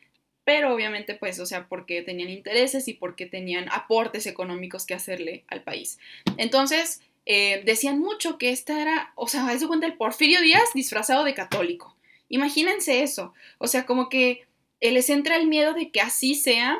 pero 0.49 0.73
obviamente 0.73 1.15
pues, 1.15 1.39
o 1.41 1.45
sea, 1.45 1.69
porque 1.69 2.01
tenían 2.01 2.31
intereses 2.31 2.89
y 2.89 2.95
porque 2.95 3.27
tenían 3.27 3.69
aportes 3.71 4.27
económicos 4.27 4.87
que 4.87 4.95
hacerle 4.95 5.45
al 5.49 5.63
país. 5.63 5.99
Entonces, 6.39 7.03
eh, 7.27 7.61
decían 7.67 7.99
mucho 7.99 8.39
que 8.39 8.49
esta 8.49 8.81
era, 8.81 9.13
o 9.15 9.29
sea, 9.29 9.53
eso 9.53 9.69
cuenta 9.69 9.87
el 9.87 9.99
Porfirio 9.99 10.41
Díaz 10.41 10.71
disfrazado 10.73 11.25
de 11.25 11.35
católico. 11.35 11.95
Imagínense 12.31 13.03
eso, 13.03 13.35
o 13.59 13.67
sea, 13.67 13.85
como 13.85 14.09
que 14.09 14.47
les 14.81 15.11
entra 15.11 15.37
el 15.37 15.49
miedo 15.49 15.75
de 15.75 15.91
que 15.91 16.01
así 16.01 16.35
sea 16.35 16.79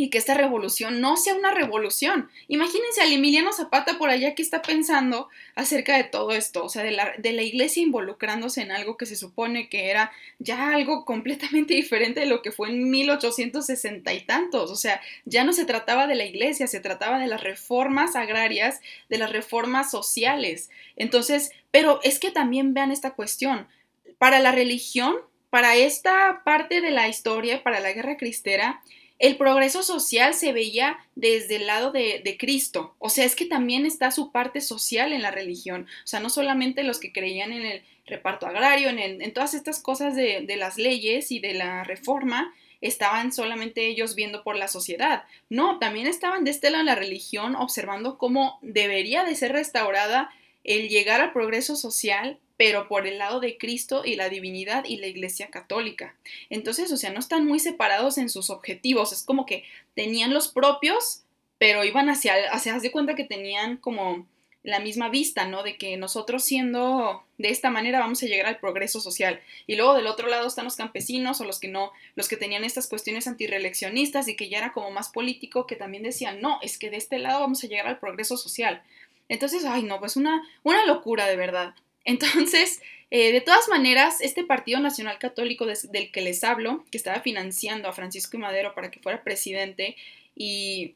y 0.00 0.08
que 0.08 0.16
esta 0.16 0.32
revolución 0.32 1.02
no 1.02 1.18
sea 1.18 1.34
una 1.34 1.50
revolución. 1.50 2.30
Imagínense 2.48 3.02
al 3.02 3.12
Emiliano 3.12 3.52
Zapata 3.52 3.98
por 3.98 4.08
allá 4.08 4.34
que 4.34 4.40
está 4.40 4.62
pensando 4.62 5.28
acerca 5.54 5.94
de 5.94 6.04
todo 6.04 6.32
esto, 6.32 6.64
o 6.64 6.70
sea, 6.70 6.82
de 6.82 6.92
la, 6.92 7.12
de 7.18 7.34
la, 7.34 7.42
iglesia 7.42 7.82
involucrándose 7.82 8.62
en 8.62 8.72
algo 8.72 8.96
que 8.96 9.04
se 9.04 9.14
supone 9.14 9.68
que 9.68 9.90
era 9.90 10.10
ya 10.38 10.72
algo 10.72 11.04
completamente 11.04 11.74
diferente 11.82 12.20
de 12.20 12.26
lo 12.26 12.40
que 12.40 12.50
fue 12.50 12.70
en 12.70 12.88
1860 12.88 14.10
y 14.14 14.20
tantos, 14.22 14.70
o 14.70 14.76
sea, 14.76 15.02
ya 15.26 15.44
no 15.44 15.52
se 15.52 15.66
trataba 15.66 16.06
de 16.06 16.14
la 16.14 16.24
iglesia, 16.24 16.66
se 16.66 16.80
trataba 16.80 17.18
de 17.18 17.26
las 17.26 17.42
reformas 17.42 18.16
agrarias, 18.16 18.80
de 19.10 19.18
las 19.18 19.30
reformas 19.30 19.90
sociales. 19.90 20.70
Entonces, 20.96 21.50
pero 21.70 22.00
es 22.04 22.18
que 22.18 22.30
también 22.30 22.72
vean 22.72 22.90
esta 22.90 23.10
cuestión, 23.10 23.68
para 24.16 24.38
la 24.38 24.52
religión, 24.52 25.16
para 25.50 25.76
esta 25.76 26.40
parte 26.42 26.80
de 26.80 26.90
la 26.90 27.06
historia, 27.08 27.62
para 27.62 27.80
la 27.80 27.92
guerra 27.92 28.16
cristera, 28.16 28.80
el 29.20 29.36
progreso 29.36 29.82
social 29.82 30.32
se 30.32 30.52
veía 30.52 30.98
desde 31.14 31.56
el 31.56 31.66
lado 31.66 31.92
de, 31.92 32.36
Cristo. 32.38 32.94
O 32.98 33.10
sea, 33.10 33.26
es 33.26 33.36
que 33.36 33.44
también 33.44 33.84
está 33.84 34.10
su 34.10 34.32
parte 34.32 34.62
social 34.62 35.12
en 35.12 35.20
la 35.20 35.30
religión. 35.30 35.86
O 36.04 36.06
sea, 36.06 36.20
no 36.20 36.30
solamente 36.30 36.84
los 36.84 36.98
que 36.98 37.12
creían 37.12 37.52
en 37.52 37.66
el 37.66 37.82
reparto 38.06 38.46
agrario, 38.46 38.88
en, 38.88 39.32
todas 39.34 39.52
estas 39.52 39.78
cosas 39.78 40.16
de, 40.16 40.40
de 40.46 40.56
las 40.56 40.78
leyes 40.78 41.30
y 41.30 41.38
de 41.38 41.52
la 41.52 41.84
reforma, 41.84 42.54
estaban 42.80 43.30
solamente 43.30 43.86
ellos 43.86 44.14
viendo 44.14 44.42
por 44.42 44.56
la 44.56 44.68
sociedad. 44.68 45.24
No, 45.50 45.78
también 45.78 46.06
estaban 46.06 46.44
de 46.44 46.52
este 46.52 46.70
lado 46.70 46.84
de 46.84 46.90
la 46.90 46.94
religión 46.94 47.56
observando 47.56 48.16
cómo 48.16 48.58
debería 48.62 49.22
de 49.24 49.36
ser 49.36 49.52
restaurada 49.52 50.30
el 50.64 50.88
llegar 50.88 51.20
al 51.20 51.34
progreso 51.34 51.76
social 51.76 52.38
pero 52.60 52.88
por 52.88 53.06
el 53.06 53.16
lado 53.16 53.40
de 53.40 53.56
Cristo 53.56 54.02
y 54.04 54.16
la 54.16 54.28
divinidad 54.28 54.84
y 54.84 54.98
la 54.98 55.06
Iglesia 55.06 55.48
Católica. 55.48 56.14
Entonces, 56.50 56.92
o 56.92 56.98
sea, 56.98 57.10
no 57.10 57.18
están 57.18 57.46
muy 57.46 57.58
separados 57.58 58.18
en 58.18 58.28
sus 58.28 58.50
objetivos, 58.50 59.14
es 59.14 59.22
como 59.22 59.46
que 59.46 59.64
tenían 59.94 60.34
los 60.34 60.48
propios, 60.48 61.22
pero 61.56 61.84
iban 61.84 62.10
hacia, 62.10 62.34
hacia, 62.52 62.74
haz 62.74 62.82
de 62.82 62.92
cuenta 62.92 63.14
que 63.14 63.24
tenían 63.24 63.78
como 63.78 64.26
la 64.62 64.78
misma 64.78 65.08
vista, 65.08 65.46
¿no? 65.46 65.62
De 65.62 65.78
que 65.78 65.96
nosotros 65.96 66.44
siendo 66.44 67.24
de 67.38 67.48
esta 67.48 67.70
manera 67.70 67.98
vamos 67.98 68.22
a 68.22 68.26
llegar 68.26 68.44
al 68.44 68.60
progreso 68.60 69.00
social. 69.00 69.40
Y 69.66 69.76
luego 69.76 69.94
del 69.94 70.06
otro 70.06 70.28
lado 70.28 70.46
están 70.46 70.66
los 70.66 70.76
campesinos 70.76 71.40
o 71.40 71.46
los 71.46 71.60
que 71.60 71.68
no, 71.68 71.92
los 72.14 72.28
que 72.28 72.36
tenían 72.36 72.64
estas 72.64 72.88
cuestiones 72.88 73.26
antireleccionistas 73.26 74.28
y 74.28 74.36
que 74.36 74.50
ya 74.50 74.58
era 74.58 74.74
como 74.74 74.90
más 74.90 75.08
político, 75.08 75.66
que 75.66 75.76
también 75.76 76.02
decían, 76.02 76.42
no, 76.42 76.58
es 76.60 76.76
que 76.76 76.90
de 76.90 76.98
este 76.98 77.20
lado 77.20 77.40
vamos 77.40 77.64
a 77.64 77.68
llegar 77.68 77.86
al 77.86 78.00
progreso 78.00 78.36
social. 78.36 78.82
Entonces, 79.30 79.64
ay, 79.64 79.82
no, 79.82 79.98
pues 79.98 80.16
una, 80.16 80.42
una 80.62 80.84
locura 80.84 81.24
de 81.24 81.36
verdad. 81.36 81.74
Entonces, 82.04 82.80
eh, 83.10 83.32
de 83.32 83.40
todas 83.40 83.68
maneras, 83.68 84.20
este 84.20 84.44
Partido 84.44 84.80
Nacional 84.80 85.18
Católico 85.18 85.66
del 85.66 86.10
que 86.12 86.20
les 86.20 86.44
hablo, 86.44 86.84
que 86.90 86.98
estaba 86.98 87.20
financiando 87.20 87.88
a 87.88 87.92
Francisco 87.92 88.36
y 88.36 88.40
Madero 88.40 88.74
para 88.74 88.90
que 88.90 89.00
fuera 89.00 89.24
presidente, 89.24 89.96
y 90.36 90.94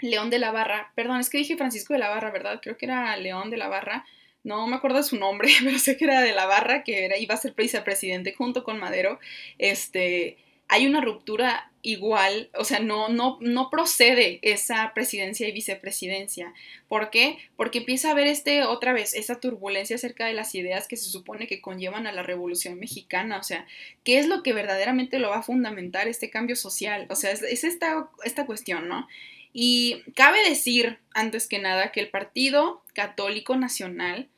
León 0.00 0.30
de 0.30 0.38
la 0.38 0.52
Barra, 0.52 0.92
perdón, 0.94 1.20
es 1.20 1.28
que 1.28 1.38
dije 1.38 1.56
Francisco 1.56 1.92
de 1.92 1.98
la 1.98 2.08
Barra, 2.08 2.30
¿verdad? 2.30 2.60
Creo 2.62 2.76
que 2.76 2.86
era 2.86 3.16
León 3.16 3.50
de 3.50 3.56
la 3.56 3.68
Barra, 3.68 4.04
no 4.42 4.66
me 4.66 4.76
acuerdo 4.76 5.02
su 5.02 5.16
nombre, 5.16 5.50
pero 5.64 5.78
sé 5.78 5.96
que 5.96 6.04
era 6.04 6.22
de 6.22 6.32
la 6.32 6.46
Barra, 6.46 6.82
que 6.84 7.04
era, 7.04 7.18
iba 7.18 7.34
a 7.34 7.38
ser 7.38 7.54
vicepresidente 7.54 8.32
junto 8.32 8.64
con 8.64 8.78
Madero, 8.78 9.18
este, 9.58 10.38
hay 10.70 10.86
una 10.86 11.00
ruptura 11.00 11.72
igual, 11.82 12.48
o 12.56 12.64
sea, 12.64 12.78
no, 12.78 13.08
no, 13.08 13.38
no 13.40 13.70
procede 13.70 14.38
esa 14.42 14.92
presidencia 14.94 15.48
y 15.48 15.52
vicepresidencia. 15.52 16.54
¿Por 16.88 17.10
qué? 17.10 17.38
Porque 17.56 17.78
empieza 17.78 18.08
a 18.08 18.10
haber 18.12 18.28
este, 18.28 18.62
otra 18.62 18.92
vez, 18.92 19.12
esa 19.14 19.40
turbulencia 19.40 19.96
acerca 19.96 20.26
de 20.26 20.32
las 20.32 20.54
ideas 20.54 20.86
que 20.86 20.96
se 20.96 21.10
supone 21.10 21.48
que 21.48 21.60
conllevan 21.60 22.06
a 22.06 22.12
la 22.12 22.22
revolución 22.22 22.78
mexicana, 22.78 23.38
o 23.38 23.42
sea, 23.42 23.66
¿qué 24.04 24.20
es 24.20 24.28
lo 24.28 24.44
que 24.44 24.52
verdaderamente 24.52 25.18
lo 25.18 25.30
va 25.30 25.38
a 25.38 25.42
fundamentar 25.42 26.06
este 26.06 26.30
cambio 26.30 26.54
social? 26.54 27.06
O 27.10 27.16
sea, 27.16 27.32
es, 27.32 27.42
es 27.42 27.64
esta, 27.64 28.08
esta 28.22 28.46
cuestión, 28.46 28.88
¿no? 28.88 29.08
Y 29.52 30.04
cabe 30.14 30.48
decir, 30.48 31.00
antes 31.14 31.48
que 31.48 31.58
nada, 31.58 31.90
que 31.90 31.98
el 31.98 32.10
Partido 32.10 32.84
Católico 32.94 33.56
Nacional 33.56 34.28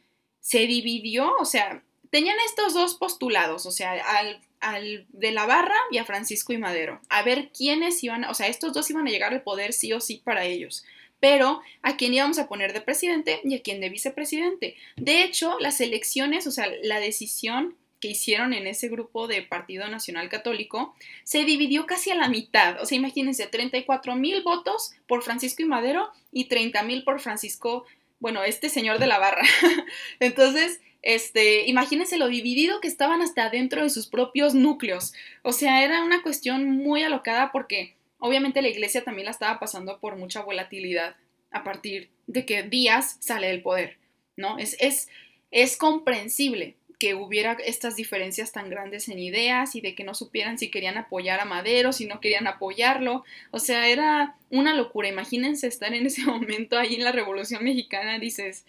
se 0.40 0.66
dividió, 0.66 1.34
o 1.38 1.44
sea, 1.44 1.82
tenían 2.08 2.36
estos 2.46 2.72
dos 2.72 2.94
postulados, 2.94 3.66
o 3.66 3.70
sea, 3.70 3.92
al, 3.92 4.40
de 4.70 5.32
la 5.32 5.46
Barra 5.46 5.76
y 5.90 5.98
a 5.98 6.04
Francisco 6.04 6.52
y 6.52 6.58
Madero, 6.58 7.00
a 7.08 7.22
ver 7.22 7.50
quiénes 7.56 8.02
iban, 8.02 8.24
o 8.24 8.34
sea, 8.34 8.46
estos 8.46 8.72
dos 8.72 8.88
iban 8.90 9.06
a 9.06 9.10
llegar 9.10 9.32
al 9.32 9.42
poder 9.42 9.72
sí 9.72 9.92
o 9.92 10.00
sí 10.00 10.22
para 10.24 10.44
ellos, 10.44 10.84
pero 11.20 11.60
a 11.82 11.96
quién 11.96 12.14
íbamos 12.14 12.38
a 12.38 12.48
poner 12.48 12.72
de 12.72 12.80
presidente 12.80 13.40
y 13.44 13.54
a 13.54 13.62
quién 13.62 13.80
de 13.80 13.88
vicepresidente. 13.88 14.76
De 14.96 15.22
hecho, 15.22 15.56
las 15.60 15.80
elecciones, 15.80 16.46
o 16.46 16.50
sea, 16.50 16.68
la 16.82 17.00
decisión 17.00 17.76
que 18.02 18.08
hicieron 18.08 18.52
en 18.52 18.66
ese 18.66 18.88
grupo 18.88 19.28
de 19.28 19.42
Partido 19.42 19.86
Nacional 19.86 20.28
Católico 20.28 20.96
se 21.22 21.44
dividió 21.44 21.86
casi 21.86 22.10
a 22.10 22.16
la 22.16 22.28
mitad. 22.28 22.82
O 22.82 22.86
sea, 22.86 22.98
imagínense, 22.98 23.46
34 23.46 24.16
mil 24.16 24.42
votos 24.42 24.92
por 25.06 25.22
Francisco 25.22 25.62
y 25.62 25.66
Madero 25.66 26.10
y 26.32 26.46
30 26.46 26.82
mil 26.82 27.04
por 27.04 27.20
Francisco, 27.20 27.86
bueno, 28.18 28.42
este 28.42 28.68
señor 28.68 28.98
de 28.98 29.06
la 29.06 29.18
barra. 29.18 29.42
Entonces, 30.18 30.80
este, 31.02 31.66
imagínense 31.66 32.16
lo 32.16 32.28
dividido 32.28 32.80
que 32.80 32.88
estaban 32.88 33.22
hasta 33.22 33.50
dentro 33.50 33.82
de 33.82 33.90
sus 33.90 34.06
propios 34.06 34.54
núcleos. 34.54 35.12
O 35.42 35.52
sea, 35.52 35.84
era 35.84 36.02
una 36.04 36.22
cuestión 36.22 36.70
muy 36.70 37.02
alocada 37.02 37.50
porque 37.52 37.96
obviamente 38.18 38.62
la 38.62 38.68
iglesia 38.68 39.04
también 39.04 39.26
la 39.26 39.32
estaba 39.32 39.58
pasando 39.58 39.98
por 39.98 40.16
mucha 40.16 40.42
volatilidad 40.42 41.16
a 41.50 41.64
partir 41.64 42.10
de 42.28 42.46
que 42.46 42.62
Díaz 42.62 43.16
sale 43.20 43.48
del 43.48 43.62
poder, 43.62 43.98
¿no? 44.36 44.58
Es, 44.58 44.76
es, 44.78 45.08
es 45.50 45.76
comprensible 45.76 46.76
que 47.02 47.14
hubiera 47.16 47.54
estas 47.54 47.96
diferencias 47.96 48.52
tan 48.52 48.70
grandes 48.70 49.08
en 49.08 49.18
ideas 49.18 49.74
y 49.74 49.80
de 49.80 49.96
que 49.96 50.04
no 50.04 50.14
supieran 50.14 50.56
si 50.56 50.70
querían 50.70 50.96
apoyar 50.96 51.40
a 51.40 51.44
Madero, 51.44 51.92
si 51.92 52.06
no 52.06 52.20
querían 52.20 52.46
apoyarlo. 52.46 53.24
O 53.50 53.58
sea, 53.58 53.88
era 53.88 54.36
una 54.50 54.72
locura. 54.72 55.08
Imagínense 55.08 55.66
estar 55.66 55.92
en 55.94 56.06
ese 56.06 56.22
momento 56.26 56.78
ahí 56.78 56.94
en 56.94 57.02
la 57.02 57.10
Revolución 57.10 57.64
Mexicana, 57.64 58.20
dices, 58.20 58.64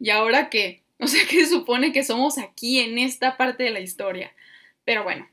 ¿y 0.00 0.10
ahora 0.10 0.50
qué? 0.50 0.82
O 1.00 1.06
sea 1.06 1.24
que 1.26 1.44
se 1.44 1.50
supone 1.50 1.92
que 1.92 2.02
somos 2.02 2.38
aquí 2.38 2.80
en 2.80 2.98
esta 2.98 3.36
parte 3.36 3.62
de 3.62 3.70
la 3.70 3.80
historia. 3.80 4.32
Pero 4.84 5.04
bueno, 5.04 5.28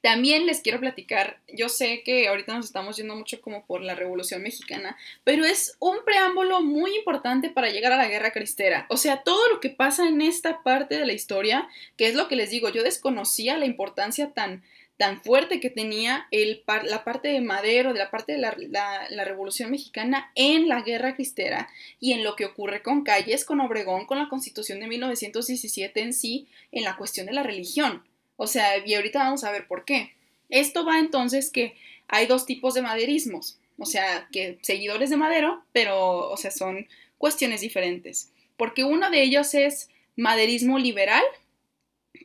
también 0.00 0.46
les 0.46 0.60
quiero 0.60 0.78
platicar, 0.78 1.40
yo 1.52 1.68
sé 1.68 2.02
que 2.04 2.28
ahorita 2.28 2.54
nos 2.54 2.66
estamos 2.66 2.96
yendo 2.96 3.16
mucho 3.16 3.40
como 3.40 3.66
por 3.66 3.82
la 3.82 3.94
Revolución 3.94 4.42
Mexicana, 4.42 4.96
pero 5.24 5.44
es 5.44 5.76
un 5.80 5.98
preámbulo 6.04 6.62
muy 6.62 6.96
importante 6.96 7.50
para 7.50 7.70
llegar 7.70 7.92
a 7.92 7.96
la 7.96 8.08
Guerra 8.08 8.30
Cristera. 8.30 8.86
O 8.90 8.96
sea, 8.96 9.22
todo 9.22 9.48
lo 9.48 9.60
que 9.60 9.70
pasa 9.70 10.08
en 10.08 10.20
esta 10.20 10.62
parte 10.62 10.96
de 10.96 11.06
la 11.06 11.12
historia, 11.12 11.68
que 11.96 12.06
es 12.06 12.14
lo 12.14 12.28
que 12.28 12.36
les 12.36 12.50
digo, 12.50 12.68
yo 12.68 12.82
desconocía 12.82 13.56
la 13.56 13.66
importancia 13.66 14.32
tan 14.32 14.62
tan 14.98 15.22
fuerte 15.22 15.60
que 15.60 15.70
tenía 15.70 16.28
la 16.30 17.04
parte 17.04 17.28
de 17.28 17.40
Madero, 17.40 17.92
de 17.92 18.00
la 18.00 18.10
parte 18.10 18.32
de 18.32 18.38
la, 18.38 19.24
Revolución 19.24 19.70
Mexicana 19.70 20.32
en 20.34 20.68
la 20.68 20.82
Guerra 20.82 21.14
Cristera 21.14 21.68
y 22.00 22.12
en 22.12 22.24
lo 22.24 22.34
que 22.34 22.44
ocurre 22.44 22.82
con 22.82 23.04
Calles, 23.04 23.44
con 23.44 23.60
Obregón, 23.60 24.06
con 24.06 24.18
la 24.18 24.28
Constitución 24.28 24.80
de 24.80 24.88
1917 24.88 26.00
en 26.00 26.12
sí, 26.12 26.48
en 26.72 26.82
la 26.82 26.96
cuestión 26.96 27.26
de 27.26 27.32
la 27.32 27.44
religión. 27.44 28.02
O 28.36 28.48
sea, 28.48 28.84
y 28.84 28.94
ahorita 28.94 29.20
vamos 29.20 29.44
a 29.44 29.52
ver 29.52 29.68
por 29.68 29.84
qué. 29.84 30.14
Esto 30.48 30.84
va 30.84 30.98
entonces 30.98 31.50
que 31.50 31.76
hay 32.08 32.26
dos 32.26 32.44
tipos 32.44 32.74
de 32.74 32.82
maderismos, 32.82 33.58
o 33.78 33.86
sea, 33.86 34.28
que 34.32 34.58
seguidores 34.62 35.10
de 35.10 35.16
Madero, 35.16 35.62
pero, 35.72 36.28
o 36.28 36.36
sea, 36.36 36.50
son 36.50 36.88
cuestiones 37.18 37.60
diferentes. 37.60 38.32
Porque 38.56 38.82
uno 38.82 39.10
de 39.10 39.22
ellos 39.22 39.54
es 39.54 39.90
maderismo 40.16 40.80
liberal, 40.80 41.22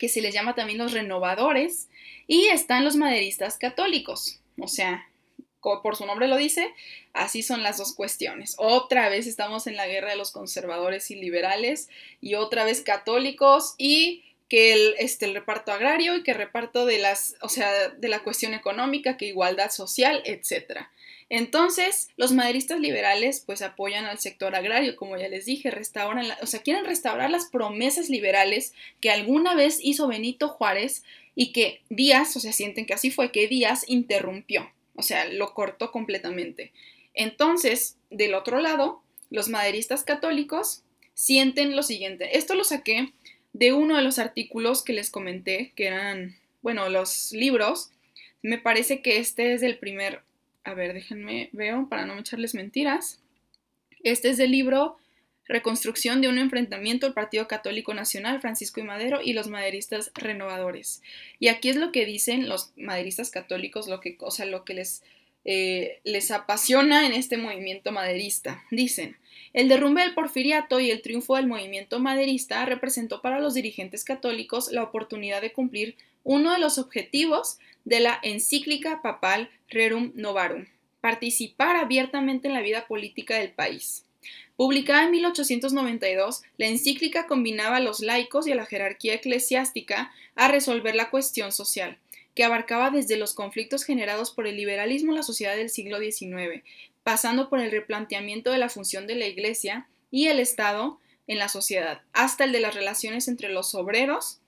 que 0.03 0.09
se 0.09 0.19
les 0.19 0.33
llama 0.33 0.53
también 0.53 0.79
los 0.79 0.91
renovadores, 0.91 1.87
y 2.27 2.49
están 2.49 2.83
los 2.83 2.97
maderistas 2.97 3.57
católicos. 3.57 4.41
O 4.59 4.67
sea, 4.67 5.07
por 5.61 5.95
su 5.95 6.05
nombre 6.05 6.27
lo 6.27 6.35
dice, 6.35 6.73
así 7.13 7.41
son 7.41 7.63
las 7.63 7.77
dos 7.77 7.95
cuestiones. 7.95 8.55
Otra 8.57 9.07
vez 9.07 9.27
estamos 9.27 9.65
en 9.65 9.77
la 9.77 9.87
guerra 9.87 10.09
de 10.09 10.17
los 10.17 10.33
conservadores 10.33 11.09
y 11.09 11.15
liberales, 11.15 11.87
y 12.19 12.35
otra 12.35 12.65
vez 12.65 12.81
católicos, 12.81 13.75
y 13.77 14.25
que 14.49 14.73
el, 14.73 14.95
este, 14.99 15.23
el 15.23 15.35
reparto 15.35 15.71
agrario 15.71 16.17
y 16.17 16.23
que 16.23 16.31
el 16.31 16.37
reparto 16.37 16.85
de 16.85 16.97
las, 16.97 17.37
o 17.39 17.47
sea, 17.47 17.87
de 17.87 18.09
la 18.09 18.23
cuestión 18.23 18.53
económica, 18.53 19.15
que 19.15 19.27
igualdad 19.27 19.71
social, 19.71 20.21
etcétera. 20.25 20.91
Entonces, 21.35 22.09
los 22.15 22.31
maderistas 22.31 22.79
liberales 22.79 23.41
pues 23.43 23.63
apoyan 23.63 24.05
al 24.05 24.19
sector 24.19 24.53
agrario, 24.53 24.95
como 24.95 25.17
ya 25.17 25.29
les 25.29 25.45
dije, 25.45 25.71
restauran, 25.71 26.27
o 26.43 26.45
sea, 26.45 26.61
quieren 26.61 26.85
restaurar 26.85 27.31
las 27.31 27.45
promesas 27.45 28.07
liberales 28.07 28.71
que 29.01 29.09
alguna 29.09 29.55
vez 29.55 29.79
hizo 29.81 30.07
Benito 30.07 30.47
Juárez 30.47 31.03
y 31.33 31.51
que 31.51 31.81
Díaz, 31.89 32.35
o 32.35 32.39
sea, 32.39 32.53
sienten 32.53 32.85
que 32.85 32.93
así 32.93 33.09
fue, 33.09 33.31
que 33.31 33.47
Díaz 33.47 33.83
interrumpió, 33.87 34.71
o 34.95 35.01
sea, 35.01 35.25
lo 35.25 35.55
cortó 35.55 35.91
completamente. 35.91 36.71
Entonces, 37.15 37.97
del 38.11 38.35
otro 38.35 38.59
lado, 38.59 39.01
los 39.31 39.49
maderistas 39.49 40.03
católicos 40.03 40.83
sienten 41.15 41.75
lo 41.75 41.81
siguiente. 41.81 42.37
Esto 42.37 42.53
lo 42.53 42.63
saqué 42.63 43.11
de 43.53 43.73
uno 43.73 43.97
de 43.97 44.03
los 44.03 44.19
artículos 44.19 44.83
que 44.83 44.93
les 44.93 45.09
comenté, 45.09 45.71
que 45.75 45.87
eran, 45.87 46.37
bueno, 46.61 46.89
los 46.89 47.31
libros. 47.31 47.89
Me 48.43 48.59
parece 48.59 49.01
que 49.01 49.17
este 49.17 49.55
es 49.55 49.63
el 49.63 49.79
primer 49.79 50.21
a 50.63 50.73
ver, 50.73 50.93
déjenme, 50.93 51.49
veo 51.51 51.87
para 51.89 52.05
no 52.05 52.17
echarles 52.17 52.55
mentiras. 52.55 53.19
Este 54.03 54.29
es 54.29 54.37
del 54.37 54.51
libro 54.51 54.97
Reconstrucción 55.45 56.21
de 56.21 56.29
un 56.29 56.37
enfrentamiento 56.37 57.05
el 57.05 57.13
Partido 57.13 57.49
Católico 57.49 57.93
Nacional, 57.93 58.39
Francisco 58.39 58.79
y 58.79 58.83
Madero 58.83 59.19
y 59.21 59.33
los 59.33 59.49
maderistas 59.49 60.11
renovadores. 60.15 61.01
Y 61.37 61.49
aquí 61.49 61.69
es 61.69 61.75
lo 61.75 61.91
que 61.91 62.05
dicen 62.05 62.47
los 62.47 62.71
maderistas 62.77 63.29
católicos, 63.29 63.87
lo 63.87 63.99
que, 63.99 64.15
o 64.21 64.31
sea, 64.31 64.45
lo 64.45 64.63
que 64.63 64.73
les, 64.73 65.03
eh, 65.43 65.99
les 66.05 66.31
apasiona 66.31 67.05
en 67.05 67.11
este 67.11 67.35
movimiento 67.35 67.91
maderista. 67.91 68.63
Dicen, 68.71 69.17
el 69.51 69.67
derrumbe 69.67 70.01
del 70.01 70.13
porfiriato 70.13 70.79
y 70.79 70.91
el 70.91 71.01
triunfo 71.01 71.35
del 71.35 71.47
movimiento 71.47 71.99
maderista 71.99 72.65
representó 72.65 73.21
para 73.21 73.39
los 73.39 73.53
dirigentes 73.53 74.05
católicos 74.05 74.71
la 74.71 74.83
oportunidad 74.83 75.41
de 75.41 75.51
cumplir 75.51 75.97
uno 76.23 76.53
de 76.53 76.59
los 76.59 76.77
objetivos 76.77 77.59
de 77.85 77.99
la 77.99 78.19
encíclica 78.23 79.01
papal 79.01 79.49
Rerum 79.69 80.11
Novarum, 80.15 80.65
participar 81.01 81.75
abiertamente 81.75 82.47
en 82.47 82.53
la 82.53 82.61
vida 82.61 82.87
política 82.87 83.37
del 83.37 83.51
país. 83.51 84.05
Publicada 84.55 85.03
en 85.03 85.11
1892, 85.11 86.43
la 86.57 86.67
encíclica 86.67 87.27
combinaba 87.27 87.77
a 87.77 87.81
los 87.81 87.99
laicos 87.99 88.47
y 88.47 88.51
a 88.51 88.55
la 88.55 88.65
jerarquía 88.65 89.15
eclesiástica 89.15 90.11
a 90.35 90.47
resolver 90.47 90.95
la 90.95 91.09
cuestión 91.09 91.51
social, 91.51 91.97
que 92.35 92.43
abarcaba 92.43 92.89
desde 92.89 93.17
los 93.17 93.33
conflictos 93.33 93.83
generados 93.83 94.31
por 94.31 94.47
el 94.47 94.55
liberalismo 94.55 95.11
en 95.11 95.17
la 95.17 95.23
sociedad 95.23 95.55
del 95.55 95.69
siglo 95.69 95.99
XIX, 95.99 96.63
pasando 97.03 97.49
por 97.49 97.59
el 97.59 97.71
replanteamiento 97.71 98.51
de 98.51 98.59
la 98.59 98.69
función 98.69 99.07
de 99.07 99.15
la 99.15 99.27
Iglesia 99.27 99.87
y 100.11 100.27
el 100.27 100.39
Estado 100.39 100.99
en 101.27 101.39
la 101.39 101.49
sociedad, 101.49 102.01
hasta 102.13 102.43
el 102.43 102.51
de 102.51 102.59
las 102.59 102.75
relaciones 102.75 103.27
entre 103.27 103.49
los 103.49 103.73
obreros 103.75 104.39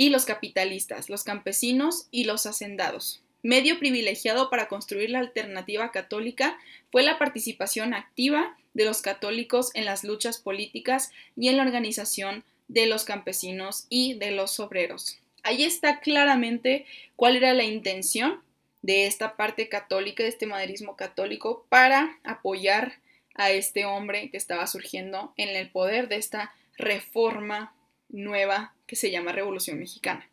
y 0.00 0.08
los 0.08 0.24
capitalistas, 0.24 1.10
los 1.10 1.24
campesinos 1.24 2.08
y 2.10 2.24
los 2.24 2.46
hacendados. 2.46 3.20
Medio 3.42 3.78
privilegiado 3.78 4.48
para 4.48 4.66
construir 4.66 5.10
la 5.10 5.18
alternativa 5.18 5.90
católica 5.90 6.58
fue 6.90 7.02
la 7.02 7.18
participación 7.18 7.92
activa 7.92 8.56
de 8.72 8.86
los 8.86 9.02
católicos 9.02 9.72
en 9.74 9.84
las 9.84 10.02
luchas 10.02 10.38
políticas 10.38 11.12
y 11.36 11.48
en 11.48 11.58
la 11.58 11.64
organización 11.64 12.44
de 12.66 12.86
los 12.86 13.04
campesinos 13.04 13.84
y 13.90 14.14
de 14.14 14.30
los 14.30 14.58
obreros. 14.58 15.18
Ahí 15.42 15.64
está 15.64 16.00
claramente 16.00 16.86
cuál 17.14 17.36
era 17.36 17.52
la 17.52 17.64
intención 17.64 18.40
de 18.80 19.04
esta 19.06 19.36
parte 19.36 19.68
católica, 19.68 20.22
de 20.22 20.30
este 20.30 20.46
maderismo 20.46 20.96
católico, 20.96 21.66
para 21.68 22.18
apoyar 22.24 22.94
a 23.34 23.50
este 23.50 23.84
hombre 23.84 24.30
que 24.30 24.38
estaba 24.38 24.66
surgiendo 24.66 25.34
en 25.36 25.50
el 25.50 25.68
poder 25.68 26.08
de 26.08 26.16
esta 26.16 26.54
reforma 26.78 27.74
nueva 28.10 28.74
que 28.86 28.96
se 28.96 29.10
llama 29.10 29.32
Revolución 29.32 29.78
Mexicana. 29.78 30.28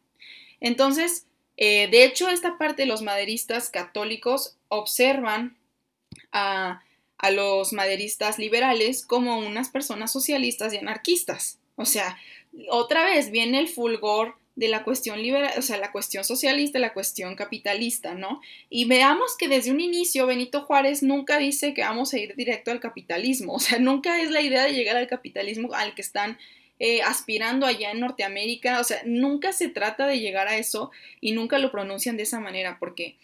Entonces, 0.59 1.25
eh, 1.57 1.87
de 1.89 2.03
hecho, 2.03 2.29
esta 2.29 2.57
parte 2.57 2.83
de 2.83 2.87
los 2.87 3.01
maderistas 3.01 3.69
católicos 3.69 4.57
observan 4.67 5.57
a, 6.31 6.83
a 7.17 7.31
los 7.31 7.73
maderistas 7.73 8.39
liberales 8.39 9.05
como 9.05 9.39
unas 9.39 9.69
personas 9.69 10.11
socialistas 10.11 10.73
y 10.73 10.77
anarquistas. 10.77 11.59
O 11.75 11.85
sea, 11.85 12.17
otra 12.69 13.05
vez 13.05 13.31
viene 13.31 13.59
el 13.59 13.69
fulgor 13.69 14.35
de 14.57 14.67
la 14.67 14.83
cuestión 14.83 15.21
liberal, 15.21 15.53
o 15.55 15.61
sea, 15.61 15.77
la 15.77 15.91
cuestión 15.91 16.23
socialista, 16.23 16.79
la 16.79 16.93
cuestión 16.93 17.35
capitalista, 17.35 18.15
¿no? 18.15 18.41
Y 18.71 18.85
veamos 18.85 19.37
que 19.37 19.47
desde 19.47 19.69
un 19.69 19.79
inicio 19.79 20.25
Benito 20.25 20.63
Juárez 20.63 21.03
nunca 21.03 21.37
dice 21.37 21.75
que 21.75 21.83
vamos 21.83 22.11
a 22.11 22.17
ir 22.17 22.35
directo 22.35 22.71
al 22.71 22.79
capitalismo, 22.79 23.53
o 23.53 23.59
sea, 23.59 23.77
nunca 23.77 24.19
es 24.19 24.31
la 24.31 24.41
idea 24.41 24.63
de 24.63 24.73
llegar 24.73 24.97
al 24.97 25.07
capitalismo 25.07 25.71
al 25.75 25.93
que 25.93 26.01
están 26.01 26.39
eh, 26.79 27.01
aspirando 27.01 27.65
allá 27.65 27.91
en 27.91 27.99
Norteamérica. 27.99 28.79
O 28.79 28.83
sea, 28.83 29.01
nunca 29.05 29.53
se 29.53 29.69
trata 29.69 30.07
de 30.07 30.19
llegar 30.19 30.47
a 30.47 30.57
eso 30.57 30.91
y 31.21 31.31
nunca 31.31 31.59
lo 31.59 31.71
pronuncian 31.71 32.17
de 32.17 32.23
esa 32.23 32.39
manera, 32.39 32.77
porque 32.79 33.15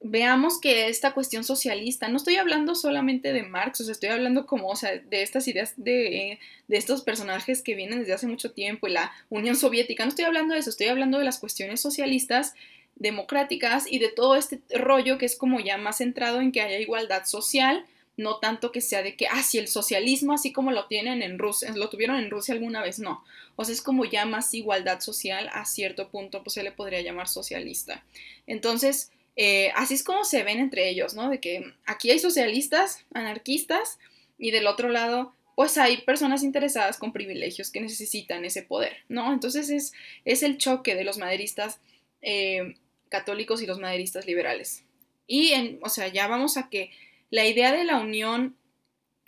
veamos 0.00 0.60
que 0.60 0.88
esta 0.88 1.12
cuestión 1.12 1.42
socialista, 1.42 2.08
no 2.08 2.18
estoy 2.18 2.36
hablando 2.36 2.74
solamente 2.74 3.32
de 3.32 3.42
Marx, 3.42 3.80
o 3.80 3.84
sea, 3.84 3.92
estoy 3.92 4.10
hablando 4.10 4.46
como, 4.46 4.68
o 4.68 4.76
sea, 4.76 4.96
de 4.96 5.22
estas 5.22 5.48
ideas 5.48 5.74
de, 5.76 6.38
de, 6.68 6.76
estos 6.76 7.02
personajes 7.02 7.62
que 7.62 7.74
vienen 7.74 8.00
desde 8.00 8.12
hace 8.12 8.28
mucho 8.28 8.52
tiempo 8.52 8.86
y 8.86 8.92
la 8.92 9.10
Unión 9.28 9.56
Soviética, 9.56 10.04
no 10.04 10.10
estoy 10.10 10.24
hablando 10.24 10.54
de 10.54 10.60
eso, 10.60 10.70
estoy 10.70 10.86
hablando 10.86 11.18
de 11.18 11.24
las 11.24 11.38
cuestiones 11.40 11.80
socialistas, 11.80 12.54
democráticas 12.94 13.90
y 13.90 13.98
de 13.98 14.08
todo 14.08 14.36
este 14.36 14.60
rollo 14.70 15.18
que 15.18 15.26
es 15.26 15.36
como 15.36 15.60
ya 15.60 15.78
más 15.78 15.98
centrado 15.98 16.40
en 16.40 16.52
que 16.52 16.60
haya 16.60 16.78
igualdad 16.78 17.24
social, 17.24 17.84
no 18.18 18.38
tanto 18.40 18.72
que 18.72 18.80
sea 18.80 19.02
de 19.02 19.14
que, 19.14 19.28
ah, 19.28 19.42
si 19.42 19.58
el 19.58 19.68
socialismo 19.68 20.34
así 20.34 20.52
como 20.52 20.72
lo 20.72 20.86
tienen 20.86 21.22
en 21.22 21.38
Rusia, 21.38 21.72
lo 21.74 21.88
tuvieron 21.88 22.16
en 22.16 22.30
Rusia 22.30 22.52
alguna 22.52 22.82
vez, 22.82 22.98
no. 22.98 23.24
O 23.54 23.64
sea, 23.64 23.72
es 23.72 23.80
como 23.80 24.04
ya 24.04 24.26
más 24.26 24.52
igualdad 24.52 25.00
social, 25.00 25.48
a 25.52 25.64
cierto 25.64 26.10
punto, 26.10 26.42
pues 26.42 26.54
se 26.54 26.64
le 26.64 26.72
podría 26.72 27.00
llamar 27.00 27.28
socialista. 27.28 28.04
Entonces, 28.48 29.12
eh, 29.36 29.70
así 29.76 29.94
es 29.94 30.02
como 30.02 30.24
se 30.24 30.42
ven 30.42 30.58
entre 30.58 30.90
ellos, 30.90 31.14
¿no? 31.14 31.30
De 31.30 31.38
que 31.38 31.72
aquí 31.86 32.10
hay 32.10 32.18
socialistas, 32.18 33.04
anarquistas, 33.14 34.00
y 34.36 34.50
del 34.50 34.66
otro 34.66 34.88
lado, 34.88 35.32
pues 35.54 35.78
hay 35.78 35.98
personas 35.98 36.42
interesadas 36.42 36.98
con 36.98 37.12
privilegios 37.12 37.70
que 37.70 37.80
necesitan 37.80 38.44
ese 38.44 38.62
poder, 38.62 38.96
¿no? 39.08 39.32
Entonces 39.32 39.70
es, 39.70 39.92
es 40.24 40.42
el 40.42 40.58
choque 40.58 40.96
de 40.96 41.04
los 41.04 41.18
maderistas 41.18 41.80
eh, 42.20 42.74
católicos 43.08 43.62
y 43.62 43.66
los 43.66 43.78
maderistas 43.78 44.26
liberales. 44.26 44.82
Y, 45.28 45.50
en, 45.52 45.78
o 45.82 45.88
sea, 45.88 46.08
ya 46.08 46.26
vamos 46.26 46.56
a 46.56 46.68
que 46.68 46.90
la 47.30 47.46
idea 47.46 47.72
de 47.72 47.84
la 47.84 47.98
unión 47.98 48.56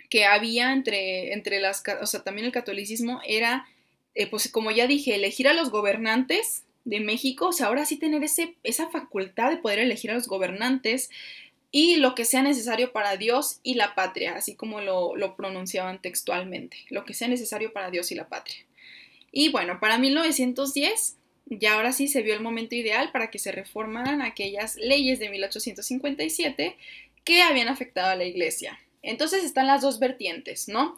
que 0.09 0.25
había 0.25 0.73
entre, 0.73 1.33
entre 1.33 1.59
las, 1.59 1.83
o 2.01 2.05
sea, 2.05 2.23
también 2.23 2.45
el 2.45 2.51
catolicismo 2.51 3.21
era, 3.25 3.65
eh, 4.13 4.27
pues 4.27 4.51
como 4.51 4.71
ya 4.71 4.87
dije, 4.87 5.15
elegir 5.15 5.47
a 5.47 5.53
los 5.53 5.69
gobernantes 5.69 6.65
de 6.83 6.99
México, 6.99 7.47
o 7.47 7.53
sea, 7.53 7.67
ahora 7.67 7.85
sí 7.85 7.97
tener 7.97 8.23
ese, 8.23 8.55
esa 8.63 8.89
facultad 8.89 9.49
de 9.49 9.57
poder 9.57 9.79
elegir 9.79 10.11
a 10.11 10.15
los 10.15 10.27
gobernantes 10.27 11.09
y 11.71 11.95
lo 11.95 12.15
que 12.15 12.25
sea 12.25 12.41
necesario 12.41 12.91
para 12.91 13.15
Dios 13.15 13.61
y 13.63 13.75
la 13.75 13.95
patria, 13.95 14.35
así 14.35 14.55
como 14.55 14.81
lo, 14.81 15.15
lo 15.15 15.37
pronunciaban 15.37 16.01
textualmente, 16.01 16.77
lo 16.89 17.05
que 17.05 17.13
sea 17.13 17.29
necesario 17.29 17.71
para 17.71 17.89
Dios 17.89 18.11
y 18.11 18.15
la 18.15 18.27
patria. 18.27 18.65
Y 19.31 19.49
bueno, 19.49 19.79
para 19.79 19.97
1910 19.97 21.15
ya 21.45 21.73
ahora 21.73 21.91
sí 21.91 22.07
se 22.07 22.21
vio 22.21 22.33
el 22.33 22.41
momento 22.41 22.75
ideal 22.75 23.11
para 23.11 23.29
que 23.29 23.39
se 23.39 23.51
reformaran 23.51 24.21
aquellas 24.21 24.75
leyes 24.75 25.19
de 25.19 25.29
1857 25.29 26.77
que 27.23 27.41
habían 27.41 27.67
afectado 27.67 28.09
a 28.09 28.15
la 28.15 28.25
iglesia. 28.25 28.79
Entonces 29.01 29.43
están 29.43 29.67
las 29.67 29.81
dos 29.81 29.99
vertientes, 29.99 30.67
¿no? 30.67 30.95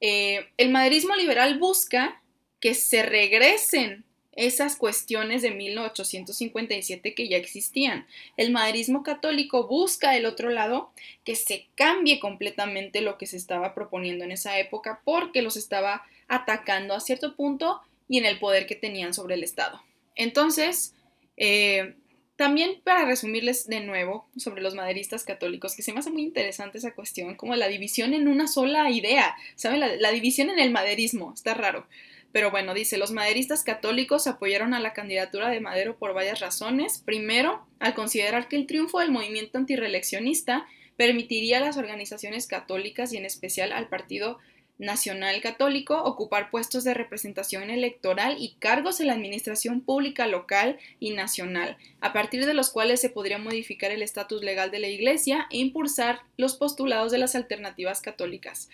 Eh, 0.00 0.46
el 0.56 0.70
maderismo 0.70 1.14
liberal 1.14 1.58
busca 1.58 2.22
que 2.60 2.74
se 2.74 3.02
regresen 3.02 4.04
esas 4.36 4.76
cuestiones 4.76 5.42
de 5.42 5.50
1857 5.50 7.14
que 7.14 7.28
ya 7.28 7.36
existían. 7.36 8.06
El 8.36 8.52
maderismo 8.52 9.02
católico 9.02 9.66
busca 9.66 10.12
del 10.12 10.24
otro 10.24 10.50
lado 10.50 10.92
que 11.24 11.34
se 11.34 11.66
cambie 11.74 12.20
completamente 12.20 13.00
lo 13.00 13.18
que 13.18 13.26
se 13.26 13.36
estaba 13.36 13.74
proponiendo 13.74 14.24
en 14.24 14.32
esa 14.32 14.58
época 14.58 15.02
porque 15.04 15.42
los 15.42 15.56
estaba 15.56 16.04
atacando 16.28 16.94
a 16.94 17.00
cierto 17.00 17.34
punto 17.34 17.80
y 18.08 18.18
en 18.18 18.24
el 18.24 18.38
poder 18.38 18.66
que 18.66 18.76
tenían 18.76 19.14
sobre 19.14 19.34
el 19.34 19.44
Estado. 19.44 19.82
Entonces, 20.14 20.94
eh, 21.36 21.94
también 22.40 22.80
para 22.84 23.04
resumirles 23.04 23.66
de 23.66 23.80
nuevo 23.80 24.26
sobre 24.34 24.62
los 24.62 24.74
maderistas 24.74 25.24
católicos, 25.24 25.76
que 25.76 25.82
se 25.82 25.92
me 25.92 25.98
hace 25.98 26.10
muy 26.10 26.22
interesante 26.22 26.78
esa 26.78 26.94
cuestión, 26.94 27.34
como 27.34 27.54
la 27.54 27.68
división 27.68 28.14
en 28.14 28.28
una 28.28 28.48
sola 28.48 28.88
idea, 28.90 29.36
¿saben? 29.56 29.78
La, 29.80 30.10
división 30.10 30.48
en 30.48 30.58
el 30.58 30.70
maderismo, 30.70 31.34
está 31.34 31.52
raro. 31.52 31.86
Pero 32.32 32.50
bueno, 32.50 32.72
dice, 32.72 32.96
los 32.96 33.10
maderistas 33.10 33.62
católicos 33.62 34.26
apoyaron 34.26 34.72
a 34.72 34.80
la 34.80 34.94
candidatura 34.94 35.50
de 35.50 35.60
Madero 35.60 35.98
por 35.98 36.14
varias 36.14 36.40
razones. 36.40 37.02
Primero, 37.04 37.66
al 37.78 37.92
considerar 37.92 38.48
que 38.48 38.56
el 38.56 38.66
triunfo 38.66 39.00
del 39.00 39.10
movimiento 39.10 39.58
antireeleccionista 39.58 40.66
permitiría 40.96 41.58
a 41.58 41.60
las 41.60 41.76
organizaciones 41.76 42.46
católicas 42.46 43.12
y 43.12 43.18
en 43.18 43.26
especial 43.26 43.70
al 43.70 43.90
Partido 43.90 44.38
Nacional 44.80 45.42
Católico 45.42 46.02
ocupar 46.02 46.50
puestos 46.50 46.84
de 46.84 46.94
representación 46.94 47.68
electoral 47.68 48.36
y 48.38 48.54
cargos 48.58 48.98
en 48.98 49.08
la 49.08 49.12
administración 49.12 49.82
pública 49.82 50.26
local 50.26 50.78
y 50.98 51.10
nacional, 51.10 51.76
a 52.00 52.14
partir 52.14 52.46
de 52.46 52.54
los 52.54 52.70
cuales 52.70 52.98
se 52.98 53.10
podría 53.10 53.36
modificar 53.36 53.90
el 53.90 54.02
estatus 54.02 54.42
legal 54.42 54.70
de 54.70 54.78
la 54.78 54.88
Iglesia 54.88 55.46
e 55.50 55.58
impulsar 55.58 56.22
los 56.38 56.56
postulados 56.56 57.12
de 57.12 57.18
las 57.18 57.34
alternativas 57.34 58.00
católicas. 58.00 58.70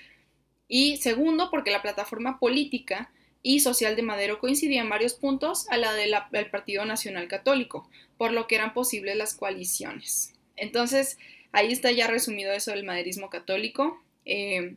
Y 0.68 0.98
segundo, 0.98 1.50
porque 1.50 1.72
la 1.72 1.82
plataforma 1.82 2.38
política 2.38 3.10
y 3.42 3.58
social 3.58 3.96
de 3.96 4.02
Madero 4.02 4.38
coincidía 4.38 4.82
en 4.82 4.88
varios 4.88 5.14
puntos 5.14 5.68
a 5.70 5.76
la 5.76 5.92
del 5.92 6.14
Partido 6.52 6.84
Nacional 6.84 7.26
Católico, 7.26 7.88
por 8.16 8.32
lo 8.32 8.46
que 8.46 8.54
eran 8.54 8.74
posibles 8.74 9.16
las 9.16 9.34
coaliciones. 9.34 10.34
Entonces, 10.54 11.18
ahí 11.50 11.72
está 11.72 11.90
ya 11.90 12.06
resumido 12.06 12.52
eso 12.52 12.70
del 12.70 12.84
maderismo 12.84 13.28
católico. 13.28 14.00
Eh, 14.24 14.76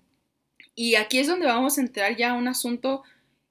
y 0.79 0.95
aquí 0.95 1.19
es 1.19 1.27
donde 1.27 1.45
vamos 1.45 1.77
a 1.77 1.81
entrar 1.81 2.15
ya 2.15 2.31
a 2.31 2.35
un 2.35 2.47
asunto 2.47 3.03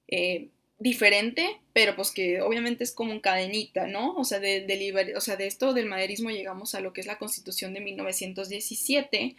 eh, 0.07 0.47
diferente, 0.79 1.61
pero 1.73 1.95
pues 1.95 2.09
que 2.09 2.41
obviamente 2.41 2.83
es 2.83 2.91
como 2.91 3.11
un 3.11 3.19
cadenita, 3.19 3.85
¿no? 3.85 4.15
O 4.15 4.23
sea, 4.23 4.39
de, 4.39 5.13
o 5.15 5.21
sea, 5.21 5.35
de 5.35 5.45
esto 5.45 5.73
del 5.73 5.85
maderismo 5.85 6.31
llegamos 6.31 6.73
a 6.73 6.81
lo 6.81 6.91
que 6.91 7.01
es 7.01 7.05
la 7.05 7.19
constitución 7.19 7.75
de 7.75 7.81
1917, 7.81 9.35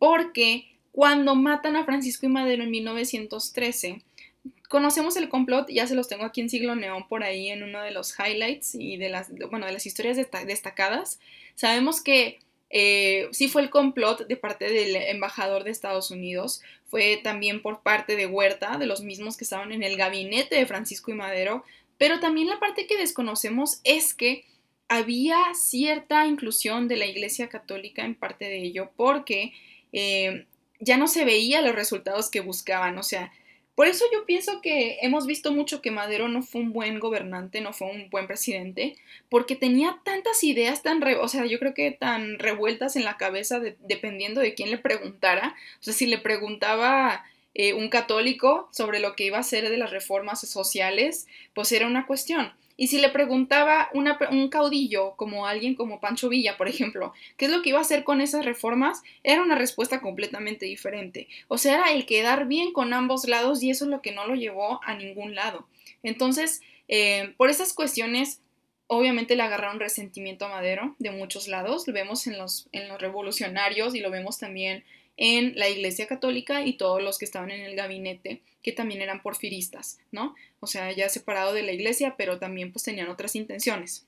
porque 0.00 0.66
cuando 0.90 1.36
matan 1.36 1.76
a 1.76 1.84
Francisco 1.84 2.26
y 2.26 2.28
Madero 2.28 2.64
en 2.64 2.72
1913, 2.72 4.02
conocemos 4.68 5.16
el 5.16 5.28
complot, 5.28 5.70
ya 5.70 5.86
se 5.86 5.94
los 5.94 6.08
tengo 6.08 6.24
aquí 6.24 6.40
en 6.40 6.50
siglo 6.50 6.74
neón 6.74 7.06
por 7.06 7.22
ahí 7.22 7.50
en 7.50 7.62
uno 7.62 7.82
de 7.82 7.92
los 7.92 8.16
highlights 8.18 8.74
y 8.74 8.96
de 8.96 9.10
las, 9.10 9.30
bueno, 9.48 9.66
de 9.66 9.72
las 9.72 9.86
historias 9.86 10.16
destacadas. 10.16 11.20
Sabemos 11.54 12.00
que 12.02 12.40
eh, 12.70 13.28
sí 13.32 13.48
fue 13.48 13.62
el 13.62 13.70
complot 13.70 14.26
de 14.26 14.36
parte 14.36 14.70
del 14.70 14.96
embajador 14.96 15.64
de 15.64 15.70
Estados 15.70 16.10
Unidos, 16.10 16.62
fue 16.86 17.20
también 17.22 17.62
por 17.62 17.82
parte 17.82 18.16
de 18.16 18.26
Huerta, 18.26 18.78
de 18.78 18.86
los 18.86 19.02
mismos 19.02 19.36
que 19.36 19.44
estaban 19.44 19.72
en 19.72 19.82
el 19.82 19.96
gabinete 19.96 20.56
de 20.56 20.66
Francisco 20.66 21.10
y 21.10 21.14
Madero, 21.14 21.64
pero 21.98 22.20
también 22.20 22.48
la 22.48 22.60
parte 22.60 22.86
que 22.86 22.96
desconocemos 22.96 23.80
es 23.84 24.14
que 24.14 24.44
había 24.88 25.38
cierta 25.54 26.26
inclusión 26.26 26.88
de 26.88 26.96
la 26.96 27.06
Iglesia 27.06 27.48
Católica 27.48 28.04
en 28.04 28.14
parte 28.14 28.46
de 28.46 28.62
ello, 28.62 28.90
porque 28.96 29.52
eh, 29.92 30.46
ya 30.80 30.96
no 30.96 31.08
se 31.08 31.24
veía 31.24 31.60
los 31.60 31.74
resultados 31.74 32.30
que 32.30 32.40
buscaban, 32.40 32.96
o 32.98 33.02
sea, 33.02 33.32
por 33.78 33.86
eso 33.86 34.04
yo 34.12 34.26
pienso 34.26 34.60
que 34.60 34.98
hemos 35.02 35.24
visto 35.24 35.52
mucho 35.52 35.80
que 35.80 35.92
Madero 35.92 36.26
no 36.26 36.42
fue 36.42 36.62
un 36.62 36.72
buen 36.72 36.98
gobernante, 36.98 37.60
no 37.60 37.72
fue 37.72 37.88
un 37.88 38.10
buen 38.10 38.26
presidente, 38.26 38.96
porque 39.28 39.54
tenía 39.54 40.00
tantas 40.02 40.42
ideas 40.42 40.82
tan, 40.82 41.00
o 41.20 41.28
sea, 41.28 41.46
yo 41.46 41.60
creo 41.60 41.74
que 41.74 41.92
tan 41.92 42.40
revueltas 42.40 42.96
en 42.96 43.04
la 43.04 43.16
cabeza 43.16 43.60
dependiendo 43.60 44.40
de 44.40 44.54
quién 44.54 44.72
le 44.72 44.78
preguntara. 44.78 45.54
O 45.80 45.84
sea, 45.84 45.94
si 45.94 46.06
le 46.06 46.18
preguntaba 46.18 47.24
eh, 47.54 47.72
un 47.72 47.88
católico 47.88 48.68
sobre 48.72 48.98
lo 48.98 49.14
que 49.14 49.26
iba 49.26 49.36
a 49.36 49.42
hacer 49.42 49.70
de 49.70 49.76
las 49.76 49.92
reformas 49.92 50.40
sociales, 50.40 51.28
pues 51.54 51.70
era 51.70 51.86
una 51.86 52.04
cuestión. 52.04 52.52
Y 52.80 52.86
si 52.86 53.00
le 53.00 53.08
preguntaba 53.08 53.90
un 53.92 54.48
caudillo, 54.48 55.16
como 55.16 55.46
alguien 55.46 55.74
como 55.74 55.98
Pancho 55.98 56.28
Villa, 56.28 56.56
por 56.56 56.68
ejemplo, 56.68 57.12
qué 57.36 57.46
es 57.46 57.50
lo 57.50 57.60
que 57.60 57.70
iba 57.70 57.78
a 57.78 57.82
hacer 57.82 58.04
con 58.04 58.20
esas 58.20 58.44
reformas, 58.44 59.02
era 59.24 59.42
una 59.42 59.56
respuesta 59.56 60.00
completamente 60.00 60.64
diferente. 60.64 61.26
O 61.48 61.58
sea, 61.58 61.74
era 61.74 61.92
el 61.92 62.06
quedar 62.06 62.46
bien 62.46 62.72
con 62.72 62.94
ambos 62.94 63.26
lados 63.26 63.64
y 63.64 63.70
eso 63.70 63.84
es 63.84 63.90
lo 63.90 64.00
que 64.00 64.12
no 64.12 64.28
lo 64.28 64.36
llevó 64.36 64.80
a 64.84 64.94
ningún 64.94 65.34
lado. 65.34 65.66
Entonces, 66.04 66.62
eh, 66.86 67.34
por 67.36 67.50
esas 67.50 67.72
cuestiones, 67.72 68.42
obviamente 68.86 69.34
le 69.34 69.42
agarraron 69.42 69.80
resentimiento 69.80 70.46
a 70.46 70.50
Madero 70.50 70.94
de 71.00 71.10
muchos 71.10 71.48
lados. 71.48 71.84
Lo 71.88 71.92
vemos 71.92 72.28
en 72.28 72.38
los, 72.38 72.68
en 72.70 72.86
los 72.86 73.00
revolucionarios 73.00 73.96
y 73.96 74.00
lo 74.00 74.12
vemos 74.12 74.38
también 74.38 74.84
en 75.18 75.52
la 75.56 75.68
Iglesia 75.68 76.06
Católica 76.06 76.64
y 76.64 76.74
todos 76.74 77.02
los 77.02 77.18
que 77.18 77.24
estaban 77.24 77.50
en 77.50 77.60
el 77.60 77.74
gabinete, 77.74 78.40
que 78.62 78.72
también 78.72 79.02
eran 79.02 79.20
porfiristas, 79.20 79.98
¿no? 80.12 80.34
O 80.60 80.66
sea, 80.66 80.92
ya 80.92 81.08
separado 81.08 81.52
de 81.52 81.62
la 81.62 81.72
Iglesia, 81.72 82.14
pero 82.16 82.38
también 82.38 82.72
pues 82.72 82.84
tenían 82.84 83.08
otras 83.08 83.34
intenciones. 83.34 84.06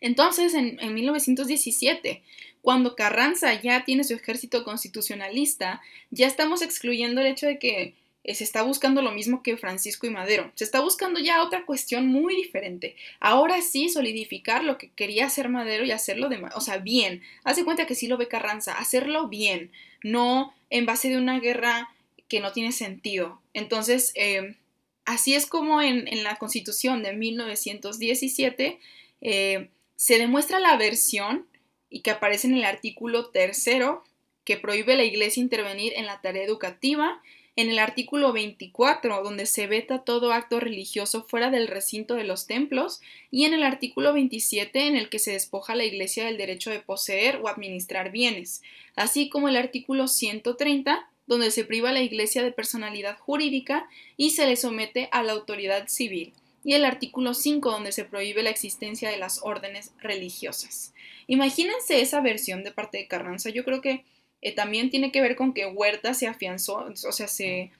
Entonces, 0.00 0.52
en, 0.52 0.78
en 0.80 0.94
1917, 0.94 2.22
cuando 2.60 2.94
Carranza 2.94 3.60
ya 3.60 3.84
tiene 3.84 4.04
su 4.04 4.14
ejército 4.14 4.64
constitucionalista, 4.64 5.80
ya 6.10 6.26
estamos 6.26 6.60
excluyendo 6.60 7.22
el 7.22 7.28
hecho 7.28 7.46
de 7.46 7.58
que 7.58 7.94
se 8.32 8.44
está 8.44 8.62
buscando 8.62 9.02
lo 9.02 9.12
mismo 9.12 9.42
que 9.42 9.56
Francisco 9.56 10.06
y 10.06 10.10
Madero. 10.10 10.50
Se 10.54 10.64
está 10.64 10.80
buscando 10.80 11.20
ya 11.20 11.42
otra 11.42 11.66
cuestión 11.66 12.06
muy 12.06 12.34
diferente. 12.34 12.96
Ahora 13.20 13.60
sí 13.60 13.90
solidificar 13.90 14.64
lo 14.64 14.78
que 14.78 14.90
quería 14.90 15.26
hacer 15.26 15.50
Madero 15.50 15.84
y 15.84 15.90
hacerlo 15.90 16.28
de, 16.30 16.42
o 16.54 16.60
sea, 16.60 16.78
bien. 16.78 17.22
Hace 17.44 17.64
cuenta 17.64 17.86
que 17.86 17.94
sí 17.94 18.06
lo 18.06 18.16
ve 18.16 18.28
Carranza, 18.28 18.78
hacerlo 18.78 19.28
bien 19.28 19.70
no 20.04 20.54
en 20.70 20.86
base 20.86 21.08
de 21.08 21.16
una 21.16 21.40
guerra 21.40 21.90
que 22.28 22.38
no 22.38 22.52
tiene 22.52 22.70
sentido. 22.70 23.40
Entonces, 23.54 24.12
eh, 24.14 24.56
así 25.04 25.34
es 25.34 25.46
como 25.46 25.82
en, 25.82 26.22
la 26.22 26.36
constitución 26.36 27.02
de 27.02 27.14
1917 27.14 28.78
eh, 29.22 29.70
se 29.96 30.18
demuestra 30.18 30.60
la 30.60 30.76
versión 30.76 31.48
y 31.90 32.00
que 32.00 32.10
aparece 32.10 32.46
en 32.46 32.54
el 32.54 32.64
artículo 32.64 33.30
tercero 33.30 34.04
que 34.44 34.58
prohíbe 34.58 34.92
a 34.92 34.96
la 34.96 35.04
iglesia 35.04 35.42
intervenir 35.42 35.94
en 35.96 36.06
la 36.06 36.20
tarea 36.20 36.44
educativa 36.44 37.22
en 37.56 37.70
el 37.70 37.78
artículo 37.78 38.32
24, 38.32 39.22
donde 39.22 39.46
se 39.46 39.66
veta 39.66 40.00
todo 40.02 40.32
acto 40.32 40.58
religioso 40.58 41.24
fuera 41.24 41.50
del 41.50 41.68
recinto 41.68 42.14
de 42.14 42.24
los 42.24 42.46
templos, 42.46 43.00
y 43.30 43.44
en 43.44 43.54
el 43.54 43.62
artículo 43.62 44.12
27, 44.12 44.88
en 44.88 44.96
el 44.96 45.08
que 45.08 45.20
se 45.20 45.32
despoja 45.32 45.74
a 45.74 45.76
la 45.76 45.84
Iglesia 45.84 46.24
del 46.24 46.36
derecho 46.36 46.70
de 46.70 46.80
poseer 46.80 47.36
o 47.36 47.48
administrar 47.48 48.10
bienes, 48.10 48.62
así 48.96 49.28
como 49.28 49.48
el 49.48 49.56
artículo 49.56 50.08
130, 50.08 51.08
donde 51.26 51.50
se 51.50 51.64
priva 51.64 51.90
a 51.90 51.92
la 51.92 52.02
Iglesia 52.02 52.42
de 52.42 52.52
personalidad 52.52 53.18
jurídica 53.18 53.88
y 54.16 54.30
se 54.30 54.46
le 54.46 54.56
somete 54.56 55.08
a 55.12 55.22
la 55.22 55.32
autoridad 55.32 55.86
civil, 55.86 56.32
y 56.64 56.74
el 56.74 56.84
artículo 56.84 57.34
5, 57.34 57.70
donde 57.70 57.92
se 57.92 58.04
prohíbe 58.04 58.42
la 58.42 58.50
existencia 58.50 59.10
de 59.10 59.18
las 59.18 59.40
órdenes 59.42 59.92
religiosas. 60.00 60.92
Imagínense 61.28 62.00
esa 62.00 62.20
versión 62.20 62.64
de 62.64 62.72
parte 62.72 62.98
de 62.98 63.06
Carranza, 63.06 63.50
yo 63.50 63.64
creo 63.64 63.80
que 63.80 64.04
eh, 64.44 64.52
también 64.52 64.90
tiene 64.90 65.10
que 65.10 65.22
ver 65.22 65.36
con 65.36 65.54
que 65.54 65.66
Huerta 65.66 66.12
se 66.12 66.26
afianzó, 66.26 66.86
o 67.08 67.12
sea, 67.12 67.28
se, 67.28 67.72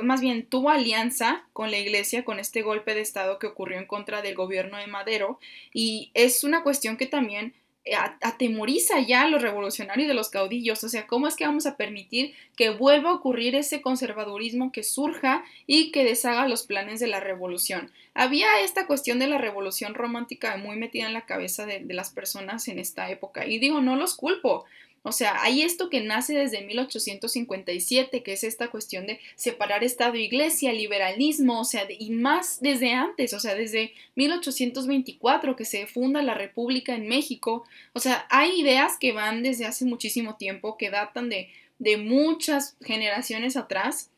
más 0.00 0.22
bien 0.22 0.46
tuvo 0.46 0.70
alianza 0.70 1.44
con 1.52 1.70
la 1.70 1.78
iglesia 1.78 2.24
con 2.24 2.40
este 2.40 2.62
golpe 2.62 2.94
de 2.94 3.02
Estado 3.02 3.38
que 3.38 3.46
ocurrió 3.46 3.78
en 3.78 3.86
contra 3.86 4.22
del 4.22 4.34
gobierno 4.34 4.78
de 4.78 4.86
Madero. 4.86 5.38
Y 5.74 6.10
es 6.14 6.44
una 6.44 6.62
cuestión 6.62 6.96
que 6.96 7.04
también 7.04 7.52
eh, 7.84 7.94
atemoriza 7.94 9.00
ya 9.00 9.24
a 9.24 9.28
los 9.28 9.42
revolucionarios 9.42 10.08
de 10.08 10.14
los 10.14 10.30
caudillos, 10.30 10.82
o 10.82 10.88
sea, 10.88 11.06
¿cómo 11.06 11.28
es 11.28 11.36
que 11.36 11.44
vamos 11.44 11.66
a 11.66 11.76
permitir 11.76 12.32
que 12.56 12.70
vuelva 12.70 13.10
a 13.10 13.14
ocurrir 13.14 13.54
ese 13.54 13.82
conservadurismo 13.82 14.72
que 14.72 14.84
surja 14.84 15.44
y 15.66 15.90
que 15.90 16.04
deshaga 16.04 16.48
los 16.48 16.62
planes 16.62 17.00
de 17.00 17.08
la 17.08 17.20
revolución? 17.20 17.90
Había 18.14 18.62
esta 18.62 18.86
cuestión 18.86 19.18
de 19.18 19.26
la 19.26 19.36
revolución 19.36 19.92
romántica 19.92 20.56
muy 20.56 20.76
metida 20.76 21.06
en 21.06 21.12
la 21.12 21.26
cabeza 21.26 21.66
de 21.66 21.84
las 21.90 22.10
personas 22.10 22.66
en 22.68 22.78
esta 22.78 23.10
época. 23.10 23.46
Y 23.46 23.58
digo, 23.58 23.82
no 23.82 23.96
los 23.96 24.14
culpo, 24.14 24.64
o 25.04 25.10
sea, 25.10 25.42
hay 25.42 25.62
esto 25.62 25.90
que 25.90 26.00
nace 26.00 26.32
desde 26.32 26.62
1857, 26.62 28.22
que 28.22 28.32
es 28.32 28.44
esta 28.44 28.70
cuestión 28.70 29.06
de 29.06 29.18
separar 29.34 29.82
Estado 29.82 30.14
e 30.14 30.22
Iglesia, 30.22 30.72
liberalismo, 30.72 31.60
o 31.60 31.64
sea, 31.64 31.88
y 31.90 32.10
más 32.10 32.60
desde 32.60 32.92
antes, 32.92 33.34
o 33.34 33.40
sea, 33.40 33.56
desde 33.56 33.92
1824 34.14 35.56
que 35.56 35.64
se 35.64 35.88
funda 35.88 36.22
la 36.22 36.34
República 36.34 36.94
en 36.94 37.08
México. 37.08 37.64
O 37.94 37.98
sea, 37.98 38.26
hay 38.30 38.60
ideas 38.60 38.96
que 38.96 39.10
van 39.10 39.42
desde 39.42 39.66
hace 39.66 39.84
muchísimo 39.84 40.36
tiempo, 40.36 40.76
que 40.76 40.90
datan 40.90 41.28
de, 41.28 41.48
de 41.80 41.96
muchas 41.96 42.76
generaciones 42.80 43.56
atrás 43.56 44.11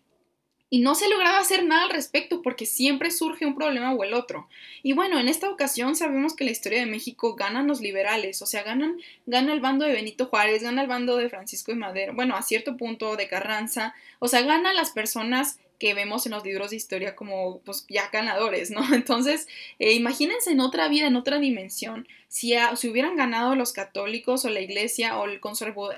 y 0.75 0.81
no 0.81 0.97
se 0.97 1.09
lograba 1.09 1.39
hacer 1.39 1.65
nada 1.65 1.85
al 1.85 1.91
respecto 1.91 2.43
porque 2.43 2.67
siempre 2.67 3.13
surge 3.13 3.47
un 3.47 3.55
problema 3.55 3.93
o 3.95 4.03
el 4.03 4.13
otro. 4.13 4.49
Y 4.83 4.93
bueno, 4.93 5.21
en 5.21 5.29
esta 5.29 5.49
ocasión 5.49 5.95
sabemos 5.95 6.35
que 6.35 6.43
la 6.43 6.51
historia 6.51 6.81
de 6.81 6.87
México 6.87 7.37
ganan 7.37 7.69
los 7.69 7.81
liberales, 7.81 8.43
o 8.43 8.47
sea, 8.47 8.65
ganan, 8.65 8.97
gana 9.25 9.53
el 9.53 9.61
bando 9.61 9.85
de 9.85 9.93
Benito 9.93 10.27
Juárez, 10.27 10.65
gana 10.65 10.83
el 10.83 10.89
bando 10.89 11.17
de 11.17 11.29
Francisco 11.29 11.71
de 11.71 11.79
Madero, 11.79 12.13
bueno, 12.15 12.35
a 12.35 12.43
cierto 12.43 12.77
punto 12.77 13.15
de 13.15 13.29
Carranza, 13.29 13.95
o 14.19 14.27
sea, 14.27 14.43
ganan 14.43 14.75
las 14.75 14.91
personas 14.91 15.61
que 15.79 15.95
vemos 15.95 16.27
en 16.27 16.33
los 16.33 16.45
libros 16.45 16.71
de 16.71 16.77
historia 16.77 17.15
como 17.15 17.61
pues 17.61 17.87
ya 17.89 18.09
ganadores, 18.13 18.73
¿no? 18.73 18.81
Entonces, 18.93 19.47
eh, 19.79 19.93
imagínense 19.93 20.51
en 20.51 20.59
otra 20.59 20.89
vida, 20.89 21.07
en 21.07 21.15
otra 21.15 21.39
dimensión, 21.39 22.09
si, 22.27 22.57
si 22.75 22.89
hubieran 22.89 23.15
ganado 23.15 23.55
los 23.55 23.73
católicos 23.73 24.45
o 24.45 24.51
la 24.51 24.61
iglesia 24.61 25.21
o 25.21 25.27
el, 25.27 25.41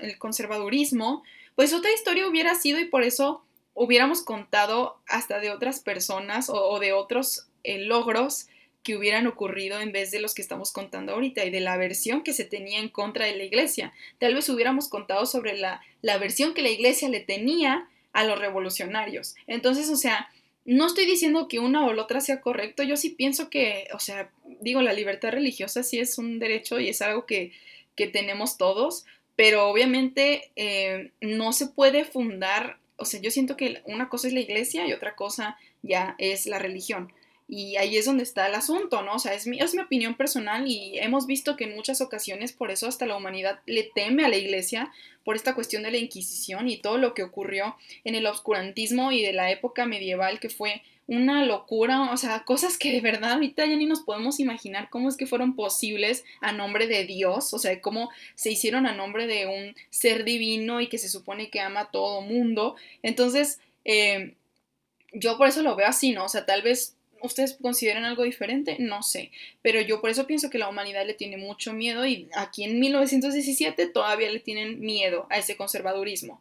el 0.03 0.19
conservadurismo, 0.19 1.23
pues 1.55 1.73
otra 1.73 1.91
historia 1.95 2.29
hubiera 2.29 2.55
sido 2.57 2.79
y 2.79 2.85
por 2.85 3.05
eso 3.05 3.46
hubiéramos 3.77 4.23
contado 4.23 4.97
hasta 5.07 5.39
de 5.39 5.51
otras 5.51 5.81
personas 5.81 6.49
o, 6.51 6.81
de 6.81 6.95
otros 6.95 7.47
eh, 7.63 7.79
logros 7.79 8.49
que 8.83 8.97
hubieran 8.97 9.27
ocurrido 9.27 9.81
en 9.81 9.93
vez 9.93 10.11
de 10.11 10.19
los 10.19 10.35
que 10.35 10.43
estamos 10.43 10.73
contando 10.73 11.13
ahorita 11.13 11.45
y 11.45 11.51
de 11.51 11.61
la 11.61 11.77
versión 11.77 12.23
que 12.23 12.33
se 12.33 12.45
tenía 12.45 12.81
en 12.81 12.89
contra 12.89 13.27
de 13.27 13.37
la 13.37 13.45
iglesia. 13.45 13.93
Tal 14.19 14.35
vez 14.35 14.49
hubiéramos 14.49 14.89
contado 14.89 15.27
sobre 15.27 15.59
la, 15.59 15.83
la 16.01 16.17
versión 16.19 16.55
que 16.55 16.63
la 16.63 16.71
iglesia 16.71 17.09
le 17.11 17.21
tenía 17.21 17.89
a 18.13 18.25
los 18.25 18.39
revolucionarios. 18.39 19.35
Entonces, 19.47 19.91
o 19.91 19.97
sea, 19.97 20.31
no 20.65 20.87
estoy 20.87 21.05
diciendo 21.05 21.47
que 21.47 21.59
una 21.59 21.85
o 21.85 21.93
la 21.93 22.03
otra 22.03 22.21
sea 22.21 22.41
correcto, 22.41 22.83
yo 22.83 22.97
sí 22.97 23.11
pienso 23.11 23.51
que, 23.51 23.89
o 23.93 23.99
sea, 23.99 24.31
digo, 24.61 24.81
la 24.81 24.95
libertad 24.95 25.33
religiosa 25.33 25.83
sí 25.83 25.99
es 25.99 26.17
un 26.17 26.39
derecho 26.39 26.81
y 26.81 26.89
es 26.89 27.03
algo 27.03 27.27
que, 27.27 27.53
que 27.95 28.07
tenemos 28.07 28.57
todos, 28.57 29.05
pero 29.37 29.69
obviamente 29.69 30.51
eh, 30.57 31.11
no 31.21 31.53
se 31.53 31.67
puede 31.67 32.05
fundar 32.05 32.79
o 32.97 33.05
sea, 33.05 33.21
yo 33.21 33.31
siento 33.31 33.57
que 33.57 33.83
una 33.85 34.09
cosa 34.09 34.29
es 34.29 34.35
la 34.35 34.41
iglesia 34.41 34.87
y 34.87 34.93
otra 34.93 35.15
cosa 35.15 35.59
ya 35.83 36.15
es 36.19 36.47
la 36.47 36.59
religión. 36.59 37.13
Y 37.49 37.77
ahí 37.77 37.97
es 37.97 38.07
donde 38.07 38.25
está 38.25 38.49
el 38.49 38.55
asunto, 38.55 39.03
¿no? 39.03 39.15
O 39.15 39.19
sea, 39.19 39.35
es 39.35 39.47
mi, 39.47 39.61
es 39.61 39.75
mi 39.75 39.81
opinión 39.81 40.15
personal 40.15 40.67
y 40.67 40.99
hemos 40.99 41.27
visto 41.27 41.57
que 41.57 41.65
en 41.65 41.77
muchas 41.77 42.01
ocasiones 42.01 42.53
por 42.53 42.71
eso 42.71 42.89
hasta 42.89 43.07
la 43.07 43.17
humanidad 43.17 43.61
le 43.67 43.85
teme 43.85 44.25
a 44.25 44.29
la 44.29 44.37
iglesia 44.37 44.93
por 45.25 45.37
esta 45.37 45.55
cuestión 45.55 45.85
de 45.85 45.93
la 45.93 45.99
Inquisición 45.99 46.69
y 46.69 46.79
todo 46.79 46.99
lo 46.99 47.15
que 47.15 47.23
ocurrió 47.23 47.77
en 48.05 48.17
el 48.17 48.27
obscurantismo 48.27 49.13
y 49.13 49.23
de 49.23 49.33
la 49.33 49.51
época 49.51 49.87
medieval 49.87 50.41
que 50.41 50.49
fue 50.49 50.83
una 51.09 51.45
locura, 51.45 52.11
o 52.13 52.17
sea, 52.17 52.43
cosas 52.43 52.79
que 52.79 52.91
de 52.91 53.01
verdad 53.01 53.35
ahorita 53.35 53.65
ya 53.65 53.77
ni 53.77 53.87
nos 53.87 54.01
podemos 54.01 54.41
imaginar 54.41 54.91
cómo 54.91 55.09
es 55.09 55.17
que 55.17 55.27
fueron 55.27 55.55
posibles 55.55 56.25
a 56.41 56.51
nombre 56.51 56.89
de 56.89 57.05
Dios, 57.05 57.55
o 57.55 57.59
sea, 57.59 57.81
cómo 57.81 58.11
se 58.35 58.51
hicieron 58.51 58.87
a 58.87 58.95
nombre 58.95 59.29
de 59.29 59.47
un 59.47 59.77
ser 59.91 60.25
divino 60.25 60.81
y 60.81 60.89
que 60.89 60.99
se 60.99 61.09
supone 61.09 61.49
que 61.49 61.61
ama 61.61 61.81
a 61.81 61.91
todo 61.93 62.23
mundo. 62.23 62.75
Entonces, 63.05 63.61
eh, 63.85 64.35
yo 65.13 65.39
por 65.39 65.47
eso 65.47 65.63
lo 65.63 65.77
veo 65.77 65.87
así, 65.87 66.11
¿no? 66.11 66.25
O 66.25 66.29
sea, 66.29 66.45
tal 66.45 66.63
vez 66.63 66.96
ustedes 67.21 67.57
consideren 67.61 68.05
algo 68.05 68.25
diferente, 68.25 68.77
no 68.79 69.03
sé, 69.03 69.31
pero 69.63 69.81
yo 69.81 70.01
por 70.01 70.11
eso 70.11 70.27
pienso 70.27 70.51
que 70.51 70.59
la 70.59 70.69
humanidad 70.69 71.07
le 71.07 71.15
tiene 71.15 71.37
mucho 71.37 71.73
miedo 71.73 72.07
y 72.07 72.29
aquí 72.35 72.65
en 72.65 72.81
1917 72.81 73.87
todavía 73.89 74.31
le 74.31 74.41
tienen 74.41 74.81
miedo 74.81 75.27
a 75.31 75.39
ese 75.39 75.57
conservadurismo. 75.57 76.41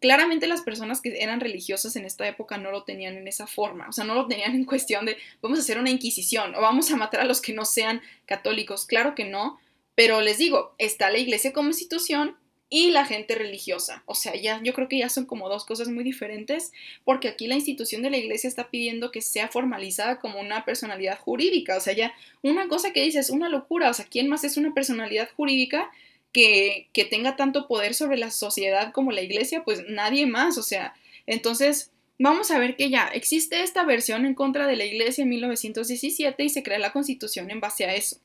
Claramente 0.00 0.46
las 0.46 0.60
personas 0.60 1.00
que 1.00 1.22
eran 1.22 1.40
religiosas 1.40 1.96
en 1.96 2.04
esta 2.04 2.28
época 2.28 2.58
no 2.58 2.70
lo 2.70 2.84
tenían 2.84 3.16
en 3.16 3.28
esa 3.28 3.46
forma, 3.46 3.88
o 3.88 3.92
sea, 3.92 4.04
no 4.04 4.14
lo 4.14 4.26
tenían 4.26 4.54
en 4.54 4.64
cuestión 4.64 5.06
de 5.06 5.16
vamos 5.40 5.58
a 5.58 5.62
hacer 5.62 5.78
una 5.78 5.90
inquisición 5.90 6.54
o 6.54 6.60
vamos 6.60 6.90
a 6.90 6.96
matar 6.96 7.20
a 7.20 7.24
los 7.24 7.40
que 7.40 7.54
no 7.54 7.64
sean 7.64 8.02
católicos, 8.26 8.86
claro 8.86 9.14
que 9.14 9.24
no, 9.24 9.58
pero 9.94 10.20
les 10.20 10.38
digo, 10.38 10.74
está 10.78 11.10
la 11.10 11.18
iglesia 11.18 11.52
como 11.52 11.68
institución 11.68 12.36
y 12.68 12.90
la 12.90 13.04
gente 13.04 13.36
religiosa, 13.36 14.02
o 14.06 14.14
sea, 14.14 14.34
ya 14.34 14.60
yo 14.62 14.72
creo 14.74 14.88
que 14.88 14.98
ya 14.98 15.08
son 15.08 15.24
como 15.26 15.48
dos 15.48 15.64
cosas 15.64 15.88
muy 15.88 16.02
diferentes, 16.02 16.72
porque 17.04 17.28
aquí 17.28 17.46
la 17.46 17.54
institución 17.54 18.02
de 18.02 18.10
la 18.10 18.16
iglesia 18.16 18.48
está 18.48 18.70
pidiendo 18.70 19.12
que 19.12 19.22
sea 19.22 19.48
formalizada 19.48 20.18
como 20.18 20.40
una 20.40 20.64
personalidad 20.64 21.18
jurídica, 21.18 21.76
o 21.76 21.80
sea, 21.80 21.92
ya 21.92 22.12
una 22.42 22.66
cosa 22.66 22.92
que 22.92 23.02
dices, 23.02 23.30
una 23.30 23.48
locura, 23.48 23.90
o 23.90 23.94
sea, 23.94 24.06
¿quién 24.10 24.28
más 24.28 24.42
es 24.42 24.56
una 24.56 24.74
personalidad 24.74 25.28
jurídica? 25.36 25.90
que, 26.36 27.08
tenga 27.10 27.36
tanto 27.36 27.66
poder 27.66 27.94
sobre 27.94 28.18
la 28.18 28.30
sociedad 28.30 28.92
como 28.92 29.10
la 29.10 29.22
iglesia, 29.22 29.64
pues 29.64 29.84
nadie 29.88 30.26
más, 30.26 30.58
o 30.58 30.62
sea, 30.62 30.94
entonces 31.26 31.90
vamos 32.18 32.50
a 32.50 32.58
ver 32.58 32.76
que 32.76 32.90
ya 32.90 33.08
existe 33.08 33.62
esta 33.62 33.84
versión 33.84 34.26
en 34.26 34.34
contra 34.34 34.66
de 34.66 34.76
la 34.76 34.84
iglesia 34.84 35.22
en 35.22 35.30
1917 35.30 36.44
y 36.44 36.48
se 36.50 36.62
crea 36.62 36.78
la 36.78 36.92
constitución 36.92 37.50
en 37.50 37.60
base 37.60 37.84
a 37.86 37.94
eso. 37.94 38.18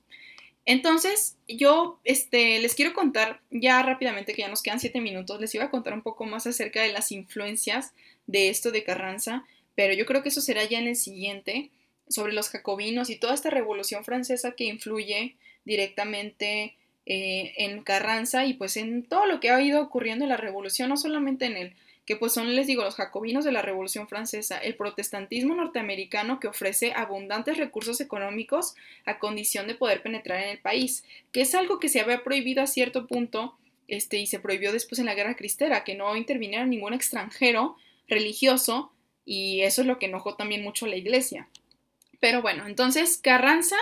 Entonces, 0.65 1.37
yo 1.47 1.99
este, 2.03 2.59
les 2.59 2.75
quiero 2.75 2.93
contar 2.93 3.41
ya 3.49 3.81
rápidamente, 3.81 4.33
que 4.33 4.43
ya 4.43 4.47
nos 4.47 4.61
quedan 4.61 4.79
siete 4.79 5.01
minutos, 5.01 5.41
les 5.41 5.53
iba 5.55 5.65
a 5.65 5.71
contar 5.71 5.93
un 5.93 6.03
poco 6.03 6.25
más 6.25 6.45
acerca 6.45 6.81
de 6.81 6.91
las 6.91 7.11
influencias 7.11 7.93
de 8.27 8.49
esto 8.49 8.71
de 8.71 8.83
Carranza, 8.83 9.45
pero 9.75 9.93
yo 9.93 10.05
creo 10.05 10.21
que 10.21 10.29
eso 10.29 10.41
será 10.41 10.63
ya 10.65 10.79
en 10.79 10.87
el 10.87 10.95
siguiente, 10.95 11.71
sobre 12.07 12.33
los 12.33 12.49
jacobinos 12.49 13.09
y 13.09 13.15
toda 13.15 13.33
esta 13.33 13.49
revolución 13.49 14.03
francesa 14.03 14.51
que 14.51 14.65
influye 14.65 15.35
directamente 15.65 16.75
eh, 17.05 17.53
en 17.57 17.81
Carranza 17.83 18.45
y 18.45 18.53
pues 18.53 18.77
en 18.77 19.03
todo 19.03 19.25
lo 19.25 19.39
que 19.39 19.49
ha 19.49 19.61
ido 19.61 19.81
ocurriendo 19.81 20.25
en 20.25 20.29
la 20.29 20.37
revolución, 20.37 20.89
no 20.89 20.97
solamente 20.97 21.45
en 21.45 21.57
él, 21.57 21.75
que 22.11 22.17
pues 22.17 22.33
son, 22.33 22.57
les 22.57 22.67
digo, 22.67 22.83
los 22.83 22.95
jacobinos 22.95 23.45
de 23.45 23.53
la 23.53 23.61
Revolución 23.61 24.05
Francesa, 24.09 24.57
el 24.57 24.75
protestantismo 24.75 25.55
norteamericano 25.55 26.41
que 26.41 26.49
ofrece 26.49 26.91
abundantes 26.93 27.57
recursos 27.57 28.01
económicos 28.01 28.75
a 29.05 29.17
condición 29.17 29.65
de 29.65 29.75
poder 29.75 30.03
penetrar 30.03 30.43
en 30.43 30.49
el 30.49 30.57
país, 30.57 31.05
que 31.31 31.39
es 31.39 31.55
algo 31.55 31.79
que 31.79 31.87
se 31.87 32.01
había 32.01 32.21
prohibido 32.21 32.61
a 32.61 32.67
cierto 32.67 33.07
punto 33.07 33.55
este, 33.87 34.17
y 34.17 34.27
se 34.27 34.41
prohibió 34.41 34.73
después 34.73 34.99
en 34.99 35.05
la 35.05 35.15
Guerra 35.15 35.37
Cristera, 35.37 35.85
que 35.85 35.95
no 35.95 36.17
interviniera 36.17 36.65
ningún 36.65 36.93
extranjero 36.93 37.77
religioso 38.09 38.91
y 39.23 39.61
eso 39.61 39.79
es 39.79 39.87
lo 39.87 39.97
que 39.97 40.07
enojó 40.07 40.35
también 40.35 40.63
mucho 40.63 40.87
a 40.87 40.89
la 40.89 40.97
iglesia. 40.97 41.47
Pero 42.19 42.41
bueno, 42.41 42.67
entonces 42.67 43.19
Carranza 43.19 43.77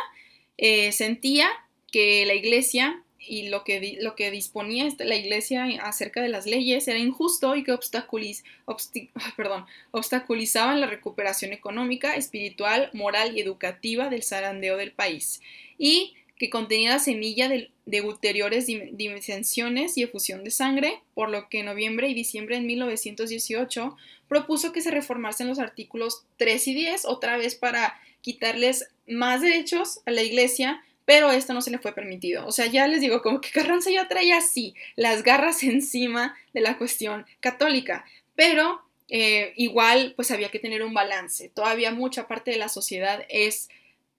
eh, 0.59 0.91
sentía 0.91 1.49
que 1.91 2.27
la 2.27 2.36
iglesia 2.36 3.01
y 3.20 3.49
lo 3.49 3.63
que, 3.63 3.97
lo 3.99 4.15
que 4.15 4.32
disponía 4.32 4.88
este, 4.88 5.05
la 5.05 5.15
Iglesia 5.15 5.65
acerca 5.84 6.22
de 6.22 6.30
las 6.30 6.45
leyes 6.45 6.88
era 6.88 6.97
injusto 6.97 7.55
y 7.55 7.63
que 7.63 7.72
obstaculiz, 7.72 8.43
perdón, 9.38 9.65
obstaculizaban 9.91 10.82
la 10.82 10.88
recuperación 10.88 11.53
económica, 11.53 12.15
espiritual, 12.15 12.89
moral 12.93 13.38
y 13.38 13.41
educativa 13.41 14.09
del 14.09 14.24
zarandeo 14.24 14.78
del 14.78 14.91
país, 14.91 15.41
y 15.78 16.15
que 16.38 16.49
contenía 16.49 16.91
la 16.91 16.99
semilla 16.99 17.49
de, 17.49 17.70
de 17.86 18.01
ulteriores 18.01 18.65
dimensiones 18.65 19.97
y 19.97 20.03
efusión 20.03 20.45
de 20.45 20.51
sangre, 20.51 21.01
por 21.13 21.30
lo 21.30 21.49
que 21.49 21.59
en 21.59 21.65
noviembre 21.65 22.07
y 22.07 22.13
diciembre 22.13 22.55
de 22.55 22.61
1918 22.61 23.97
propuso 24.30 24.72
que 24.72 24.82
se 24.82 24.91
reformasen 24.91 25.49
los 25.49 25.59
artículos 25.59 26.24
3 26.38 26.67
y 26.70 26.74
10, 26.76 27.05
otra 27.05 27.36
vez 27.36 27.55
para 27.55 27.99
quitarles 28.22 28.88
más 29.07 29.41
derechos 29.41 29.99
a 30.05 30.11
la 30.11 30.22
Iglesia, 30.22 30.82
pero 31.10 31.32
esto 31.32 31.55
no 31.55 31.64
se 31.64 31.72
le 31.72 31.80
fue 31.80 31.95
permitido. 31.95 32.45
O 32.45 32.51
sea, 32.51 32.68
ya 32.68 32.86
les 32.86 33.01
digo, 33.01 33.24
como 33.24 33.41
que 33.41 33.49
Carranza 33.49 33.89
ya 33.89 34.07
traía 34.07 34.38
así 34.38 34.76
las 34.95 35.24
garras 35.24 35.64
encima 35.64 36.38
de 36.53 36.62
la 36.62 36.78
cuestión 36.78 37.26
católica, 37.39 38.05
pero 38.36 38.84
eh, 39.07 39.53
igual 39.55 40.14
pues 40.16 40.30
había 40.30 40.51
que 40.51 40.60
tener 40.60 40.84
un 40.84 40.93
balance. 40.93 41.49
Todavía 41.49 41.89
mucha 41.89 42.28
parte 42.28 42.51
de 42.51 42.57
la 42.57 42.70
sociedad 42.70 43.26
es 43.28 43.70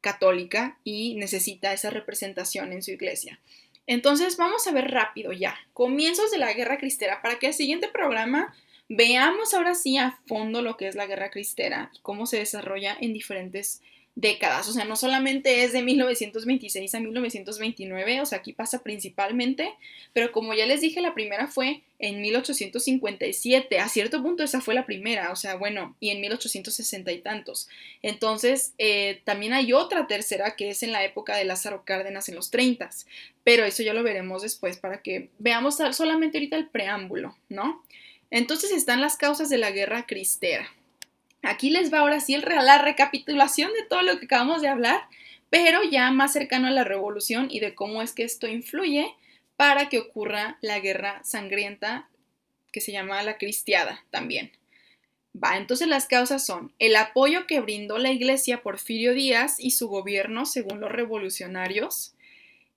católica 0.01 0.80
y 0.82 1.14
necesita 1.14 1.72
esa 1.72 1.91
representación 1.91 2.72
en 2.72 2.82
su 2.82 2.91
iglesia. 2.91 3.38
Entonces 3.86 4.36
vamos 4.36 4.66
a 4.66 4.72
ver 4.72 4.91
rápido 4.91 5.32
ya, 5.32 5.57
comienzos 5.72 6.32
de 6.32 6.38
la 6.38 6.53
guerra 6.55 6.78
cristera, 6.78 7.22
para 7.22 7.38
que 7.38 7.47
el 7.47 7.55
siguiente 7.55 7.86
programa 7.86 8.53
veamos 8.88 9.55
ahora 9.55 9.76
sí 9.76 9.97
a 9.97 10.18
fondo 10.26 10.61
lo 10.61 10.76
que 10.76 10.88
es 10.88 10.97
la 10.97 11.07
guerra 11.07 11.30
cristera 11.30 11.93
y 11.95 12.01
cómo 12.01 12.26
se 12.26 12.38
desarrolla 12.38 12.97
en 13.01 13.12
diferentes 13.12 13.80
décadas, 14.16 14.68
o 14.68 14.72
sea, 14.72 14.84
no 14.84 14.96
solamente 14.96 15.64
es 15.64 15.72
de 15.72 15.82
1926 15.82 16.94
a 16.94 17.00
1929, 17.00 18.20
o 18.20 18.26
sea, 18.26 18.38
aquí 18.38 18.52
pasa 18.52 18.82
principalmente, 18.82 19.72
pero 20.12 20.32
como 20.32 20.52
ya 20.52 20.66
les 20.66 20.80
dije, 20.80 21.00
la 21.00 21.14
primera 21.14 21.46
fue 21.46 21.82
en 21.98 22.20
1857, 22.20 23.78
a 23.78 23.88
cierto 23.88 24.22
punto 24.22 24.42
esa 24.42 24.61
fue 24.61 24.74
la 24.74 24.84
primera, 24.84 25.30
o 25.32 25.36
sea, 25.36 25.54
bueno, 25.54 25.96
y 26.00 26.11
en 26.11 26.20
1860 26.20 27.12
y 27.12 27.18
tantos. 27.18 27.68
Entonces, 28.02 28.72
eh, 28.78 29.20
también 29.24 29.52
hay 29.52 29.72
otra 29.72 30.06
tercera 30.06 30.56
que 30.56 30.70
es 30.70 30.82
en 30.82 30.92
la 30.92 31.04
época 31.04 31.36
de 31.36 31.44
Lázaro 31.44 31.84
Cárdenas 31.84 32.28
en 32.28 32.34
los 32.34 32.50
30, 32.50 32.90
pero 33.44 33.64
eso 33.64 33.82
ya 33.82 33.94
lo 33.94 34.02
veremos 34.02 34.42
después 34.42 34.76
para 34.76 35.02
que 35.02 35.28
veamos 35.38 35.78
solamente 35.92 36.38
ahorita 36.38 36.56
el 36.56 36.68
preámbulo, 36.68 37.36
¿no? 37.48 37.82
Entonces 38.30 38.70
están 38.70 39.00
las 39.00 39.16
causas 39.16 39.48
de 39.48 39.58
la 39.58 39.70
guerra 39.70 40.06
cristera. 40.06 40.68
Aquí 41.43 41.70
les 41.70 41.93
va 41.93 42.01
ahora 42.01 42.20
sí 42.20 42.34
el, 42.34 42.43
la 42.43 42.78
recapitulación 42.78 43.72
de 43.72 43.84
todo 43.88 44.03
lo 44.03 44.18
que 44.18 44.26
acabamos 44.26 44.62
de 44.62 44.68
hablar, 44.68 45.01
pero 45.49 45.82
ya 45.82 46.11
más 46.11 46.32
cercano 46.32 46.68
a 46.68 46.70
la 46.70 46.84
revolución 46.84 47.49
y 47.51 47.61
de 47.61 47.74
cómo 47.74 48.03
es 48.03 48.12
que 48.12 48.24
esto 48.24 48.47
influye 48.47 49.14
para 49.57 49.88
que 49.88 49.99
ocurra 49.99 50.59
la 50.61 50.78
guerra 50.80 51.20
sangrienta 51.24 52.09
que 52.72 52.80
se 52.80 52.93
llama 52.93 53.22
la 53.22 53.36
cristiada 53.36 54.05
también. 54.11 54.53
Va, 55.32 55.57
entonces 55.57 55.86
las 55.86 56.07
causas 56.07 56.45
son 56.45 56.72
el 56.78 56.97
apoyo 56.97 57.47
que 57.47 57.61
brindó 57.61 57.99
la 57.99 58.11
iglesia 58.11 58.62
Porfirio 58.62 59.14
Díaz 59.14 59.57
y 59.59 59.72
su 59.72 59.88
gobierno 59.88 60.45
según 60.45 60.80
los 60.80 60.91
revolucionarios 60.91 62.14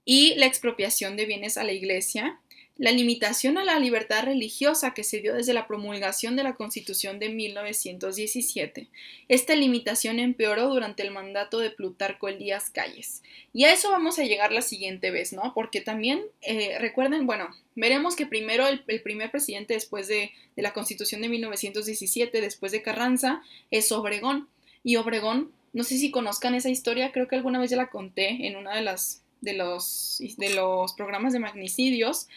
y 0.06 0.36
la 0.36 0.46
expropiación 0.46 1.16
de 1.16 1.26
bienes 1.26 1.58
a 1.58 1.64
la 1.64 1.72
iglesia, 1.72 2.40
la 2.78 2.92
limitación 2.92 3.60
a 3.60 3.64
la 3.64 3.78
libertad 3.78 4.24
religiosa 4.24 4.94
que 4.96 5.04
se 5.04 5.22
dio 5.22 5.36
desde 5.36 5.54
la 5.54 5.68
promulgación 5.68 6.36
de 6.36 6.44
la 6.44 6.56
Constitución 6.56 7.20
de 7.20 7.30
1917. 7.30 8.88
Esta 9.28 9.56
limitación 9.56 10.18
empeoró 10.18 10.70
durante 10.70 11.04
el 11.04 11.12
mandato 11.12 11.60
de 11.60 11.70
Plutarco 11.70 12.28
Elías 12.28 12.72
Calles. 12.72 13.22
Y 13.54 13.66
a 13.66 13.74
eso 13.74 13.92
vamos 13.92 14.18
a 14.18 14.24
llegar 14.24 14.52
la 14.52 14.64
siguiente 14.64 15.12
vez, 15.12 15.34
¿no? 15.34 15.54
Porque 15.54 15.82
también, 15.82 16.24
eh, 16.42 16.78
recuerden, 16.80 17.28
bueno, 17.28 17.50
veremos 17.76 18.16
que 18.16 18.26
primero 18.26 18.66
el, 18.68 18.80
primer 18.80 19.30
presidente 19.30 19.76
después 19.76 20.08
de, 20.08 20.32
la 20.56 20.74
Constitución 20.74 21.22
de 21.22 21.30
1917, 21.30 22.42
después 22.42 22.72
de 22.72 22.82
Carranza, 22.82 23.44
es 23.70 23.92
Obregón. 23.92 24.48
Y 24.84 24.96
Obregón, 24.96 25.52
no 25.74 25.84
sé 25.84 25.98
si 26.00 26.10
conozcan 26.10 26.56
esa 26.56 26.70
historia, 26.70 27.12
creo 27.12 27.28
que 27.28 27.36
alguna 27.36 27.60
vez 27.60 27.70
ya 27.70 27.78
la 27.78 27.92
conté 27.92 28.48
en 28.48 28.56
una 28.56 28.76
de 28.76 28.82
los, 28.82 29.22
de 29.42 29.54
los 29.54 30.94
programas 30.94 31.34
de 31.34 31.40
magnicidios, 31.40 32.28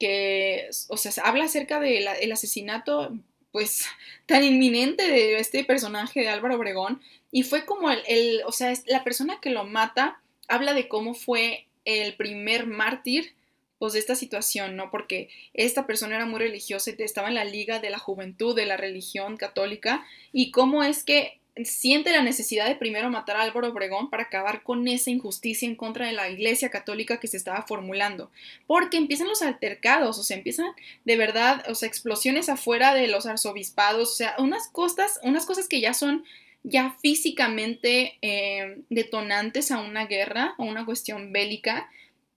que, 0.00 0.70
o 0.88 0.96
sea, 0.96 1.12
habla 1.24 1.44
acerca 1.44 1.78
del 1.78 2.32
asesinato, 2.32 3.16
pues, 3.52 3.86
tan 4.26 4.42
inminente 4.42 5.06
de 5.06 5.38
este 5.38 5.62
personaje 5.62 6.20
de 6.20 6.28
Álvaro 6.28 6.56
Obregón, 6.56 7.00
y 7.30 7.44
fue 7.44 7.64
como 7.64 7.90
el, 7.90 8.02
el, 8.08 8.42
o 8.46 8.50
sea, 8.50 8.72
la 8.86 9.04
persona 9.04 9.38
que 9.40 9.50
lo 9.50 9.64
mata 9.64 10.20
habla 10.48 10.74
de 10.74 10.88
cómo 10.88 11.14
fue 11.14 11.66
el 11.84 12.14
primer 12.16 12.66
mártir, 12.66 13.34
pues, 13.78 13.92
de 13.92 13.98
esta 13.98 14.14
situación, 14.14 14.74
¿no? 14.74 14.90
Porque 14.90 15.28
esta 15.54 15.86
persona 15.86 16.16
era 16.16 16.26
muy 16.26 16.40
religiosa 16.40 16.90
y 16.90 17.02
estaba 17.02 17.28
en 17.28 17.34
la 17.34 17.44
liga 17.44 17.78
de 17.78 17.90
la 17.90 17.98
juventud 17.98 18.56
de 18.56 18.66
la 18.66 18.76
religión 18.76 19.36
católica, 19.36 20.04
y 20.32 20.50
cómo 20.50 20.82
es 20.82 21.04
que 21.04 21.39
siente 21.64 22.12
la 22.12 22.22
necesidad 22.22 22.66
de 22.66 22.76
primero 22.76 23.10
matar 23.10 23.36
a 23.36 23.42
Álvaro 23.42 23.68
Obregón 23.68 24.10
para 24.10 24.24
acabar 24.24 24.62
con 24.62 24.86
esa 24.88 25.10
injusticia 25.10 25.66
en 25.66 25.76
contra 25.76 26.06
de 26.06 26.12
la 26.12 26.30
Iglesia 26.30 26.70
Católica 26.70 27.20
que 27.20 27.28
se 27.28 27.36
estaba 27.36 27.62
formulando. 27.62 28.30
Porque 28.66 28.96
empiezan 28.96 29.28
los 29.28 29.42
altercados, 29.42 30.18
o 30.18 30.22
sea, 30.22 30.36
empiezan 30.36 30.72
de 31.04 31.16
verdad, 31.16 31.64
o 31.68 31.74
sea, 31.74 31.88
explosiones 31.88 32.48
afuera 32.48 32.94
de 32.94 33.08
los 33.08 33.26
arzobispados, 33.26 34.10
o 34.10 34.14
sea, 34.14 34.34
unas 34.38 34.68
cosas, 34.68 35.20
unas 35.22 35.46
cosas 35.46 35.68
que 35.68 35.80
ya 35.80 35.94
son 35.94 36.24
ya 36.62 36.96
físicamente 37.00 38.18
eh, 38.22 38.82
detonantes 38.90 39.70
a 39.70 39.80
una 39.80 40.06
guerra, 40.06 40.54
o 40.58 40.64
una 40.64 40.84
cuestión 40.84 41.32
bélica. 41.32 41.90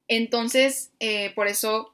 Entonces, 0.07 0.91
eh, 0.99 1.31
por 1.35 1.47
eso 1.47 1.93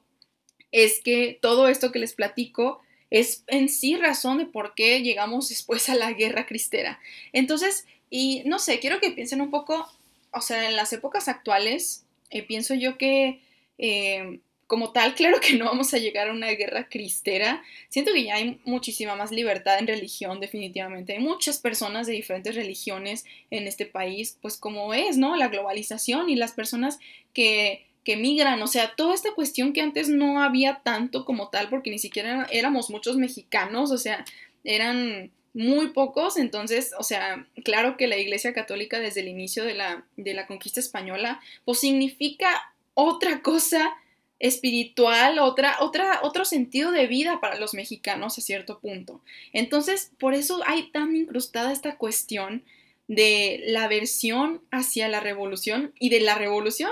es 0.72 1.00
que 1.00 1.38
todo 1.40 1.68
esto 1.68 1.90
que 1.90 1.98
les 1.98 2.14
platico 2.14 2.80
es 3.10 3.44
en 3.48 3.68
sí 3.68 3.96
razón 3.96 4.38
de 4.38 4.46
por 4.46 4.74
qué 4.74 5.02
llegamos 5.02 5.48
después 5.48 5.88
a 5.88 5.94
la 5.94 6.12
guerra 6.12 6.46
cristera. 6.46 7.00
Entonces, 7.32 7.86
y 8.08 8.42
no 8.46 8.58
sé, 8.58 8.80
quiero 8.80 9.00
que 9.00 9.10
piensen 9.10 9.40
un 9.40 9.50
poco, 9.50 9.88
o 10.32 10.40
sea, 10.40 10.68
en 10.68 10.76
las 10.76 10.92
épocas 10.92 11.28
actuales, 11.28 12.04
eh, 12.30 12.42
pienso 12.42 12.74
yo 12.74 12.96
que 12.98 13.40
eh, 13.78 14.40
como 14.70 14.92
tal, 14.92 15.14
claro 15.16 15.40
que 15.40 15.56
no 15.56 15.64
vamos 15.64 15.92
a 15.92 15.98
llegar 15.98 16.28
a 16.28 16.32
una 16.32 16.48
guerra 16.50 16.88
cristera. 16.88 17.62
Siento 17.88 18.12
que 18.12 18.24
ya 18.24 18.36
hay 18.36 18.60
muchísima 18.64 19.16
más 19.16 19.32
libertad 19.32 19.78
en 19.80 19.88
religión, 19.88 20.38
definitivamente. 20.38 21.14
Hay 21.14 21.18
muchas 21.18 21.58
personas 21.58 22.06
de 22.06 22.12
diferentes 22.12 22.54
religiones 22.54 23.24
en 23.50 23.66
este 23.66 23.84
país, 23.84 24.38
pues 24.40 24.56
como 24.56 24.94
es, 24.94 25.16
¿no? 25.16 25.34
La 25.34 25.48
globalización 25.48 26.30
y 26.30 26.36
las 26.36 26.52
personas 26.52 27.00
que 27.34 27.84
que 28.10 28.16
migran, 28.16 28.60
o 28.60 28.66
sea, 28.66 28.96
toda 28.96 29.14
esta 29.14 29.30
cuestión 29.34 29.72
que 29.72 29.82
antes 29.82 30.08
no 30.08 30.42
había 30.42 30.80
tanto 30.82 31.24
como 31.24 31.48
tal, 31.48 31.68
porque 31.68 31.90
ni 31.90 32.00
siquiera 32.00 32.44
éramos 32.50 32.90
muchos 32.90 33.16
mexicanos, 33.16 33.92
o 33.92 33.98
sea, 33.98 34.24
eran 34.64 35.30
muy 35.54 35.90
pocos, 35.90 36.36
entonces, 36.36 36.90
o 36.98 37.04
sea, 37.04 37.46
claro 37.62 37.96
que 37.96 38.08
la 38.08 38.16
Iglesia 38.16 38.52
Católica 38.52 38.98
desde 38.98 39.20
el 39.20 39.28
inicio 39.28 39.62
de 39.62 39.74
la, 39.74 40.04
de 40.16 40.34
la 40.34 40.48
conquista 40.48 40.80
española, 40.80 41.40
pues 41.64 41.78
significa 41.78 42.74
otra 42.94 43.42
cosa 43.42 43.96
espiritual, 44.40 45.38
otra, 45.38 45.76
otra, 45.78 46.18
otro 46.24 46.44
sentido 46.44 46.90
de 46.90 47.06
vida 47.06 47.40
para 47.40 47.60
los 47.60 47.74
mexicanos 47.74 48.36
a 48.38 48.40
cierto 48.40 48.80
punto. 48.80 49.20
Entonces, 49.52 50.10
por 50.18 50.34
eso 50.34 50.62
hay 50.66 50.90
tan 50.90 51.14
incrustada 51.14 51.72
esta 51.72 51.94
cuestión 51.94 52.64
de 53.06 53.62
la 53.66 53.84
aversión 53.84 54.62
hacia 54.72 55.06
la 55.06 55.20
revolución 55.20 55.92
y 56.00 56.08
de 56.08 56.18
la 56.18 56.34
revolución 56.34 56.90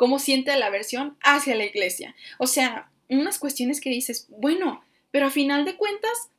cómo 0.00 0.18
siente 0.18 0.56
la 0.56 0.68
aversión 0.68 1.18
hacia 1.22 1.54
la 1.54 1.66
iglesia. 1.66 2.16
O 2.38 2.46
sea, 2.46 2.90
unas 3.10 3.38
cuestiones 3.38 3.82
que 3.82 3.90
dices, 3.90 4.28
bueno, 4.30 4.82
pero 5.10 5.26
a 5.26 5.30
final 5.30 5.66
de 5.66 5.76
cuentas, 5.76 6.30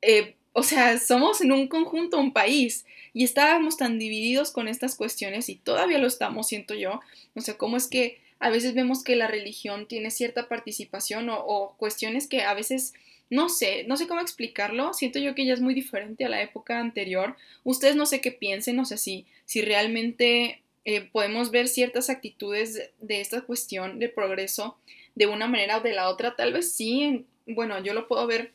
eh, 0.00 0.36
o 0.52 0.62
sea, 0.62 0.96
somos 0.96 1.40
en 1.40 1.50
un 1.50 1.66
conjunto, 1.66 2.20
un 2.20 2.32
país, 2.32 2.86
y 3.12 3.24
estábamos 3.24 3.76
tan 3.76 3.98
divididos 3.98 4.52
con 4.52 4.68
estas 4.68 4.94
cuestiones 4.94 5.48
y 5.48 5.56
todavía 5.56 5.98
lo 5.98 6.06
estamos, 6.06 6.46
siento 6.46 6.76
yo. 6.76 7.00
O 7.34 7.40
sea, 7.40 7.58
cómo 7.58 7.76
es 7.76 7.88
que 7.88 8.20
a 8.38 8.48
veces 8.48 8.74
vemos 8.74 9.02
que 9.02 9.16
la 9.16 9.26
religión 9.26 9.88
tiene 9.88 10.12
cierta 10.12 10.48
participación 10.48 11.30
o, 11.30 11.74
cuestiones 11.78 12.28
que 12.28 12.42
a 12.42 12.54
veces 12.54 12.92
no 13.28 13.48
sé, 13.48 13.82
no 13.88 13.96
sé 13.96 14.06
cómo 14.06 14.20
explicarlo. 14.20 14.94
Siento 14.94 15.18
yo 15.18 15.34
que 15.34 15.46
ya 15.46 15.54
es 15.54 15.60
muy 15.60 15.74
diferente 15.74 16.26
a 16.26 16.28
la 16.28 16.42
época 16.42 16.78
anterior. 16.78 17.36
Ustedes 17.64 17.96
no 17.96 18.06
sé 18.06 18.20
qué 18.20 18.30
piensen, 18.30 18.76
no 18.76 18.84
sé 18.84 18.98
si, 18.98 19.26
si 19.46 19.62
realmente 19.62 20.62
eh, 20.84 21.02
podemos 21.02 21.50
ver 21.50 21.68
ciertas 21.68 22.10
actitudes 22.10 22.90
de, 23.00 23.20
esta 23.20 23.42
cuestión 23.42 23.98
de 23.98 24.08
progreso 24.08 24.78
de 25.14 25.26
una 25.26 25.46
manera 25.46 25.78
o 25.78 25.80
de 25.80 25.92
la 25.92 26.08
otra. 26.08 26.36
Tal 26.36 26.52
vez 26.52 26.72
sí, 26.72 27.26
bueno, 27.46 27.82
yo 27.82 27.92
lo 27.94 28.08
puedo 28.08 28.26
ver, 28.26 28.52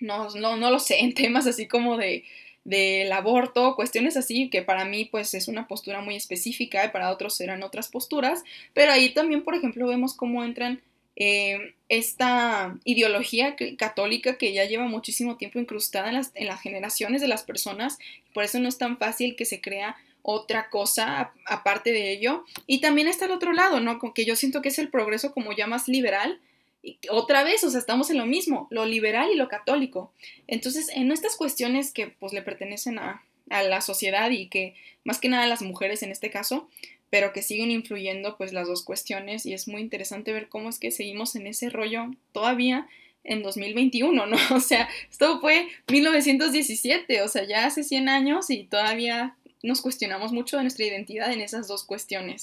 no, 0.00 0.30
no, 0.30 0.56
no 0.56 0.70
lo 0.70 0.78
sé, 0.78 0.98
en 1.00 1.14
temas 1.14 1.46
así 1.46 1.66
como 1.66 1.96
de 1.96 2.24
del 2.64 3.10
aborto, 3.10 3.74
cuestiones 3.74 4.16
así, 4.16 4.48
que 4.48 4.62
para 4.62 4.84
mí 4.84 5.04
pues 5.04 5.34
es 5.34 5.48
una 5.48 5.66
postura 5.66 6.00
muy 6.00 6.14
específica 6.14 6.84
y 6.84 6.90
para 6.90 7.10
otros 7.10 7.36
serán 7.36 7.62
otras 7.62 7.88
posturas, 7.88 8.44
pero 8.72 8.92
ahí 8.92 9.12
también, 9.12 9.42
por 9.42 9.54
ejemplo, 9.54 9.88
vemos 9.88 10.14
cómo 10.14 10.44
entran 10.44 10.80
eh, 11.16 11.74
esta 11.88 12.78
ideología 12.84 13.56
católica 13.76 14.38
que 14.38 14.52
ya 14.52 14.64
lleva 14.64 14.86
muchísimo 14.86 15.36
tiempo 15.36 15.58
incrustada 15.58 16.08
en 16.08 16.14
las, 16.14 16.30
en 16.34 16.46
las 16.46 16.60
generaciones 16.62 17.20
de 17.20 17.28
las 17.28 17.42
personas, 17.42 17.98
por 18.32 18.44
eso 18.44 18.60
no 18.60 18.68
es 18.68 18.78
tan 18.78 18.96
fácil 18.96 19.34
que 19.34 19.44
se 19.44 19.60
crea 19.60 19.96
otra 20.22 20.70
cosa 20.70 21.32
aparte 21.46 21.92
de 21.92 22.12
ello. 22.12 22.44
Y 22.66 22.80
también 22.80 23.08
está 23.08 23.26
el 23.26 23.32
otro 23.32 23.52
lado, 23.52 23.80
¿no? 23.80 23.98
Que 24.14 24.24
yo 24.24 24.36
siento 24.36 24.62
que 24.62 24.68
es 24.68 24.78
el 24.78 24.88
progreso 24.88 25.32
como 25.32 25.52
ya 25.52 25.66
más 25.66 25.88
liberal. 25.88 26.40
Y 26.82 26.98
otra 27.10 27.44
vez, 27.44 27.62
o 27.64 27.70
sea, 27.70 27.78
estamos 27.78 28.10
en 28.10 28.18
lo 28.18 28.26
mismo, 28.26 28.66
lo 28.70 28.86
liberal 28.86 29.30
y 29.30 29.36
lo 29.36 29.48
católico. 29.48 30.12
Entonces, 30.46 30.88
en 30.94 31.12
estas 31.12 31.36
cuestiones 31.36 31.92
que 31.92 32.08
pues 32.08 32.32
le 32.32 32.42
pertenecen 32.42 32.98
a, 32.98 33.22
a 33.50 33.62
la 33.62 33.80
sociedad 33.80 34.30
y 34.30 34.48
que 34.48 34.74
más 35.04 35.20
que 35.20 35.28
nada 35.28 35.44
a 35.44 35.48
las 35.48 35.62
mujeres 35.62 36.02
en 36.02 36.10
este 36.10 36.30
caso, 36.30 36.68
pero 37.10 37.32
que 37.32 37.42
siguen 37.42 37.70
influyendo 37.70 38.38
pues 38.38 38.52
las 38.52 38.66
dos 38.66 38.82
cuestiones 38.82 39.44
y 39.44 39.52
es 39.52 39.68
muy 39.68 39.82
interesante 39.82 40.32
ver 40.32 40.48
cómo 40.48 40.70
es 40.70 40.78
que 40.78 40.90
seguimos 40.90 41.36
en 41.36 41.46
ese 41.46 41.68
rollo 41.68 42.06
todavía 42.32 42.88
en 43.24 43.42
2021, 43.42 44.26
¿no? 44.26 44.36
O 44.54 44.60
sea, 44.60 44.88
esto 45.10 45.40
fue 45.40 45.68
1917, 45.88 47.22
o 47.22 47.28
sea, 47.28 47.44
ya 47.44 47.66
hace 47.66 47.84
100 47.84 48.08
años 48.08 48.50
y 48.50 48.64
todavía 48.64 49.36
nos 49.62 49.80
cuestionamos 49.80 50.32
mucho 50.32 50.56
de 50.56 50.62
nuestra 50.62 50.84
identidad 50.84 51.32
en 51.32 51.40
esas 51.40 51.68
dos 51.68 51.84
cuestiones. 51.84 52.42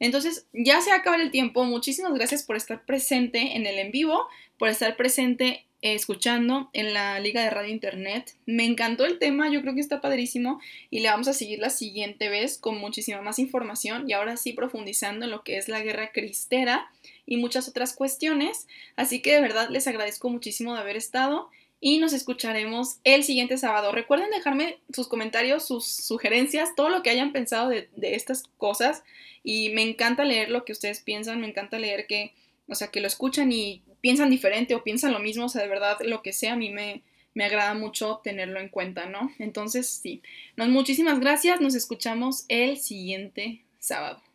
Entonces, 0.00 0.46
ya 0.52 0.80
se 0.80 0.92
acaba 0.92 1.16
el 1.16 1.30
tiempo. 1.30 1.64
Muchísimas 1.64 2.14
gracias 2.14 2.42
por 2.42 2.56
estar 2.56 2.84
presente 2.84 3.56
en 3.56 3.66
el 3.66 3.78
en 3.78 3.90
vivo, 3.90 4.28
por 4.58 4.68
estar 4.68 4.96
presente 4.96 5.64
eh, 5.80 5.94
escuchando 5.94 6.70
en 6.72 6.92
la 6.92 7.20
Liga 7.20 7.42
de 7.42 7.50
Radio 7.50 7.72
Internet. 7.72 8.34
Me 8.46 8.64
encantó 8.64 9.04
el 9.04 9.18
tema, 9.18 9.48
yo 9.48 9.60
creo 9.60 9.74
que 9.74 9.80
está 9.80 10.00
padrísimo 10.00 10.60
y 10.90 11.00
le 11.00 11.08
vamos 11.08 11.28
a 11.28 11.32
seguir 11.32 11.60
la 11.60 11.70
siguiente 11.70 12.28
vez 12.28 12.58
con 12.58 12.78
muchísima 12.78 13.22
más 13.22 13.38
información 13.38 14.08
y 14.08 14.12
ahora 14.12 14.36
sí 14.36 14.52
profundizando 14.52 15.24
en 15.24 15.30
lo 15.30 15.44
que 15.44 15.56
es 15.56 15.68
la 15.68 15.80
guerra 15.80 16.10
cristera 16.12 16.90
y 17.26 17.36
muchas 17.36 17.68
otras 17.68 17.92
cuestiones. 17.92 18.66
Así 18.96 19.20
que 19.20 19.34
de 19.34 19.40
verdad 19.40 19.68
les 19.70 19.86
agradezco 19.86 20.28
muchísimo 20.30 20.74
de 20.74 20.80
haber 20.80 20.96
estado 20.96 21.48
y 21.80 21.98
nos 21.98 22.12
escucharemos 22.12 22.98
el 23.04 23.24
siguiente 23.24 23.56
sábado. 23.56 23.92
Recuerden 23.92 24.30
dejarme 24.30 24.78
sus 24.92 25.08
comentarios, 25.08 25.66
sus 25.66 25.86
sugerencias, 25.86 26.74
todo 26.74 26.88
lo 26.88 27.02
que 27.02 27.10
hayan 27.10 27.32
pensado 27.32 27.68
de, 27.68 27.88
estas 27.96 28.44
cosas 28.56 29.04
y 29.44 29.70
me 29.70 29.82
encanta 29.82 30.24
leer 30.24 30.50
lo 30.50 30.64
que 30.64 30.72
ustedes 30.72 31.00
piensan, 31.00 31.40
me 31.40 31.48
encanta 31.48 31.78
leer 31.78 32.06
que, 32.06 32.34
o 32.68 32.74
sea, 32.74 32.88
que 32.88 33.00
lo 33.00 33.06
escuchan 33.06 33.52
y 33.52 33.82
piensan 34.00 34.30
diferente 34.30 34.74
o 34.74 34.82
piensan 34.82 35.12
lo 35.12 35.20
mismo, 35.20 35.46
o 35.46 35.48
sea, 35.48 35.62
de 35.62 35.68
verdad, 35.68 35.98
lo 36.02 36.22
que 36.22 36.32
sea, 36.32 36.54
a 36.54 36.56
mí 36.56 36.70
me, 36.70 37.02
me 37.34 37.44
agrada 37.44 37.74
mucho 37.74 38.20
tenerlo 38.24 38.60
en 38.60 38.68
cuenta, 38.68 39.06
¿no? 39.06 39.32
Entonces, 39.38 39.88
sí, 39.88 40.22
muchísimas 40.56 41.20
gracias, 41.20 41.60
nos 41.60 41.74
escuchamos 41.74 42.44
el 42.48 42.78
siguiente 42.78 43.62
sábado. 43.78 44.27